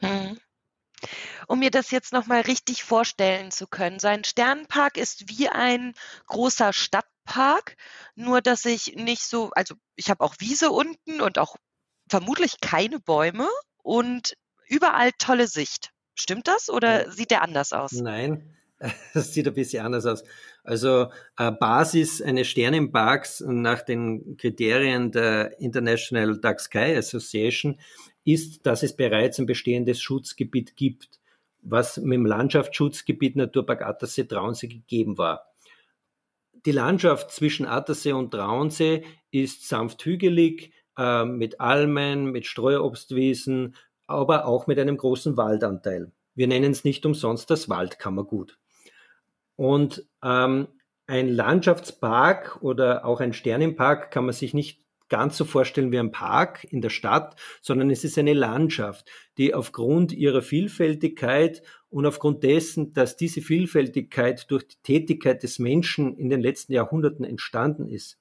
Hm. 0.00 0.38
Um 1.48 1.58
mir 1.58 1.70
das 1.70 1.90
jetzt 1.90 2.12
nochmal 2.12 2.42
richtig 2.42 2.84
vorstellen 2.84 3.50
zu 3.50 3.66
können, 3.66 3.98
so 3.98 4.08
ein 4.08 4.24
Sternenpark 4.24 4.96
ist 4.96 5.28
wie 5.28 5.48
ein 5.48 5.94
großer 6.26 6.72
Stadtpark, 6.72 7.76
nur 8.14 8.40
dass 8.40 8.64
ich 8.64 8.94
nicht 8.96 9.22
so, 9.22 9.50
also 9.50 9.74
ich 9.96 10.10
habe 10.10 10.24
auch 10.24 10.34
Wiese 10.38 10.70
unten 10.70 11.20
und 11.20 11.38
auch 11.38 11.56
vermutlich 12.08 12.60
keine 12.60 13.00
Bäume 13.00 13.48
und 13.82 14.34
überall 14.68 15.10
tolle 15.18 15.46
Sicht. 15.46 15.90
Stimmt 16.14 16.46
das 16.46 16.70
oder 16.70 17.10
sieht 17.10 17.30
der 17.30 17.42
anders 17.42 17.72
aus? 17.72 17.92
Nein, 17.92 18.54
das 19.14 19.34
sieht 19.34 19.46
ein 19.48 19.54
bisschen 19.54 19.84
anders 19.84 20.06
aus. 20.06 20.24
Also 20.62 21.08
äh, 21.36 21.50
Basis 21.50 22.22
eines 22.22 22.48
Sternenparks 22.48 23.40
nach 23.46 23.82
den 23.82 24.36
Kriterien 24.36 25.10
der 25.10 25.60
International 25.60 26.38
Dark 26.38 26.60
Sky 26.60 26.96
Association 26.96 27.78
ist, 28.24 28.64
dass 28.64 28.82
es 28.82 28.96
bereits 28.96 29.38
ein 29.38 29.46
bestehendes 29.46 30.00
Schutzgebiet 30.00 30.76
gibt, 30.76 31.20
was 31.60 31.98
mit 31.98 32.16
dem 32.16 32.26
Landschaftsschutzgebiet 32.26 33.36
Naturpark 33.36 33.82
Attersee 33.82 34.24
Traunsee 34.24 34.68
gegeben 34.68 35.18
war. 35.18 35.46
Die 36.64 36.72
Landschaft 36.72 37.30
zwischen 37.30 37.66
Attersee 37.66 38.12
und 38.12 38.30
Traunsee 38.30 39.04
ist 39.30 39.68
sanft 39.68 40.04
hügelig, 40.04 40.72
äh, 40.98 41.24
mit 41.24 41.60
Almen, 41.60 42.26
mit 42.26 42.46
Streuobstwiesen, 42.46 43.74
aber 44.06 44.46
auch 44.46 44.66
mit 44.66 44.78
einem 44.78 44.96
großen 44.96 45.36
Waldanteil. 45.36 46.12
Wir 46.34 46.48
nennen 46.48 46.72
es 46.72 46.84
nicht 46.84 47.06
umsonst 47.06 47.50
das 47.50 47.68
Waldkammergut. 47.68 48.58
Und 49.56 50.04
ähm, 50.22 50.68
ein 51.06 51.28
Landschaftspark 51.28 52.58
oder 52.60 53.04
auch 53.04 53.20
ein 53.20 53.32
Sternenpark 53.32 54.10
kann 54.10 54.24
man 54.24 54.34
sich 54.34 54.54
nicht 54.54 54.82
ganz 55.08 55.36
so 55.36 55.44
vorstellen 55.44 55.92
wie 55.92 55.98
ein 55.98 56.10
Park 56.10 56.64
in 56.64 56.80
der 56.80 56.88
Stadt, 56.88 57.36
sondern 57.60 57.90
es 57.90 58.04
ist 58.04 58.18
eine 58.18 58.32
Landschaft, 58.32 59.08
die 59.38 59.54
aufgrund 59.54 60.12
ihrer 60.12 60.42
Vielfältigkeit 60.42 61.62
und 61.88 62.06
aufgrund 62.06 62.42
dessen, 62.42 62.94
dass 62.94 63.16
diese 63.16 63.42
Vielfältigkeit 63.42 64.50
durch 64.50 64.66
die 64.66 64.82
Tätigkeit 64.82 65.42
des 65.42 65.58
Menschen 65.58 66.16
in 66.16 66.30
den 66.30 66.40
letzten 66.40 66.72
Jahrhunderten 66.72 67.24
entstanden 67.24 67.86
ist 67.86 68.18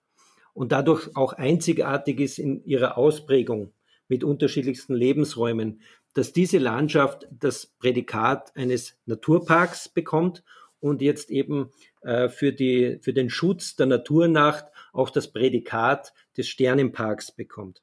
und 0.54 0.72
dadurch 0.72 1.16
auch 1.16 1.34
einzigartig 1.34 2.20
ist 2.20 2.40
in 2.40 2.64
ihrer 2.64 2.98
Ausprägung 2.98 3.74
mit 4.08 4.24
unterschiedlichsten 4.24 4.94
Lebensräumen, 4.94 5.82
dass 6.14 6.34
diese 6.34 6.60
Landschaft 6.60 7.28
das 7.32 7.66
Prädikat 7.66 8.56
eines 8.56 8.98
Naturparks 9.06 9.90
bekommt 9.90 10.44
und 10.80 11.02
jetzt 11.02 11.32
eben 11.32 11.72
äh, 12.02 12.30
für, 12.30 12.52
die, 12.52 13.00
für 13.02 13.14
den 13.14 13.30
Schutz 13.30 13.76
der 13.76 13.88
Naturnacht 13.88 14.66
auch 14.92 15.10
das 15.10 15.32
Prädikat 15.32 16.14
des 16.38 16.48
Sternenparks 16.48 17.32
bekommt. 17.32 17.82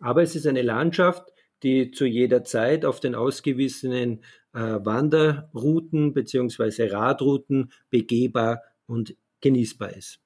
Aber 0.00 0.22
es 0.22 0.36
ist 0.36 0.46
eine 0.46 0.62
Landschaft, 0.62 1.32
die 1.62 1.90
zu 1.90 2.04
jeder 2.04 2.44
Zeit 2.44 2.84
auf 2.84 3.00
den 3.00 3.14
ausgewiesenen 3.14 4.24
äh, 4.52 4.58
Wanderrouten 4.58 6.12
beziehungsweise 6.12 6.92
Radrouten 6.92 7.72
begehbar 7.88 8.62
und 8.86 9.16
genießbar 9.40 9.96
ist. 9.96 10.23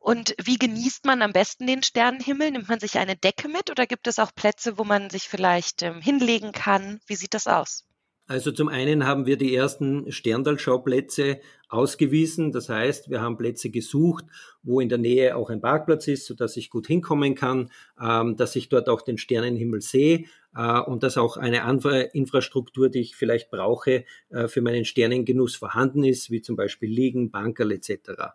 Und 0.00 0.34
wie 0.42 0.58
genießt 0.58 1.04
man 1.04 1.22
am 1.22 1.32
besten 1.32 1.66
den 1.66 1.82
Sternenhimmel? 1.82 2.52
Nimmt 2.52 2.68
man 2.68 2.80
sich 2.80 2.98
eine 2.98 3.16
Decke 3.16 3.48
mit 3.48 3.70
oder 3.70 3.86
gibt 3.86 4.06
es 4.06 4.18
auch 4.18 4.34
Plätze, 4.34 4.78
wo 4.78 4.84
man 4.84 5.10
sich 5.10 5.24
vielleicht 5.24 5.82
ähm, 5.82 6.00
hinlegen 6.00 6.52
kann? 6.52 7.00
Wie 7.06 7.16
sieht 7.16 7.34
das 7.34 7.46
aus? 7.46 7.84
Also 8.28 8.52
zum 8.52 8.68
einen 8.68 9.06
haben 9.06 9.24
wir 9.24 9.38
die 9.38 9.54
ersten 9.54 10.12
Sterndalschauplätze 10.12 11.40
ausgewiesen. 11.70 12.52
Das 12.52 12.68
heißt, 12.68 13.08
wir 13.08 13.22
haben 13.22 13.38
Plätze 13.38 13.70
gesucht, 13.70 14.26
wo 14.62 14.80
in 14.80 14.90
der 14.90 14.98
Nähe 14.98 15.34
auch 15.34 15.48
ein 15.48 15.62
Parkplatz 15.62 16.08
ist, 16.08 16.26
sodass 16.26 16.58
ich 16.58 16.68
gut 16.68 16.86
hinkommen 16.86 17.34
kann, 17.34 17.70
ähm, 17.98 18.36
dass 18.36 18.54
ich 18.54 18.68
dort 18.68 18.90
auch 18.90 19.00
den 19.00 19.16
Sternenhimmel 19.16 19.80
sehe 19.80 20.26
äh, 20.54 20.78
und 20.78 21.04
dass 21.04 21.16
auch 21.16 21.38
eine 21.38 21.64
andere 21.64 22.02
Infrastruktur, 22.02 22.90
die 22.90 23.00
ich 23.00 23.16
vielleicht 23.16 23.50
brauche, 23.50 24.04
äh, 24.28 24.46
für 24.46 24.60
meinen 24.60 24.84
Sternengenuss 24.84 25.56
vorhanden 25.56 26.04
ist, 26.04 26.30
wie 26.30 26.42
zum 26.42 26.54
Beispiel 26.54 26.90
Liegen, 26.90 27.30
Bankerl 27.30 27.72
etc. 27.72 28.34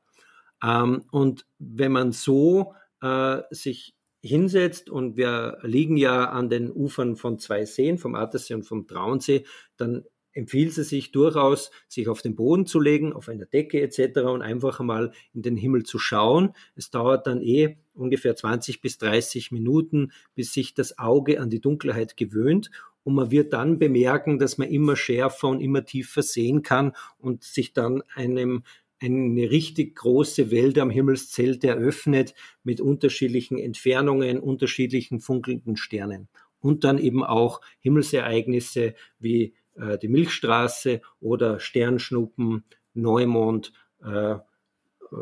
Ähm, 0.64 1.04
und 1.12 1.46
wenn 1.60 1.92
man 1.92 2.12
so 2.12 2.74
äh, 3.02 3.42
sich 3.52 3.94
hinsetzt 4.22 4.90
und 4.90 5.18
wir 5.18 5.58
liegen 5.64 5.98
ja 5.98 6.30
an 6.30 6.50
den 6.50 6.72
Ufern 6.72 7.18
von 7.18 7.40
zwei 7.40 7.66
Seen, 7.66 7.98
vom 7.98 8.16
Attersee 8.16 8.54
und 8.54 8.64
vom 8.64 8.88
Traunsee, 8.88 9.46
dann 9.76 10.06
empfiehlt 10.32 10.76
es 10.78 10.90
sich 10.90 11.12
durchaus, 11.12 11.70
sich 11.88 12.08
auf 12.08 12.22
den 12.22 12.36
Boden 12.36 12.66
zu 12.66 12.80
legen, 12.80 13.14
auf 13.14 13.30
einer 13.30 13.46
Decke 13.46 13.82
etc. 13.82 14.22
und 14.22 14.42
einfach 14.42 14.80
einmal 14.80 15.12
in 15.34 15.44
den 15.44 15.56
Himmel 15.56 15.84
zu 15.84 16.00
schauen. 16.00 16.54
Es 16.76 16.90
dauert 16.90 17.28
dann 17.28 17.42
eh 17.42 17.78
ungefähr 17.94 18.36
20 18.36 18.82
bis 18.82 18.98
30 18.98 19.52
Minuten, 19.52 20.12
bis 20.34 20.54
sich 20.54 20.74
das 20.74 20.98
Auge 20.98 21.40
an 21.40 21.50
die 21.52 21.62
Dunkelheit 21.62 22.18
gewöhnt 22.18 22.72
und 23.04 23.16
man 23.16 23.32
wird 23.32 23.54
dann 23.54 23.80
bemerken, 23.80 24.40
dass 24.40 24.58
man 24.58 24.70
immer 24.70 24.96
schärfer 24.96 25.50
und 25.50 25.60
immer 25.60 25.84
tiefer 25.84 26.24
sehen 26.24 26.64
kann 26.64 26.94
und 27.18 27.44
sich 27.44 27.74
dann 27.74 28.02
einem 28.16 28.64
eine 29.04 29.52
richtig 29.52 29.96
große 29.96 30.52
Welt 30.52 30.78
am 30.80 30.90
Himmelszelt 30.90 31.64
eröffnet 31.64 32.34
mit 32.64 32.80
unterschiedlichen 32.80 33.58
Entfernungen, 33.58 34.40
unterschiedlichen 34.40 35.20
funkelnden 35.20 35.76
Sternen. 35.76 36.30
Und 36.60 36.84
dann 36.84 36.98
eben 36.98 37.24
auch 37.24 37.62
Himmelsereignisse 37.80 38.96
wie 39.20 39.54
äh, 39.76 39.98
die 39.98 40.08
Milchstraße 40.08 41.02
oder 41.20 41.60
Sternschnuppen, 41.60 42.64
Neumond, 42.94 43.74
äh, 44.04 44.36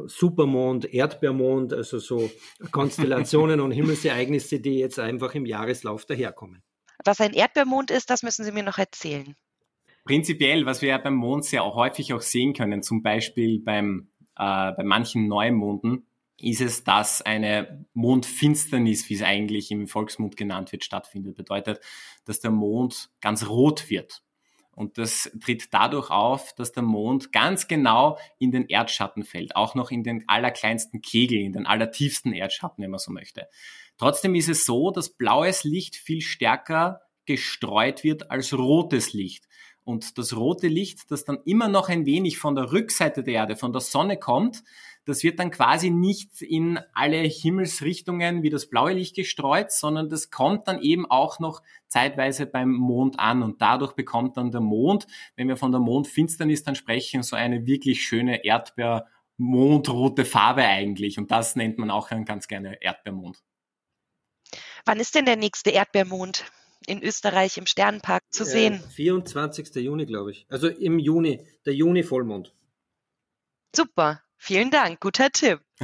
Supermond, 0.05 0.93
Erdbeermond, 0.93 1.73
also 1.73 1.99
so 1.99 2.31
Konstellationen 2.71 3.59
und 3.59 3.71
Himmelsereignisse, 3.71 4.59
die 4.59 4.79
jetzt 4.79 4.99
einfach 4.99 5.35
im 5.35 5.45
Jahreslauf 5.45 6.05
daherkommen. 6.05 6.63
Was 7.03 7.19
ein 7.19 7.33
Erdbeermond 7.33 7.91
ist, 7.91 8.09
das 8.09 8.23
müssen 8.23 8.45
Sie 8.45 8.51
mir 8.51 8.63
noch 8.63 8.77
erzählen. 8.77 9.35
Prinzipiell, 10.03 10.65
was 10.65 10.81
wir 10.81 10.89
ja 10.89 10.97
beim 10.97 11.15
Mond 11.15 11.45
sehr 11.45 11.63
häufig 11.63 12.13
auch 12.13 12.21
sehen 12.21 12.53
können, 12.53 12.81
zum 12.81 13.03
Beispiel 13.03 13.59
beim, 13.59 14.09
äh, 14.35 14.71
bei 14.71 14.83
manchen 14.83 15.27
Neumonden, 15.27 16.07
ist 16.41 16.61
es, 16.61 16.83
dass 16.83 17.21
eine 17.21 17.85
Mondfinsternis, 17.93 19.09
wie 19.09 19.13
es 19.13 19.21
eigentlich 19.21 19.69
im 19.71 19.87
Volksmund 19.87 20.37
genannt 20.37 20.71
wird, 20.71 20.83
stattfindet. 20.83 21.35
Bedeutet, 21.35 21.79
dass 22.25 22.39
der 22.39 22.51
Mond 22.51 23.09
ganz 23.21 23.47
rot 23.47 23.89
wird. 23.89 24.23
Und 24.73 24.97
das 24.97 25.29
tritt 25.43 25.73
dadurch 25.73 26.09
auf, 26.09 26.53
dass 26.55 26.71
der 26.71 26.83
Mond 26.83 27.31
ganz 27.31 27.67
genau 27.67 28.17
in 28.39 28.51
den 28.51 28.67
Erdschatten 28.67 29.23
fällt, 29.23 29.55
auch 29.55 29.75
noch 29.75 29.91
in 29.91 30.03
den 30.03 30.23
allerkleinsten 30.27 31.01
Kegel, 31.01 31.39
in 31.39 31.53
den 31.53 31.67
allertiefsten 31.67 32.33
Erdschatten, 32.33 32.83
wenn 32.83 32.89
man 32.89 32.99
so 32.99 33.11
möchte. 33.11 33.47
Trotzdem 33.97 34.33
ist 34.33 34.49
es 34.49 34.65
so, 34.65 34.89
dass 34.89 35.15
blaues 35.15 35.63
Licht 35.63 35.95
viel 35.95 36.21
stärker 36.21 37.01
gestreut 37.25 38.03
wird 38.03 38.31
als 38.31 38.57
rotes 38.57 39.13
Licht. 39.13 39.47
Und 39.83 40.17
das 40.17 40.35
rote 40.35 40.67
Licht, 40.67 41.09
das 41.09 41.25
dann 41.25 41.39
immer 41.45 41.67
noch 41.67 41.89
ein 41.89 42.05
wenig 42.05 42.37
von 42.37 42.55
der 42.55 42.71
Rückseite 42.71 43.23
der 43.23 43.33
Erde, 43.33 43.55
von 43.55 43.73
der 43.73 43.81
Sonne 43.81 44.17
kommt, 44.17 44.63
das 45.05 45.23
wird 45.23 45.39
dann 45.39 45.49
quasi 45.49 45.89
nicht 45.89 46.41
in 46.43 46.79
alle 46.93 47.17
Himmelsrichtungen 47.17 48.43
wie 48.43 48.51
das 48.51 48.69
blaue 48.69 48.93
Licht 48.93 49.15
gestreut, 49.15 49.71
sondern 49.71 50.09
das 50.09 50.29
kommt 50.29 50.67
dann 50.67 50.79
eben 50.79 51.09
auch 51.09 51.39
noch 51.39 51.63
zeitweise 51.87 52.45
beim 52.45 52.71
Mond 52.71 53.19
an 53.19 53.41
und 53.41 53.61
dadurch 53.61 53.93
bekommt 53.93 54.37
dann 54.37 54.51
der 54.51 54.61
Mond, 54.61 55.07
wenn 55.35 55.47
wir 55.47 55.57
von 55.57 55.71
der 55.71 55.81
Mondfinsternis 55.81 56.63
dann 56.63 56.75
sprechen, 56.75 57.23
so 57.23 57.35
eine 57.35 57.65
wirklich 57.65 58.03
schöne 58.03 58.45
Erdbeer 58.45 59.07
mondrote 59.37 60.23
Farbe 60.23 60.63
eigentlich 60.63 61.17
und 61.17 61.31
das 61.31 61.55
nennt 61.55 61.79
man 61.79 61.89
auch 61.89 62.09
ganz 62.25 62.47
gerne 62.47 62.79
Erdbeermond. 62.79 63.41
Wann 64.85 64.99
ist 64.99 65.15
denn 65.15 65.25
der 65.25 65.35
nächste 65.35 65.71
Erdbeermond? 65.71 66.45
In 66.87 67.03
Österreich 67.03 67.57
im 67.57 67.65
Sternenpark 67.65 68.23
zu 68.31 68.45
sehen. 68.45 68.81
24. 68.95 69.75
Juni, 69.75 70.05
glaube 70.05 70.31
ich. 70.31 70.45
Also 70.49 70.67
im 70.67 70.99
Juni, 70.99 71.45
der 71.65 71.73
Juni-Vollmond. 71.73 72.53
Super, 73.75 74.21
vielen 74.37 74.71
Dank, 74.71 74.99
guter 74.99 75.31
Tipp. 75.31 75.61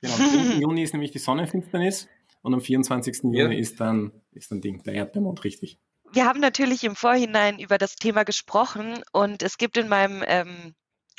genau, 0.00 0.14
am 0.14 0.60
Juni 0.60 0.82
ist 0.82 0.92
nämlich 0.92 1.10
die 1.10 1.18
Sonnenfinsternis 1.18 2.08
und 2.42 2.54
am 2.54 2.60
24. 2.60 3.22
Ja. 3.24 3.44
Juni 3.44 3.58
ist 3.58 3.80
dann, 3.80 4.12
ist 4.32 4.50
dann 4.50 4.60
Ding, 4.60 4.82
der 4.82 4.94
Erdbeermond, 4.94 5.42
richtig. 5.44 5.78
Wir 6.12 6.26
haben 6.26 6.40
natürlich 6.40 6.84
im 6.84 6.94
Vorhinein 6.94 7.58
über 7.58 7.78
das 7.78 7.96
Thema 7.96 8.24
gesprochen 8.24 9.02
und 9.12 9.42
es 9.42 9.56
gibt 9.56 9.78
in 9.78 9.88
meinem 9.88 10.22
ähm, 10.26 10.74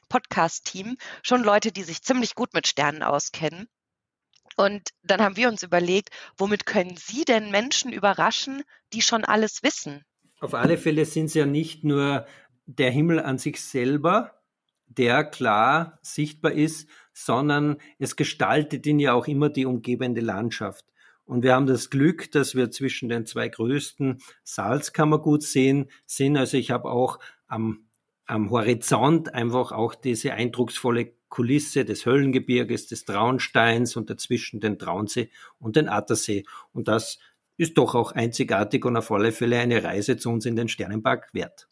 Podcast-Team 0.07 0.97
schon 1.23 1.43
Leute, 1.43 1.71
die 1.71 1.81
sich 1.81 2.03
ziemlich 2.03 2.35
gut 2.35 2.53
mit 2.53 2.67
Sternen 2.67 3.01
auskennen. 3.01 3.67
Und 4.57 4.89
dann 5.03 5.21
haben 5.21 5.37
wir 5.37 5.49
uns 5.49 5.63
überlegt, 5.63 6.09
womit 6.37 6.65
können 6.65 6.95
Sie 6.97 7.25
denn 7.25 7.51
Menschen 7.51 7.91
überraschen, 7.91 8.63
die 8.93 9.01
schon 9.01 9.25
alles 9.25 9.63
wissen? 9.63 10.03
Auf 10.39 10.53
alle 10.53 10.77
Fälle 10.77 11.05
sind 11.05 11.25
es 11.25 11.33
ja 11.33 11.45
nicht 11.45 11.83
nur 11.83 12.25
der 12.65 12.91
Himmel 12.91 13.19
an 13.19 13.37
sich 13.37 13.61
selber, 13.61 14.39
der 14.87 15.23
klar 15.23 15.99
sichtbar 16.01 16.51
ist, 16.51 16.87
sondern 17.13 17.77
es 17.99 18.15
gestaltet 18.15 18.85
ihn 18.85 18.99
ja 18.99 19.13
auch 19.13 19.27
immer 19.27 19.49
die 19.49 19.65
umgebende 19.65 20.21
Landschaft. 20.21 20.85
Und 21.25 21.43
wir 21.43 21.53
haben 21.53 21.67
das 21.67 21.89
Glück, 21.89 22.31
dass 22.31 22.55
wir 22.55 22.69
zwischen 22.71 23.09
den 23.09 23.25
zwei 23.25 23.47
größten 23.47 24.21
Salzkammergut 24.43 25.43
sehen, 25.43 25.89
sind. 26.05 26.37
Also 26.37 26.57
ich 26.57 26.71
habe 26.71 26.89
auch 26.89 27.19
am, 27.47 27.87
am 28.25 28.49
Horizont 28.49 29.33
einfach 29.33 29.71
auch 29.71 29.95
diese 29.95 30.33
eindrucksvolle 30.33 31.13
Kulisse 31.29 31.83
des 31.83 32.05
Höllengebirges, 32.05 32.87
des 32.87 33.05
Traunsteins 33.05 33.95
und 33.95 34.09
dazwischen 34.09 34.59
den 34.59 34.77
Traunsee 34.77 35.29
und 35.59 35.75
den 35.75 35.89
Attersee. 35.89 36.45
Und 36.71 36.87
das 36.87 37.19
ist 37.57 37.77
doch 37.77 37.95
auch 37.95 38.11
einzigartig 38.11 38.85
und 38.85 38.97
auf 38.97 39.11
alle 39.11 39.31
Fälle 39.31 39.59
eine 39.59 39.83
Reise 39.83 40.17
zu 40.17 40.29
uns 40.29 40.45
in 40.45 40.55
den 40.55 40.67
Sternenpark 40.67 41.33
wert. 41.33 41.67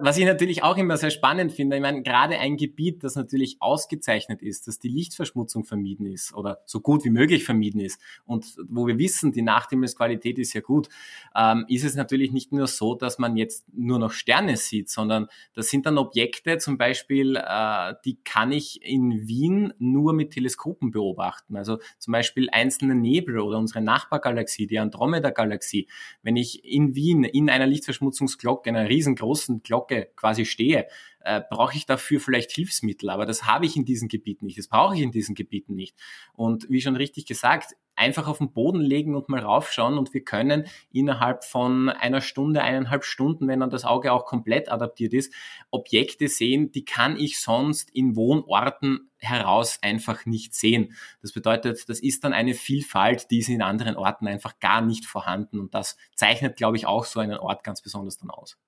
Was 0.00 0.18
ich 0.18 0.24
natürlich 0.24 0.62
auch 0.62 0.76
immer 0.76 0.96
sehr 0.96 1.10
spannend 1.10 1.52
finde, 1.52 1.76
ich 1.76 1.82
meine, 1.82 2.02
gerade 2.02 2.38
ein 2.38 2.56
Gebiet, 2.56 3.04
das 3.04 3.16
natürlich 3.16 3.56
ausgezeichnet 3.60 4.42
ist, 4.42 4.66
dass 4.66 4.78
die 4.78 4.88
Lichtverschmutzung 4.88 5.64
vermieden 5.64 6.06
ist 6.06 6.34
oder 6.34 6.60
so 6.64 6.80
gut 6.80 7.04
wie 7.04 7.10
möglich 7.10 7.44
vermieden 7.44 7.80
ist 7.80 8.00
und 8.24 8.56
wo 8.68 8.86
wir 8.86 8.98
wissen, 8.98 9.32
die 9.32 9.42
Nachhimmelsqualität 9.42 10.38
ist 10.38 10.52
ja 10.52 10.60
gut, 10.60 10.88
ähm, 11.36 11.64
ist 11.68 11.84
es 11.84 11.94
natürlich 11.94 12.32
nicht 12.32 12.52
nur 12.52 12.66
so, 12.66 12.94
dass 12.94 13.18
man 13.18 13.36
jetzt 13.36 13.66
nur 13.72 13.98
noch 13.98 14.12
Sterne 14.12 14.56
sieht, 14.56 14.88
sondern 14.90 15.28
das 15.54 15.68
sind 15.68 15.86
dann 15.86 15.98
Objekte, 15.98 16.58
zum 16.58 16.78
Beispiel, 16.78 17.36
äh, 17.36 17.94
die 18.04 18.18
kann 18.24 18.52
ich 18.52 18.82
in 18.82 19.28
Wien 19.28 19.72
nur 19.78 20.12
mit 20.12 20.32
Teleskopen 20.32 20.90
beobachten. 20.90 21.56
Also 21.56 21.78
zum 21.98 22.12
Beispiel 22.12 22.48
einzelne 22.50 22.94
Nebel 22.94 23.38
oder 23.38 23.58
unsere 23.58 23.80
Nachbargalaxie, 23.80 24.66
die 24.66 24.78
Andromeda-Galaxie. 24.78 25.88
Wenn 26.22 26.36
ich 26.36 26.64
in 26.64 26.94
Wien 26.94 27.24
in 27.24 27.50
einer 27.50 27.66
Lichtverschmutzungsglocke, 27.66 28.70
einer 28.70 28.88
riesengroßen 28.88 29.62
Glocke 29.62 29.83
Glocke 29.84 30.10
quasi 30.16 30.44
stehe, 30.44 30.86
äh, 31.20 31.40
brauche 31.48 31.76
ich 31.76 31.86
dafür 31.86 32.20
vielleicht 32.20 32.50
Hilfsmittel, 32.52 33.10
aber 33.10 33.26
das 33.26 33.44
habe 33.44 33.66
ich 33.66 33.76
in 33.76 33.84
diesen 33.84 34.08
Gebieten 34.08 34.46
nicht, 34.46 34.58
das 34.58 34.68
brauche 34.68 34.94
ich 34.94 35.00
in 35.00 35.10
diesen 35.10 35.34
Gebieten 35.34 35.74
nicht. 35.74 35.96
Und 36.34 36.68
wie 36.68 36.80
schon 36.80 36.96
richtig 36.96 37.26
gesagt, 37.26 37.74
einfach 37.96 38.26
auf 38.26 38.38
den 38.38 38.52
Boden 38.52 38.80
legen 38.80 39.14
und 39.14 39.28
mal 39.28 39.40
raufschauen 39.40 39.98
und 39.98 40.12
wir 40.12 40.24
können 40.24 40.66
innerhalb 40.92 41.44
von 41.44 41.88
einer 41.88 42.20
Stunde, 42.20 42.62
eineinhalb 42.62 43.04
Stunden, 43.04 43.46
wenn 43.46 43.60
dann 43.60 43.70
das 43.70 43.84
Auge 43.84 44.12
auch 44.12 44.26
komplett 44.26 44.70
adaptiert 44.70 45.14
ist, 45.14 45.32
Objekte 45.70 46.28
sehen, 46.28 46.72
die 46.72 46.84
kann 46.84 47.16
ich 47.16 47.40
sonst 47.40 47.90
in 47.90 48.16
Wohnorten 48.16 49.10
heraus 49.18 49.78
einfach 49.80 50.26
nicht 50.26 50.54
sehen. 50.54 50.94
Das 51.22 51.32
bedeutet, 51.32 51.88
das 51.88 52.00
ist 52.00 52.24
dann 52.24 52.32
eine 52.32 52.54
Vielfalt, 52.54 53.30
die 53.30 53.38
ist 53.38 53.48
in 53.48 53.62
anderen 53.62 53.96
Orten 53.96 54.26
einfach 54.26 54.58
gar 54.58 54.82
nicht 54.82 55.06
vorhanden 55.06 55.60
und 55.60 55.72
das 55.72 55.96
zeichnet, 56.16 56.56
glaube 56.56 56.76
ich, 56.76 56.86
auch 56.86 57.04
so 57.04 57.20
einen 57.20 57.38
Ort 57.38 57.62
ganz 57.62 57.80
besonders 57.80 58.18
dann 58.18 58.30
aus. 58.30 58.58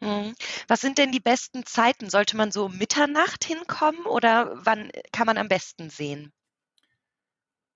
Mhm. 0.00 0.34
Was 0.68 0.80
sind 0.80 0.98
denn 0.98 1.12
die 1.12 1.20
besten 1.20 1.64
Zeiten? 1.66 2.10
Sollte 2.10 2.36
man 2.36 2.52
so 2.52 2.66
um 2.66 2.76
Mitternacht 2.78 3.44
hinkommen 3.44 4.04
oder 4.06 4.52
wann 4.54 4.90
kann 5.12 5.26
man 5.26 5.38
am 5.38 5.48
besten 5.48 5.90
sehen? 5.90 6.32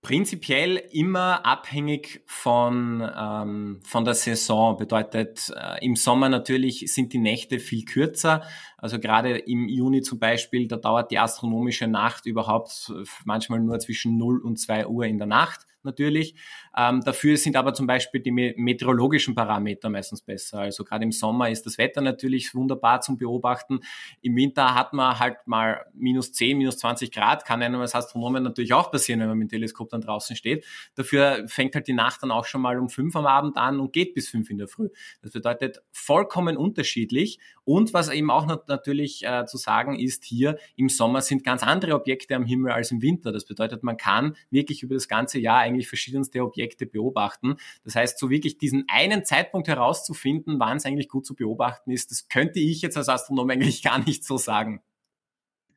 Prinzipiell 0.01 0.77
immer 0.93 1.45
abhängig 1.45 2.23
von, 2.27 3.03
ähm, 3.17 3.81
von 3.83 4.05
der 4.05 4.15
Saison. 4.15 4.77
Bedeutet, 4.77 5.53
äh, 5.57 5.85
im 5.85 5.97
Sommer 5.97 6.29
natürlich 6.29 6.85
sind 6.93 7.13
die 7.13 7.19
Nächte 7.19 7.59
viel 7.59 7.85
kürzer. 7.85 8.45
Also 8.77 9.01
gerade 9.01 9.37
im 9.39 9.69
Juni 9.69 10.03
zum 10.03 10.21
Beispiel, 10.21 10.69
da 10.69 10.77
dauert 10.77 11.11
die 11.11 11.19
astronomische 11.19 11.89
Nacht 11.89 12.27
überhaupt 12.27 12.93
manchmal 13.25 13.59
nur 13.59 13.81
zwischen 13.81 14.17
0 14.17 14.41
und 14.41 14.61
2 14.61 14.87
Uhr 14.87 15.05
in 15.05 15.19
der 15.19 15.27
Nacht 15.27 15.67
natürlich. 15.83 16.37
Ähm, 16.79 17.01
dafür 17.01 17.37
sind 17.37 17.57
aber 17.57 17.75
zum 17.75 17.89
Beispiel 17.89 18.21
die 18.21 18.31
meteorologischen 18.31 19.35
Parameter 19.35 19.91
meistens 19.91 20.23
besser. 20.23 20.61
Also 20.61 20.85
gerade 20.85 21.03
im 21.03 21.11
Sommer 21.11 21.51
ist 21.51 21.67
das 21.67 21.77
Wetter 21.77 22.01
natürlich 22.01 22.55
wunderbar 22.55 23.01
zum 23.01 23.19
Beobachten. 23.19 23.81
Im 24.23 24.37
Winter 24.37 24.77
hat 24.77 24.93
man 24.93 25.19
halt 25.19 25.39
mal 25.47 25.87
minus 25.93 26.33
10, 26.33 26.57
minus 26.57 26.79
20 26.79 27.11
Grad. 27.11 27.45
Kann 27.45 27.63
einem 27.63 27.81
als 27.81 27.97
Astronomen 27.97 28.45
natürlich 28.45 28.75
auch 28.75 28.93
passieren, 28.93 29.19
wenn 29.21 29.29
man 29.29 29.39
mit 29.39 29.51
dem 29.51 29.59
Teleskop 29.59 29.89
dann 29.89 30.03
draußen 30.03 30.37
steht. 30.37 30.65
Dafür 30.95 31.45
fängt 31.49 31.75
halt 31.75 31.89
die 31.89 31.95
Nacht 31.95 32.23
dann 32.23 32.31
auch 32.31 32.45
schon 32.45 32.61
mal 32.61 32.79
um 32.79 32.89
fünf 32.89 33.17
am 33.17 33.27
Abend 33.27 33.57
an 33.57 33.81
und 33.81 33.93
geht 33.93 34.15
bis 34.15 34.29
fünf 34.29 34.49
in 34.49 34.59
der 34.59 34.69
Früh. 34.69 34.89
Das 35.21 35.33
bedeutet 35.33 35.83
vollkommen 35.91 36.57
unterschiedlich. 36.57 37.41
Und 37.65 37.93
was 37.93 38.09
eben 38.09 38.31
auch 38.31 38.47
natürlich 38.69 39.25
äh, 39.27 39.45
zu 39.47 39.59
sagen 39.59 39.99
ist, 39.99 40.25
hier 40.25 40.59
im 40.77 40.89
Sommer 40.89 41.23
sind 41.23 41.43
ganz 41.43 41.65
andere 41.65 41.95
Objekte 41.95 42.37
am 42.37 42.45
Himmel 42.45 42.71
als 42.71 42.93
im 42.93 43.03
Winter. 43.03 43.33
Das 43.33 43.45
bedeutet, 43.45 43.83
man 43.83 43.97
kann 43.97 44.37
wirklich 44.51 44.85
über 44.85 44.95
das 44.95 45.09
ganze 45.09 45.41
Jahr 45.41 45.59
eigentlich 45.59 45.89
verschiedenste 45.89 46.43
Objekte 46.43 46.68
beobachten. 46.77 47.57
Das 47.85 47.95
heißt, 47.95 48.19
so 48.19 48.31
wirklich 48.31 48.59
diesen 48.59 48.85
einen 48.89 49.25
Zeitpunkt 49.25 49.69
herauszufinden, 49.69 50.61
wann 50.61 50.77
es 50.77 50.85
eigentlich 50.85 51.09
gut 51.09 51.27
zu 51.27 51.35
beobachten 51.35 51.91
ist, 51.91 52.11
das 52.11 52.29
könnte 52.29 52.61
ich 52.61 52.83
jetzt 52.83 52.97
als 52.97 53.09
Astronom 53.09 53.51
eigentlich 53.51 53.83
gar 53.85 53.99
nicht 53.99 54.25
so 54.25 54.37
sagen. 54.37 54.83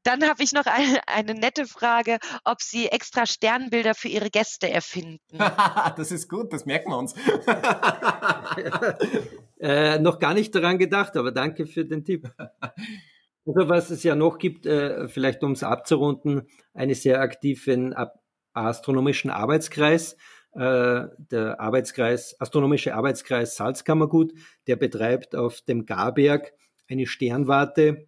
Dann 0.04 0.28
habe 0.28 0.42
ich 0.42 0.52
noch 0.52 0.66
eine, 0.66 1.08
eine 1.08 1.36
nette 1.36 1.68
Frage, 1.68 2.18
ob 2.44 2.62
Sie 2.62 2.88
extra 2.88 3.28
Sternbilder 3.28 3.94
für 3.94 4.08
Ihre 4.08 4.30
Gäste 4.32 4.70
erfinden. 4.70 5.38
das 5.96 6.12
ist 6.12 6.28
gut, 6.28 6.52
das 6.52 6.66
merken 6.66 6.90
wir 6.90 6.98
uns. 6.98 7.14
äh, 9.60 10.00
noch 10.00 10.18
gar 10.20 10.34
nicht 10.34 10.56
daran 10.56 10.80
gedacht, 10.80 11.16
aber 11.18 11.32
danke 11.32 11.68
für 11.68 11.86
den 11.86 12.04
Tipp. 12.04 12.32
Also 13.46 13.70
was 13.70 13.92
es 13.92 14.04
ja 14.04 14.16
noch 14.16 14.40
gibt, 14.40 14.66
äh, 14.66 15.08
vielleicht 15.08 15.44
um 15.44 15.52
es 15.52 15.64
abzurunden, 15.64 16.48
einen 16.74 16.96
sehr 16.96 17.22
aktiven 17.22 17.94
astronomischen 18.54 19.30
Arbeitskreis, 19.30 20.18
äh, 20.54 21.08
der 21.18 21.60
Arbeitskreis, 21.60 22.36
astronomische 22.40 22.94
Arbeitskreis 22.94 23.56
Salzkammergut, 23.56 24.34
der 24.68 24.76
betreibt 24.76 25.36
auf 25.36 25.62
dem 25.62 25.86
Garberg 25.86 26.54
eine 26.90 27.08
Sternwarte 27.08 28.08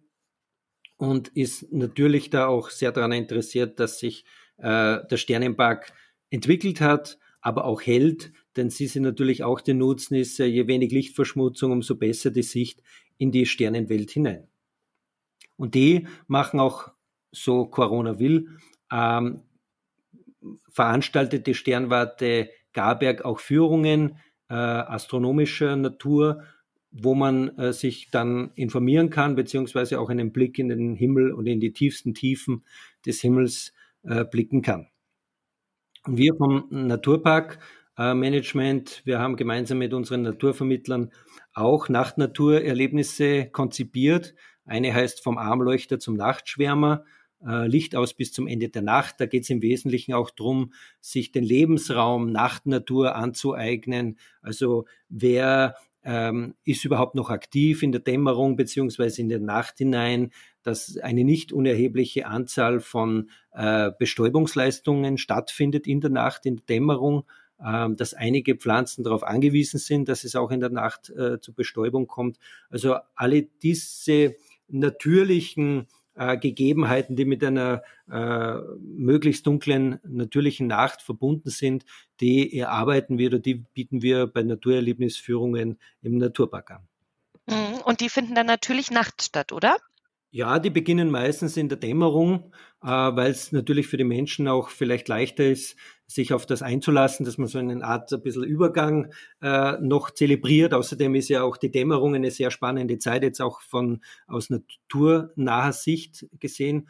und 0.96 1.28
ist 1.28 1.72
natürlich 1.72 2.30
da 2.30 2.46
auch 2.46 2.70
sehr 2.70 2.92
daran 2.92 3.12
interessiert, 3.12 3.80
dass 3.80 3.98
sich 3.98 4.24
äh, 4.58 4.98
der 5.06 5.16
Sternenpark 5.16 5.92
entwickelt 6.30 6.80
hat, 6.80 7.18
aber 7.40 7.64
auch 7.64 7.82
hält, 7.82 8.32
denn 8.56 8.70
sie 8.70 8.86
sind 8.86 9.02
natürlich 9.02 9.42
auch 9.42 9.60
die 9.60 9.74
Nutznisse, 9.74 10.44
je 10.44 10.66
wenig 10.66 10.92
Lichtverschmutzung, 10.92 11.72
umso 11.72 11.96
besser 11.96 12.30
die 12.30 12.42
Sicht 12.42 12.82
in 13.18 13.32
die 13.32 13.46
Sternenwelt 13.46 14.10
hinein. 14.10 14.48
Und 15.56 15.74
die 15.74 16.06
machen 16.26 16.60
auch, 16.60 16.90
so 17.32 17.66
Corona 17.66 18.18
will, 18.18 18.48
ähm, 18.92 19.42
veranstaltet 20.70 21.46
die 21.46 21.54
Sternwarte 21.54 22.50
Garberg 22.72 23.24
auch 23.24 23.40
Führungen 23.40 24.18
äh, 24.48 24.54
astronomischer 24.54 25.76
Natur, 25.76 26.42
wo 26.90 27.14
man 27.14 27.56
äh, 27.58 27.72
sich 27.72 28.10
dann 28.10 28.52
informieren 28.54 29.10
kann, 29.10 29.34
beziehungsweise 29.34 29.98
auch 29.98 30.10
einen 30.10 30.32
Blick 30.32 30.58
in 30.58 30.68
den 30.68 30.94
Himmel 30.94 31.32
und 31.32 31.46
in 31.46 31.60
die 31.60 31.72
tiefsten 31.72 32.14
Tiefen 32.14 32.64
des 33.04 33.20
Himmels 33.20 33.72
äh, 34.02 34.24
blicken 34.24 34.62
kann. 34.62 34.88
Und 36.06 36.18
wir 36.18 36.34
vom 36.36 36.66
Naturpark 36.70 37.58
äh, 37.98 38.14
Management, 38.14 39.02
wir 39.04 39.18
haben 39.18 39.36
gemeinsam 39.36 39.78
mit 39.78 39.94
unseren 39.94 40.22
Naturvermittlern 40.22 41.10
auch 41.52 41.88
Nacht-Natur-Erlebnisse 41.88 43.46
konzipiert. 43.50 44.34
Eine 44.66 44.94
heißt 44.94 45.22
vom 45.22 45.38
Armleuchter 45.38 45.98
zum 45.98 46.16
Nachtschwärmer, 46.16 47.04
Licht 47.40 47.94
aus 47.94 48.14
bis 48.14 48.32
zum 48.32 48.46
Ende 48.46 48.70
der 48.70 48.80
Nacht. 48.80 49.16
Da 49.18 49.26
geht 49.26 49.42
es 49.42 49.50
im 49.50 49.60
Wesentlichen 49.60 50.14
auch 50.14 50.30
darum, 50.30 50.72
sich 51.00 51.30
den 51.30 51.44
Lebensraum 51.44 52.32
Nacht-Natur 52.32 53.16
anzueignen. 53.16 54.18
Also 54.40 54.86
wer 55.10 55.74
ähm, 56.04 56.54
ist 56.64 56.84
überhaupt 56.84 57.14
noch 57.14 57.30
aktiv 57.30 57.82
in 57.82 57.92
der 57.92 58.00
Dämmerung 58.00 58.56
beziehungsweise 58.56 59.22
in 59.22 59.28
der 59.28 59.40
Nacht 59.40 59.78
hinein, 59.78 60.30
dass 60.62 60.98
eine 60.98 61.24
nicht 61.24 61.52
unerhebliche 61.52 62.26
Anzahl 62.26 62.80
von 62.80 63.30
äh, 63.52 63.90
Bestäubungsleistungen 63.98 65.18
stattfindet 65.18 65.86
in 65.86 66.00
der 66.00 66.10
Nacht, 66.10 66.46
in 66.46 66.56
der 66.56 66.64
Dämmerung, 66.66 67.24
äh, 67.58 67.88
dass 67.94 68.14
einige 68.14 68.56
Pflanzen 68.56 69.02
darauf 69.02 69.22
angewiesen 69.22 69.78
sind, 69.78 70.08
dass 70.08 70.24
es 70.24 70.36
auch 70.36 70.50
in 70.50 70.60
der 70.60 70.70
Nacht 70.70 71.10
äh, 71.10 71.40
zur 71.40 71.54
Bestäubung 71.54 72.06
kommt. 72.06 72.38
Also 72.68 72.96
alle 73.14 73.42
diese 73.42 74.34
natürlichen 74.68 75.86
äh, 76.14 76.36
Gegebenheiten, 76.36 77.16
die 77.16 77.24
mit 77.24 77.42
einer 77.44 77.82
äh, 78.10 78.54
möglichst 78.80 79.46
dunklen, 79.46 79.98
natürlichen 80.04 80.66
Nacht 80.66 81.02
verbunden 81.02 81.50
sind, 81.50 81.84
die 82.20 82.58
erarbeiten 82.58 83.18
wir 83.18 83.28
oder 83.28 83.38
die 83.38 83.54
bieten 83.54 84.02
wir 84.02 84.26
bei 84.26 84.42
Naturerlebnisführungen 84.42 85.78
im 86.02 86.18
Naturpark 86.18 86.70
an. 86.70 86.88
Mhm. 87.46 87.80
Und 87.84 88.00
die 88.00 88.08
finden 88.08 88.34
dann 88.34 88.46
natürlich 88.46 88.90
nachts 88.90 89.26
statt, 89.26 89.52
oder? 89.52 89.76
Ja, 90.36 90.58
die 90.58 90.70
beginnen 90.70 91.12
meistens 91.12 91.56
in 91.56 91.68
der 91.68 91.78
Dämmerung, 91.78 92.52
äh, 92.82 92.88
weil 92.88 93.30
es 93.30 93.52
natürlich 93.52 93.86
für 93.86 93.98
die 93.98 94.02
Menschen 94.02 94.48
auch 94.48 94.68
vielleicht 94.68 95.06
leichter 95.06 95.44
ist, 95.44 95.76
sich 96.08 96.32
auf 96.32 96.44
das 96.44 96.60
einzulassen, 96.60 97.24
dass 97.24 97.38
man 97.38 97.46
so 97.46 97.60
eine 97.60 97.84
Art 97.84 98.12
ein 98.12 98.20
bisschen 98.20 98.42
Übergang 98.42 99.12
äh, 99.40 99.78
noch 99.80 100.10
zelebriert. 100.10 100.74
Außerdem 100.74 101.14
ist 101.14 101.28
ja 101.28 101.44
auch 101.44 101.56
die 101.56 101.70
Dämmerung 101.70 102.16
eine 102.16 102.32
sehr 102.32 102.50
spannende 102.50 102.98
Zeit, 102.98 103.22
jetzt 103.22 103.40
auch 103.40 103.60
von 103.60 104.00
aus 104.26 104.50
naturnaher 104.50 105.72
Sicht 105.72 106.26
gesehen. 106.40 106.88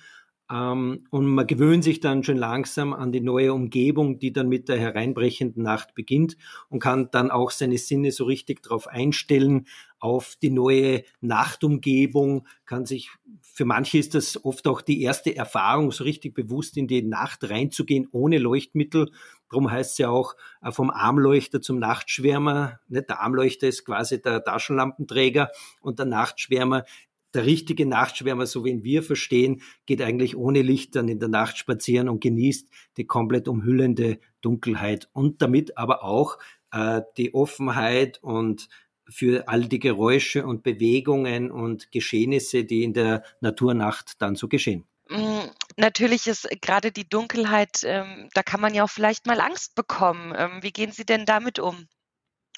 Ähm, 0.51 1.07
und 1.11 1.27
man 1.27 1.47
gewöhnt 1.47 1.85
sich 1.85 2.01
dann 2.01 2.23
schon 2.23 2.37
langsam 2.37 2.93
an 2.93 3.13
die 3.13 3.21
neue 3.21 3.55
Umgebung, 3.55 4.19
die 4.19 4.33
dann 4.33 4.49
mit 4.49 4.69
der 4.69 4.79
hereinbrechenden 4.79 5.63
Nacht 5.63 5.95
beginnt 5.95 6.37
und 6.69 6.81
kann 6.81 7.09
dann 7.11 7.31
auch 7.31 7.51
seine 7.51 7.79
Sinne 7.79 8.13
so 8.13 8.25
richtig 8.25 8.63
darauf 8.63 8.87
einstellen, 8.87 9.67
auf 10.01 10.37
die 10.43 10.51
neue 10.51 11.03
Nachtumgebung, 11.23 12.47
kann 12.67 12.85
sich, 12.85 13.11
für 13.41 13.65
manche 13.65 13.97
ist 13.97 14.15
das 14.15 14.45
oft 14.45 14.67
auch 14.67 14.83
die 14.83 15.01
erste 15.01 15.35
Erfahrung, 15.35 15.93
so 15.93 16.05
richtig 16.05 16.35
bewusst 16.35 16.77
in 16.77 16.87
die 16.87 17.01
Nacht 17.01 17.49
reinzugehen, 17.49 18.09
ohne 18.13 18.37
Leuchtmittel. 18.37 19.11
Darum 19.49 19.71
heißt 19.71 19.93
es 19.93 19.99
ja 19.99 20.11
auch 20.11 20.35
äh, 20.61 20.73
vom 20.73 20.91
Armleuchter 20.91 21.63
zum 21.63 21.79
Nachtschwärmer. 21.79 22.81
Der 22.89 23.19
Armleuchter 23.19 23.69
ist 23.69 23.87
quasi 23.87 24.21
der 24.21 24.45
Taschenlampenträger 24.45 25.51
und 25.81 25.99
der 25.99 26.07
Nachtschwärmer 26.07 26.85
der 27.35 27.47
richtige 27.47 27.87
Nachtschwärmer, 27.87 28.47
so 28.47 28.65
wie 28.65 28.83
wir 28.85 29.03
verstehen, 29.03 29.63
geht 29.87 30.03
eigentlich 30.03 30.37
ohne 30.37 30.63
Licht 30.63 30.97
dann 30.97 31.09
in 31.09 31.19
der 31.19 31.29
Nacht 31.29 31.59
spazieren 31.59 32.09
und 32.09 32.21
genießt 32.21 32.69
die 32.97 33.07
komplett 33.07 33.49
umhüllende 33.49 34.19
Dunkelheit 34.41 35.09
und 35.13 35.43
damit 35.43 35.77
aber 35.77 36.05
auch 36.05 36.39
äh, 36.73 37.03
die 37.17 37.35
Offenheit 37.35 38.23
und 38.23 38.69
für 39.09 39.49
all 39.49 39.67
die 39.67 39.79
Geräusche 39.79 40.47
und 40.47 40.63
Bewegungen 40.63 41.51
und 41.51 41.93
Geschehnisse, 41.93 42.65
die 42.65 42.85
in 42.85 42.95
der 42.95 43.23
Naturnacht 43.41 44.21
dann 44.23 44.35
so 44.35 44.49
geschehen. 44.49 44.85
Mm, 45.11 45.51
natürlich 45.77 46.27
ist 46.27 46.49
gerade 46.63 46.91
die 46.91 47.09
Dunkelheit, 47.09 47.83
ähm, 47.85 48.29
da 48.35 48.43
kann 48.43 48.61
man 48.61 48.75
ja 48.75 48.85
auch 48.85 48.91
vielleicht 48.91 49.27
mal 49.27 49.41
Angst 49.41 49.75
bekommen. 49.75 50.33
Ähm, 50.37 50.63
wie 50.63 50.73
gehen 50.73 50.93
Sie 50.93 51.05
denn 51.05 51.27
damit 51.27 51.59
um? 51.59 51.87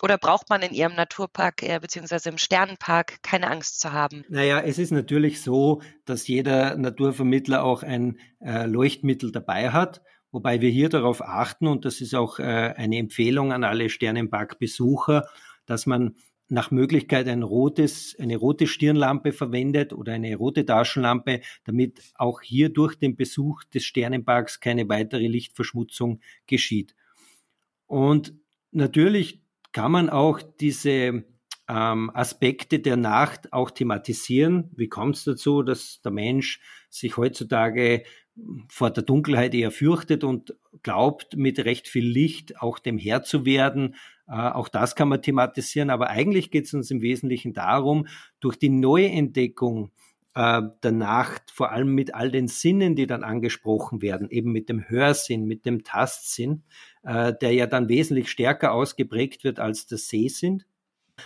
Oder 0.03 0.19
braucht 0.19 0.51
man 0.51 0.63
in 0.63 0.75
Ihrem 0.75 0.95
Naturpark 0.95 1.63
äh, 1.63 1.79
beziehungsweise 1.81 2.29
im 2.29 2.39
Sternenpark 2.39 3.23
keine 3.23 3.51
Angst 3.51 3.81
zu 3.81 3.93
haben? 3.93 4.25
Naja, 4.29 4.61
es 4.61 4.79
ist 4.79 4.91
natürlich 4.91 5.41
so, 5.41 5.81
dass 6.05 6.29
jeder 6.29 6.77
Naturvermittler 6.77 7.65
auch 7.65 7.83
ein 7.83 8.19
äh, 8.41 8.67
Leuchtmittel 8.67 9.33
dabei 9.33 9.71
hat, 9.71 10.03
wobei 10.33 10.61
wir 10.61 10.71
hier 10.71 10.91
darauf 10.91 11.23
achten, 11.23 11.67
und 11.67 11.87
das 11.87 12.03
ist 12.03 12.15
auch 12.15 12.39
äh, 12.39 12.43
eine 12.43 12.99
Empfehlung 12.99 13.53
an 13.53 13.65
alle 13.65 13.89
Sternenpark-Besucher, 13.89 15.27
dass 15.65 15.87
man 15.87 16.17
nach 16.49 16.71
Möglichkeit 16.71 17.27
ein 17.27 17.43
rotes, 17.43 18.15
eine 18.21 18.37
rote 18.37 18.67
Stirnlampe 18.67 19.33
verwendet 19.33 19.93
oder 19.93 20.13
eine 20.13 20.37
rote 20.37 20.65
Taschenlampe, 20.65 21.41
damit 21.65 22.03
auch 22.15 22.41
hier 22.41 22.69
durch 22.69 22.97
den 22.97 23.17
Besuch 23.17 23.65
des 23.65 23.85
Sternenparks 23.85 24.61
keine 24.61 24.89
weitere 24.89 25.27
Lichtverschmutzung 25.27 26.21
geschieht. 26.47 26.95
Und 27.87 28.35
natürlich 28.71 29.41
kann 29.77 29.93
man 29.93 30.09
auch 30.09 30.41
diese 30.41 31.23
ähm, 31.69 32.11
Aspekte 32.15 32.79
der 32.79 32.97
Nacht 32.97 33.53
auch 33.53 33.71
thematisieren. 33.71 34.71
Wie 34.75 34.89
kommt 34.89 35.17
es 35.17 35.25
dazu, 35.25 35.63
dass 35.63 36.01
der 36.01 36.13
Mensch 36.13 36.61
sich 36.89 37.19
heutzutage 37.19 38.03
vor 38.71 38.91
der 38.91 39.03
Dunkelheit 39.03 39.53
eher 39.53 39.71
fürchtet 39.71 40.25
und 40.25 40.57
glaubt, 40.83 41.37
mit 41.37 41.59
recht 41.59 41.89
viel 41.89 42.07
Licht 42.07 42.59
auch 42.63 42.79
dem 42.79 42.97
Herr 42.97 43.23
zu 43.23 43.45
werden. 43.45 43.97
Äh, 44.27 44.33
auch 44.33 44.71
das 44.71 44.97
kann 44.97 45.11
man 45.11 45.21
thematisieren, 45.21 45.91
aber 45.91 46.09
eigentlich 46.09 46.51
geht 46.51 46.65
es 46.65 46.73
uns 46.73 46.91
im 46.91 47.03
Wesentlichen 47.03 47.53
darum, 47.53 48.07
durch 48.41 48.57
die 48.57 48.71
Neuentdeckung 48.71 49.91
äh, 50.37 50.63
der 50.83 50.93
Nacht, 50.93 51.51
vor 51.51 51.73
allem 51.73 51.95
mit 51.95 52.15
all 52.15 52.31
den 52.31 52.47
Sinnen, 52.47 52.95
die 52.95 53.07
dann 53.07 53.25
angesprochen 53.25 54.03
werden, 54.03 54.29
eben 54.31 54.53
mit 54.53 54.69
dem 54.69 54.87
Hörsinn, 54.87 55.47
mit 55.47 55.65
dem 55.65 55.83
Tastsinn, 55.83 56.63
äh, 57.03 57.33
der 57.41 57.53
ja 57.53 57.67
dann 57.67 57.89
wesentlich 57.89 58.31
stärker 58.31 58.73
ausgeprägt 58.73 59.45
wird 59.45 59.59
als 59.59 59.87
der 59.87 59.97
Sehsinn, 59.97 60.63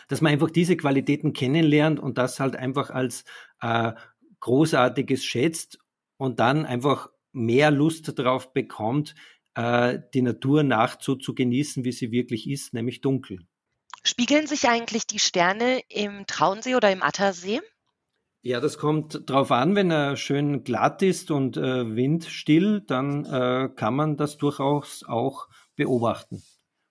dass 0.07 0.21
man 0.21 0.33
einfach 0.33 0.51
diese 0.51 0.77
Qualitäten 0.77 1.33
kennenlernt 1.33 1.99
und 1.99 2.19
das 2.19 2.39
halt 2.39 2.55
einfach 2.55 2.91
als 2.91 3.25
äh, 3.61 3.93
Großartiges 4.39 5.25
schätzt 5.25 5.81
und 6.17 6.39
dann 6.39 6.65
einfach 6.65 7.11
mehr 7.33 7.73
Lust 7.73 8.17
darauf 8.17 8.53
bekommt, 8.53 9.17
äh, 9.57 9.99
die 10.15 10.23
Natur 10.23 10.63
nachts 10.63 11.05
so 11.05 11.17
zu 11.17 11.35
genießen, 11.35 11.85
wie 11.85 11.93
sie 11.93 12.13
wirklich 12.13 12.49
ist, 12.49 12.75
nämlich 12.75 13.01
dunkel. 13.01 13.41
Spiegeln 14.05 14.47
sich 14.47 14.69
eigentlich 14.69 15.09
die 15.09 15.19
Sterne 15.19 15.81
im 15.89 16.27
Traunsee 16.29 16.77
oder 16.77 16.93
im 16.93 17.03
Attersee? 17.03 17.61
Ja, 18.43 18.61
das 18.61 18.79
kommt 18.79 19.29
drauf 19.29 19.51
an, 19.53 19.75
wenn 19.77 19.91
er 19.91 20.17
schön 20.17 20.65
glatt 20.65 21.03
ist 21.03 21.31
und 21.31 21.57
äh, 21.59 21.95
windstill, 21.95 22.81
dann 22.81 23.25
äh, 23.27 23.69
kann 23.77 23.95
man 23.95 24.17
das 24.17 24.39
durchaus 24.39 25.05
auch 25.07 25.49
beobachten. 25.77 26.43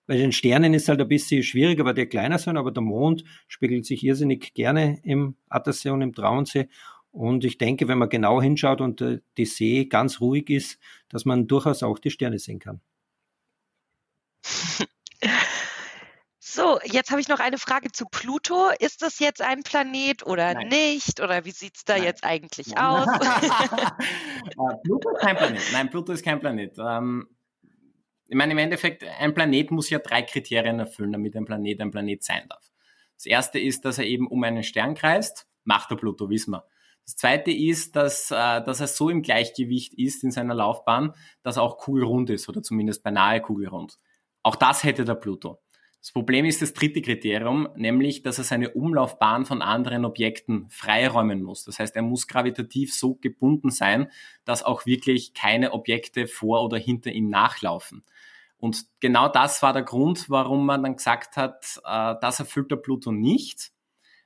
Bei 0.06 0.16
den 0.16 0.32
Sternen 0.32 0.74
ist 0.74 0.88
halt 0.88 1.00
ein 1.00 1.08
bisschen 1.08 1.42
schwieriger, 1.42 1.84
weil 1.84 1.94
die 1.94 2.06
kleiner 2.06 2.38
sind, 2.38 2.56
aber 2.56 2.70
der 2.70 2.82
Mond 2.82 3.24
spiegelt 3.48 3.84
sich 3.86 4.04
irrsinnig 4.04 4.54
gerne 4.54 5.00
im 5.02 5.36
Attersee 5.48 5.90
und 5.90 6.02
im 6.02 6.14
Traunsee. 6.14 6.68
Und 7.12 7.44
ich 7.44 7.58
denke, 7.58 7.88
wenn 7.88 7.98
man 7.98 8.08
genau 8.08 8.40
hinschaut 8.40 8.80
und 8.80 9.00
äh, 9.00 9.20
die 9.36 9.46
See 9.46 9.86
ganz 9.86 10.20
ruhig 10.20 10.50
ist, 10.50 10.78
dass 11.08 11.24
man 11.24 11.48
durchaus 11.48 11.82
auch 11.82 11.98
die 11.98 12.10
Sterne 12.10 12.38
sehen 12.38 12.60
kann. 12.60 12.80
So, 16.60 16.78
jetzt 16.84 17.10
habe 17.10 17.22
ich 17.22 17.28
noch 17.28 17.40
eine 17.40 17.56
Frage 17.56 17.90
zu 17.90 18.04
Pluto. 18.04 18.68
Ist 18.78 19.00
das 19.00 19.18
jetzt 19.18 19.40
ein 19.40 19.62
Planet 19.62 20.26
oder 20.26 20.52
Nein. 20.52 20.68
nicht? 20.68 21.18
Oder 21.20 21.46
wie 21.46 21.52
sieht 21.52 21.74
es 21.76 21.84
da 21.86 21.94
Nein. 21.94 22.04
jetzt 22.04 22.22
eigentlich 22.22 22.74
Nein. 22.74 22.84
aus? 22.84 23.08
Äh, 24.42 24.76
Pluto 24.84 25.10
ist 25.10 25.20
kein 25.20 25.36
Planet. 25.36 25.62
Nein, 25.72 25.90
Pluto 25.90 26.12
ist 26.12 26.22
kein 26.22 26.38
Planet. 26.38 26.76
Ähm, 26.78 27.28
ich 28.26 28.36
meine, 28.36 28.52
im 28.52 28.58
Endeffekt, 28.58 29.04
ein 29.04 29.32
Planet 29.32 29.70
muss 29.70 29.88
ja 29.88 30.00
drei 30.00 30.22
Kriterien 30.22 30.78
erfüllen, 30.78 31.12
damit 31.12 31.34
ein 31.34 31.46
Planet 31.46 31.80
ein 31.80 31.90
Planet 31.90 32.22
sein 32.22 32.42
darf. 32.48 32.70
Das 33.16 33.26
erste 33.26 33.58
ist, 33.58 33.84
dass 33.86 33.98
er 33.98 34.04
eben 34.04 34.26
um 34.26 34.42
einen 34.44 34.62
Stern 34.62 34.94
kreist. 34.94 35.46
Macht 35.64 35.90
der 35.90 35.96
Pluto, 35.96 36.28
wissen 36.28 36.50
wir. 36.52 36.64
Das 37.06 37.16
zweite 37.16 37.50
ist, 37.50 37.96
dass, 37.96 38.30
äh, 38.30 38.62
dass 38.62 38.80
er 38.80 38.86
so 38.86 39.08
im 39.08 39.22
Gleichgewicht 39.22 39.94
ist 39.94 40.24
in 40.24 40.30
seiner 40.30 40.54
Laufbahn, 40.54 41.14
dass 41.42 41.56
er 41.56 41.62
auch 41.62 41.78
kugelrund 41.78 42.28
ist 42.28 42.48
oder 42.50 42.62
zumindest 42.62 43.02
beinahe 43.02 43.40
kugelrund. 43.40 43.96
Auch 44.42 44.56
das 44.56 44.84
hätte 44.84 45.04
der 45.04 45.14
Pluto. 45.14 45.60
Das 46.00 46.12
Problem 46.12 46.46
ist 46.46 46.62
das 46.62 46.72
dritte 46.72 47.02
Kriterium, 47.02 47.68
nämlich, 47.76 48.22
dass 48.22 48.38
er 48.38 48.44
seine 48.44 48.70
Umlaufbahn 48.70 49.44
von 49.44 49.60
anderen 49.60 50.06
Objekten 50.06 50.66
freiräumen 50.70 51.42
muss. 51.42 51.64
Das 51.64 51.78
heißt, 51.78 51.94
er 51.94 52.02
muss 52.02 52.26
gravitativ 52.26 52.94
so 52.94 53.16
gebunden 53.16 53.70
sein, 53.70 54.10
dass 54.46 54.62
auch 54.62 54.86
wirklich 54.86 55.34
keine 55.34 55.72
Objekte 55.72 56.26
vor 56.26 56.64
oder 56.64 56.78
hinter 56.78 57.12
ihm 57.12 57.28
nachlaufen. 57.28 58.02
Und 58.56 58.86
genau 59.00 59.28
das 59.28 59.62
war 59.62 59.74
der 59.74 59.82
Grund, 59.82 60.30
warum 60.30 60.64
man 60.64 60.82
dann 60.82 60.96
gesagt 60.96 61.36
hat, 61.36 61.80
äh, 61.84 62.14
das 62.20 62.40
erfüllt 62.40 62.70
der 62.70 62.76
Pluto 62.76 63.12
nicht 63.12 63.70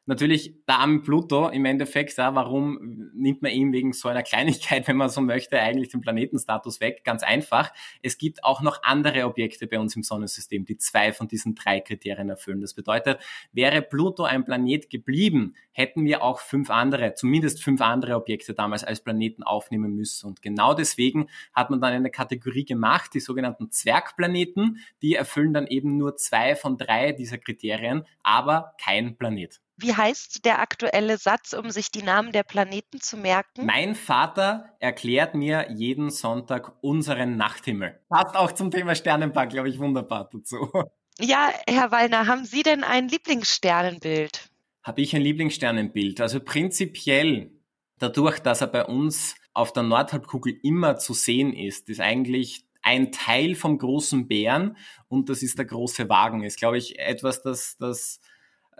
natürlich 0.06 0.54
der 0.68 0.80
arme 0.80 1.00
Pluto 1.00 1.48
im 1.48 1.64
Endeffekt, 1.64 2.16
ja, 2.16 2.34
warum 2.34 3.10
nimmt 3.14 3.42
man 3.42 3.52
ihm 3.52 3.72
wegen 3.72 3.92
so 3.92 4.08
einer 4.08 4.22
Kleinigkeit, 4.22 4.86
wenn 4.88 4.96
man 4.96 5.08
so 5.08 5.20
möchte, 5.20 5.58
eigentlich 5.58 5.90
den 5.90 6.00
Planetenstatus 6.00 6.80
weg? 6.80 7.02
Ganz 7.04 7.22
einfach. 7.22 7.72
Es 8.02 8.18
gibt 8.18 8.44
auch 8.44 8.60
noch 8.60 8.82
andere 8.82 9.24
Objekte 9.24 9.66
bei 9.66 9.78
uns 9.78 9.96
im 9.96 10.02
Sonnensystem, 10.02 10.64
die 10.64 10.76
zwei 10.76 11.12
von 11.12 11.28
diesen 11.28 11.54
drei 11.54 11.80
Kriterien 11.80 12.28
erfüllen. 12.28 12.60
Das 12.60 12.74
bedeutet, 12.74 13.18
wäre 13.52 13.82
Pluto 13.82 14.24
ein 14.24 14.44
Planet 14.44 14.90
geblieben, 14.90 15.54
hätten 15.72 16.04
wir 16.04 16.22
auch 16.22 16.40
fünf 16.40 16.70
andere, 16.70 17.14
zumindest 17.14 17.62
fünf 17.62 17.80
andere 17.80 18.16
Objekte 18.16 18.54
damals 18.54 18.84
als 18.84 19.02
Planeten 19.02 19.42
aufnehmen 19.42 19.94
müssen. 19.94 20.26
Und 20.26 20.42
genau 20.42 20.74
deswegen 20.74 21.28
hat 21.52 21.70
man 21.70 21.80
dann 21.80 21.92
eine 21.92 22.10
Kategorie 22.10 22.64
gemacht, 22.64 23.12
die 23.14 23.20
sogenannten 23.20 23.70
Zwergplaneten, 23.70 24.78
die 25.02 25.14
erfüllen 25.14 25.52
dann 25.52 25.66
eben 25.66 25.96
nur 25.96 26.16
zwei 26.16 26.54
von 26.54 26.78
drei 26.78 27.12
dieser 27.12 27.38
Kriterien, 27.38 28.04
aber 28.22 28.74
kein 28.80 29.16
Planet. 29.16 29.60
Wie 29.76 29.94
heißt 29.94 30.44
der 30.44 30.60
aktuelle 30.60 31.18
Satz, 31.18 31.52
um 31.52 31.70
sich 31.70 31.90
die 31.90 32.02
Namen 32.02 32.30
der 32.30 32.44
Planeten 32.44 33.00
zu 33.00 33.16
merken? 33.16 33.66
Mein 33.66 33.94
Vater 33.96 34.76
erklärt 34.78 35.34
mir 35.34 35.70
jeden 35.72 36.10
Sonntag 36.10 36.72
unseren 36.80 37.36
Nachthimmel. 37.36 38.00
Passt 38.08 38.36
auch 38.36 38.52
zum 38.52 38.70
Thema 38.70 38.94
Sternenpark, 38.94 39.50
glaube 39.50 39.68
ich, 39.68 39.78
wunderbar 39.78 40.30
dazu. 40.32 40.70
Ja, 41.18 41.50
Herr 41.68 41.90
Wallner, 41.90 42.26
haben 42.26 42.44
Sie 42.44 42.62
denn 42.62 42.82
ein 42.84 43.08
Lieblingssternenbild? 43.08 44.50
Habe 44.82 45.00
ich 45.00 45.14
ein 45.14 45.22
Lieblingssternenbild? 45.22 46.20
Also 46.20 46.40
prinzipiell, 46.40 47.52
dadurch, 47.98 48.40
dass 48.40 48.60
er 48.60 48.66
bei 48.66 48.84
uns 48.84 49.34
auf 49.52 49.72
der 49.72 49.84
Nordhalbkugel 49.84 50.58
immer 50.62 50.96
zu 50.98 51.14
sehen 51.14 51.52
ist, 51.52 51.88
ist 51.88 52.00
eigentlich 52.00 52.66
ein 52.82 53.12
Teil 53.12 53.54
vom 53.54 53.78
großen 53.78 54.28
Bären 54.28 54.76
und 55.08 55.28
das 55.30 55.42
ist 55.42 55.58
der 55.58 55.64
große 55.64 56.08
Wagen. 56.08 56.42
Ist, 56.42 56.58
glaube 56.58 56.78
ich, 56.78 56.98
etwas, 56.98 57.42
das, 57.42 57.76
das 57.78 58.20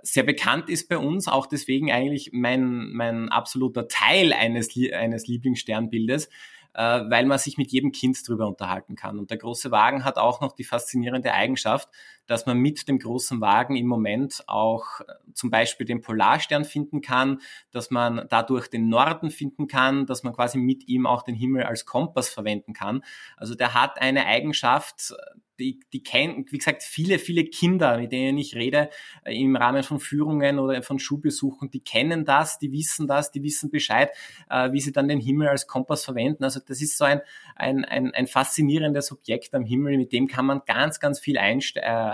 sehr 0.04 0.22
bekannt 0.22 0.68
ist 0.68 0.88
bei 0.88 0.98
uns, 0.98 1.28
auch 1.28 1.46
deswegen 1.46 1.90
eigentlich 1.90 2.30
mein, 2.32 2.92
mein 2.92 3.30
absoluter 3.30 3.88
Teil 3.88 4.32
eines, 4.32 4.68
eines 4.92 5.26
Lieblingssternbildes, 5.26 6.26
äh, 6.74 6.80
weil 7.08 7.24
man 7.24 7.38
sich 7.38 7.56
mit 7.56 7.72
jedem 7.72 7.92
Kind 7.92 8.18
drüber 8.26 8.46
unterhalten 8.46 8.96
kann. 8.96 9.18
Und 9.18 9.30
der 9.30 9.38
große 9.38 9.70
Wagen 9.70 10.04
hat 10.04 10.18
auch 10.18 10.40
noch 10.40 10.52
die 10.52 10.64
faszinierende 10.64 11.32
Eigenschaft, 11.32 11.88
dass 12.26 12.46
man 12.46 12.58
mit 12.58 12.88
dem 12.88 12.98
großen 12.98 13.40
Wagen 13.40 13.76
im 13.76 13.86
Moment 13.86 14.44
auch 14.46 15.00
äh, 15.00 15.04
zum 15.34 15.50
Beispiel 15.50 15.86
den 15.86 16.00
Polarstern 16.00 16.64
finden 16.64 17.00
kann, 17.00 17.40
dass 17.70 17.90
man 17.90 18.26
dadurch 18.28 18.68
den 18.68 18.88
Norden 18.88 19.30
finden 19.30 19.66
kann, 19.66 20.06
dass 20.06 20.22
man 20.22 20.32
quasi 20.32 20.58
mit 20.58 20.88
ihm 20.88 21.06
auch 21.06 21.22
den 21.22 21.34
Himmel 21.34 21.64
als 21.64 21.84
Kompass 21.86 22.28
verwenden 22.28 22.72
kann. 22.72 23.02
Also 23.36 23.54
der 23.54 23.74
hat 23.74 24.00
eine 24.00 24.26
Eigenschaft, 24.26 25.14
die, 25.58 25.80
die 25.92 26.02
kennen, 26.02 26.46
wie 26.50 26.58
gesagt, 26.58 26.82
viele, 26.82 27.18
viele 27.18 27.44
Kinder, 27.44 27.98
mit 27.98 28.12
denen 28.12 28.38
ich 28.38 28.54
rede, 28.54 28.90
äh, 29.24 29.38
im 29.38 29.56
Rahmen 29.56 29.82
von 29.82 30.00
Führungen 30.00 30.58
oder 30.58 30.82
von 30.82 30.98
Schulbesuchen, 30.98 31.70
die 31.70 31.80
kennen 31.80 32.24
das, 32.24 32.58
die 32.58 32.72
wissen 32.72 33.06
das, 33.06 33.30
die 33.30 33.42
wissen 33.42 33.70
Bescheid, 33.70 34.10
äh, 34.50 34.72
wie 34.72 34.80
sie 34.80 34.92
dann 34.92 35.08
den 35.08 35.20
Himmel 35.20 35.48
als 35.48 35.66
Kompass 35.66 36.04
verwenden. 36.04 36.44
Also 36.44 36.60
das 36.66 36.80
ist 36.80 36.98
so 36.98 37.04
ein, 37.04 37.20
ein, 37.54 37.84
ein, 37.84 38.12
ein 38.14 38.26
faszinierendes 38.26 39.12
Objekt 39.12 39.54
am 39.54 39.64
Himmel, 39.64 39.96
mit 39.96 40.12
dem 40.12 40.26
kann 40.26 40.46
man 40.46 40.62
ganz, 40.66 40.98
ganz 40.98 41.20
viel 41.20 41.38
einsteigen, 41.38 41.88
äh, 41.88 42.13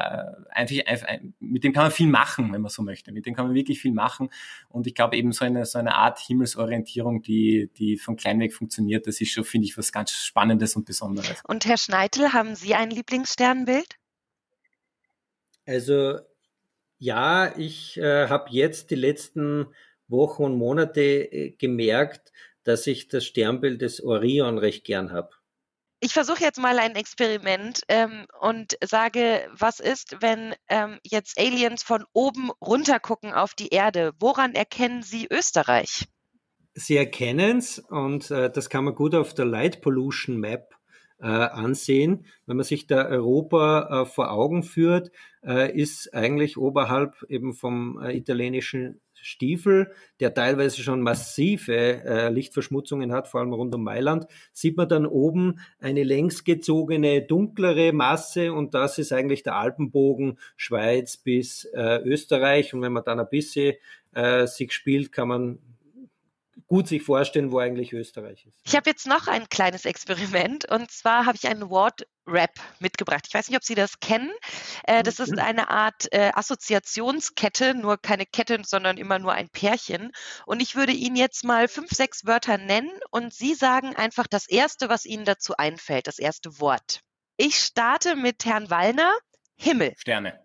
einfach, 0.51 0.77
einfach, 0.87 1.09
mit 1.39 1.65
dem 1.65 1.73
kann 1.73 1.85
man 1.85 1.93
viel 1.93 2.07
machen, 2.07 2.53
wenn 2.53 2.61
man 2.61 2.71
so 2.71 2.83
möchte. 2.83 3.13
Mit 3.13 3.27
dem 3.27 3.35
kann 3.35 3.47
man 3.47 3.55
wirklich 3.55 3.81
viel 3.81 3.93
machen. 3.93 4.31
Und 4.69 4.87
ich 4.87 4.95
glaube 4.95 5.17
eben 5.17 5.33
so 5.33 5.45
eine, 5.45 5.65
so 5.67 5.79
eine 5.79 5.95
Art 5.95 6.19
Himmelsorientierung, 6.19 7.23
die, 7.23 7.71
die 7.77 7.97
von 7.97 8.17
klein 8.17 8.41
weg 8.41 8.53
funktioniert, 8.53 9.07
das 9.07 9.21
ist 9.21 9.33
schon, 9.33 9.45
finde 9.45 9.67
ich, 9.67 9.77
was 9.79 9.93
ganz 9.93 10.13
Spannendes 10.13 10.77
und 10.77 10.87
Besonderes. 10.87 11.43
Und 11.47 11.67
Herr 11.67 11.79
Schneitel, 11.79 12.33
haben 12.33 12.55
Sie 12.55 12.75
ein 12.75 12.91
Lieblings 12.91 13.33
Sternbild? 13.33 13.97
Also 15.67 16.19
ja, 16.99 17.57
ich 17.57 17.97
äh, 17.97 18.29
habe 18.29 18.51
jetzt 18.51 18.91
die 18.91 18.97
letzten 18.97 19.67
Wochen 20.09 20.45
und 20.45 20.59
Monate 20.59 21.01
äh, 21.01 21.51
gemerkt, 21.53 22.33
dass 22.65 22.87
ich 22.87 23.09
das 23.09 23.25
Sternbild 23.25 23.81
des 23.81 24.03
Orion 24.03 24.59
recht 24.59 24.85
gern 24.85 25.13
habe. 25.13 25.31
Ich 26.03 26.15
versuche 26.15 26.43
jetzt 26.43 26.59
mal 26.59 26.79
ein 26.79 26.97
Experiment 26.97 27.83
ähm, 27.89 28.27
und 28.41 28.79
sage, 28.83 29.47
was 29.53 29.81
ist, 29.81 30.17
wenn 30.21 30.55
ähm, 30.69 30.99
jetzt 31.05 31.39
Aliens 31.39 31.83
von 31.83 32.05
oben 32.15 32.51
runter 32.59 32.99
gucken 32.99 33.35
auf 33.35 33.53
die 33.53 33.69
Erde? 33.69 34.13
Woran 34.19 34.55
erkennen 34.55 35.03
sie 35.03 35.29
Österreich? 35.31 36.09
Sie 36.73 36.97
erkennen 36.97 37.59
es 37.59 37.79
und 37.79 38.31
äh, 38.31 38.51
das 38.51 38.71
kann 38.71 38.85
man 38.85 38.95
gut 38.95 39.15
auf 39.15 39.35
der 39.35 39.45
Light 39.45 39.83
Pollution 39.83 40.39
Map 40.39 40.75
äh, 41.19 41.27
ansehen. 41.27 42.25
Wenn 42.47 42.57
man 42.57 42.65
sich 42.65 42.87
da 42.87 43.05
Europa 43.05 44.03
äh, 44.03 44.07
vor 44.07 44.31
Augen 44.31 44.63
führt, 44.63 45.11
äh, 45.45 45.71
ist 45.71 46.15
eigentlich 46.15 46.57
oberhalb 46.57 47.23
eben 47.29 47.53
vom 47.53 48.01
äh, 48.03 48.17
italienischen 48.17 49.03
Stiefel, 49.23 49.93
der 50.21 50.35
teilweise 50.35 50.83
schon 50.83 51.03
massive 51.03 52.05
äh, 52.05 52.29
Lichtverschmutzungen 52.31 53.13
hat, 53.13 53.29
vor 53.29 53.41
allem 53.41 53.53
rund 53.53 53.75
um 53.75 53.85
Mailand, 53.85 54.27
sieht 54.53 54.77
man 54.77 54.89
dann 54.89 55.07
oben 55.07 55.61
eine 55.79 56.03
längsgezogene, 56.03 57.23
dunklere 57.23 57.93
Masse 57.93 58.53
und 58.53 58.75
das 58.75 58.99
ist 58.99 59.13
eigentlich 59.13 59.43
der 59.43 59.57
Alpenbogen 59.57 60.39
Schweiz 60.57 61.17
bis 61.17 61.65
äh, 61.65 62.01
Österreich. 62.05 62.75
Und 62.75 62.83
wenn 62.83 62.93
man 62.93 63.05
dann 63.05 63.21
ein 63.21 63.29
bisschen 63.31 63.75
äh, 64.13 64.47
sich 64.47 64.73
spielt, 64.73 65.13
kann 65.13 65.29
man 65.29 65.59
gut 66.71 66.87
sich 66.87 67.03
vorstellen, 67.03 67.51
wo 67.51 67.59
eigentlich 67.59 67.93
Österreich 67.93 68.47
ist. 68.47 68.57
Ich 68.65 68.77
habe 68.77 68.89
jetzt 68.89 69.07
noch 69.07 69.27
ein 69.27 69.49
kleines 69.49 69.85
Experiment 69.85 70.71
und 70.71 70.89
zwar 70.89 71.27
habe 71.27 71.37
ich 71.37 71.49
einen 71.49 71.69
Word 71.69 72.07
Rap 72.29 72.53
mitgebracht. 72.79 73.25
Ich 73.27 73.35
weiß 73.35 73.49
nicht, 73.49 73.57
ob 73.57 73.65
Sie 73.65 73.75
das 73.75 73.99
kennen. 73.99 74.31
Äh, 74.85 75.03
das 75.03 75.19
ist 75.19 75.33
mhm. 75.33 75.41
eine 75.41 75.69
Art 75.69 76.07
äh, 76.13 76.31
Assoziationskette, 76.33 77.75
nur 77.75 77.99
keine 77.99 78.25
Kette, 78.25 78.61
sondern 78.65 78.99
immer 78.99 79.19
nur 79.19 79.33
ein 79.33 79.49
Pärchen. 79.49 80.13
Und 80.47 80.63
ich 80.63 80.77
würde 80.77 80.93
Ihnen 80.93 81.17
jetzt 81.17 81.43
mal 81.43 81.67
fünf, 81.67 81.91
sechs 81.91 82.25
Wörter 82.25 82.57
nennen 82.57 82.93
und 83.11 83.35
Sie 83.35 83.55
sagen 83.55 83.97
einfach 83.97 84.29
das 84.29 84.49
erste, 84.49 84.89
was 84.89 85.07
Ihnen 85.07 85.25
dazu 85.25 85.57
einfällt, 85.57 86.07
das 86.07 86.21
erste 86.21 86.61
Wort. 86.61 87.01
Ich 87.37 87.59
starte 87.59 88.15
mit 88.15 88.45
Herrn 88.45 88.71
Wallner. 88.71 89.13
Himmel. 89.57 89.93
Sterne. 89.97 90.41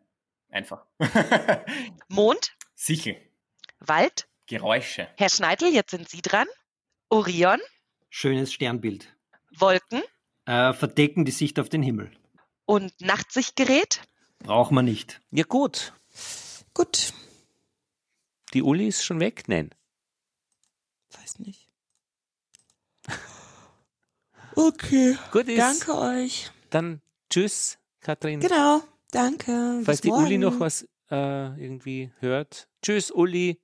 Einfach. 0.49 0.86
Mond. 2.07 2.55
Sichel. 2.73 3.15
Wald. 3.80 4.28
Geräusche. 4.47 5.07
Herr 5.17 5.29
Schneidel, 5.29 5.73
jetzt 5.73 5.91
sind 5.91 6.07
Sie 6.09 6.21
dran. 6.21 6.47
Orion. 7.09 7.59
Schönes 8.09 8.53
Sternbild. 8.53 9.15
Wolken. 9.57 10.01
Äh, 10.45 10.74
verdecken 10.74 11.25
die 11.25 11.32
Sicht 11.32 11.59
auf 11.59 11.70
den 11.70 11.82
Himmel. 11.82 12.11
Und 12.65 12.93
Nachtsichtgerät? 13.01 14.01
Braucht 14.39 14.71
man 14.71 14.86
nicht. 14.86 15.21
Ja, 15.32 15.43
gut. 15.43 15.93
Gut. 16.74 17.13
Die 18.53 18.61
Uli 18.61 18.87
ist 18.87 19.03
schon 19.03 19.20
weg? 19.20 19.43
Nein. 19.47 19.71
Weiß 21.11 21.39
nicht. 21.39 21.67
Okay. 24.57 25.17
Gut 25.33 25.49
ist. 25.49 25.59
Danke 25.59 25.97
euch. 25.97 26.49
Dann 26.70 27.01
tschüss, 27.29 27.78
Kathrin. 27.99 28.39
Genau. 28.39 28.82
Danke. 29.11 29.82
Falls 29.83 29.97
Bis 29.97 30.01
die 30.01 30.07
morgen. 30.07 30.24
Uli 30.24 30.37
noch 30.37 30.61
was 30.61 30.87
äh, 31.11 31.61
irgendwie 31.61 32.09
hört. 32.21 32.70
Tschüss, 32.82 33.11
Uli. 33.11 33.59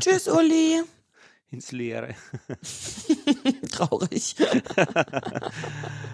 Tschüss, 0.00 0.28
Uli. 0.28 0.82
Ins 1.50 1.72
Leere. 1.72 2.14
Traurig. 3.70 4.34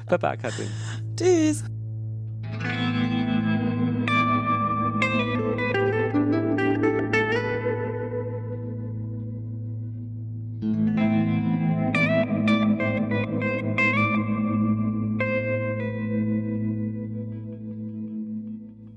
Baba, 0.07 0.37
Katrin. 0.37 0.71
Tschüss. 1.17 1.65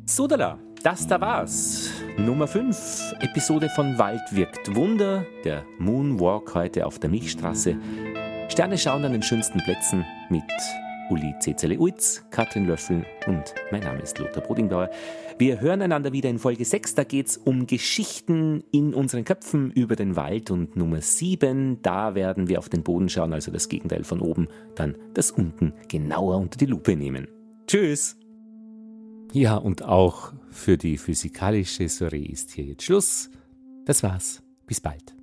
Sodala 0.05 0.59
das 0.83 1.07
da 1.07 1.19
war's. 1.19 1.89
Nummer 2.17 2.47
5, 2.47 3.15
Episode 3.21 3.69
von 3.69 3.97
Wald 3.97 4.21
wirkt 4.31 4.75
Wunder, 4.75 5.25
der 5.43 5.65
Moonwalk 5.79 6.53
heute 6.53 6.85
auf 6.85 6.99
der 6.99 7.09
Milchstraße. 7.09 7.75
Sterne 8.49 8.77
schauen 8.77 9.03
an 9.03 9.13
den 9.13 9.23
schönsten 9.23 9.59
Plätzen 9.59 10.05
mit 10.29 10.43
Uli 11.09 11.33
Cezele 11.39 11.79
Uitz, 11.79 12.23
Katrin 12.29 12.67
Löffel 12.67 13.03
und 13.25 13.55
mein 13.71 13.81
Name 13.81 13.99
ist 13.99 14.19
Lothar 14.19 14.43
Bodingbauer. 14.43 14.91
Wir 15.39 15.59
hören 15.59 15.81
einander 15.81 16.13
wieder 16.13 16.29
in 16.29 16.37
Folge 16.37 16.65
6. 16.65 16.93
Da 16.93 17.03
geht's 17.03 17.35
um 17.35 17.65
Geschichten 17.65 18.63
in 18.71 18.93
unseren 18.93 19.25
Köpfen 19.25 19.71
über 19.71 19.95
den 19.95 20.15
Wald. 20.15 20.51
Und 20.51 20.75
Nummer 20.75 21.01
7, 21.01 21.81
da 21.81 22.13
werden 22.13 22.47
wir 22.47 22.59
auf 22.59 22.69
den 22.69 22.83
Boden 22.83 23.09
schauen, 23.09 23.33
also 23.33 23.51
das 23.51 23.69
Gegenteil 23.69 24.03
von 24.03 24.21
oben, 24.21 24.47
dann 24.75 24.95
das 25.15 25.31
unten 25.31 25.73
genauer 25.87 26.37
unter 26.37 26.59
die 26.59 26.67
Lupe 26.67 26.95
nehmen. 26.95 27.27
Tschüss! 27.65 28.17
Ja, 29.33 29.57
und 29.57 29.81
auch 29.81 30.31
für 30.51 30.77
die 30.77 30.97
physikalische 30.97 31.89
Soiree 31.89 32.25
ist 32.25 32.51
hier 32.51 32.65
jetzt 32.65 32.83
Schluss. 32.83 33.31
Das 33.83 34.03
war's. 34.03 34.43
Bis 34.67 34.79
bald. 34.79 35.15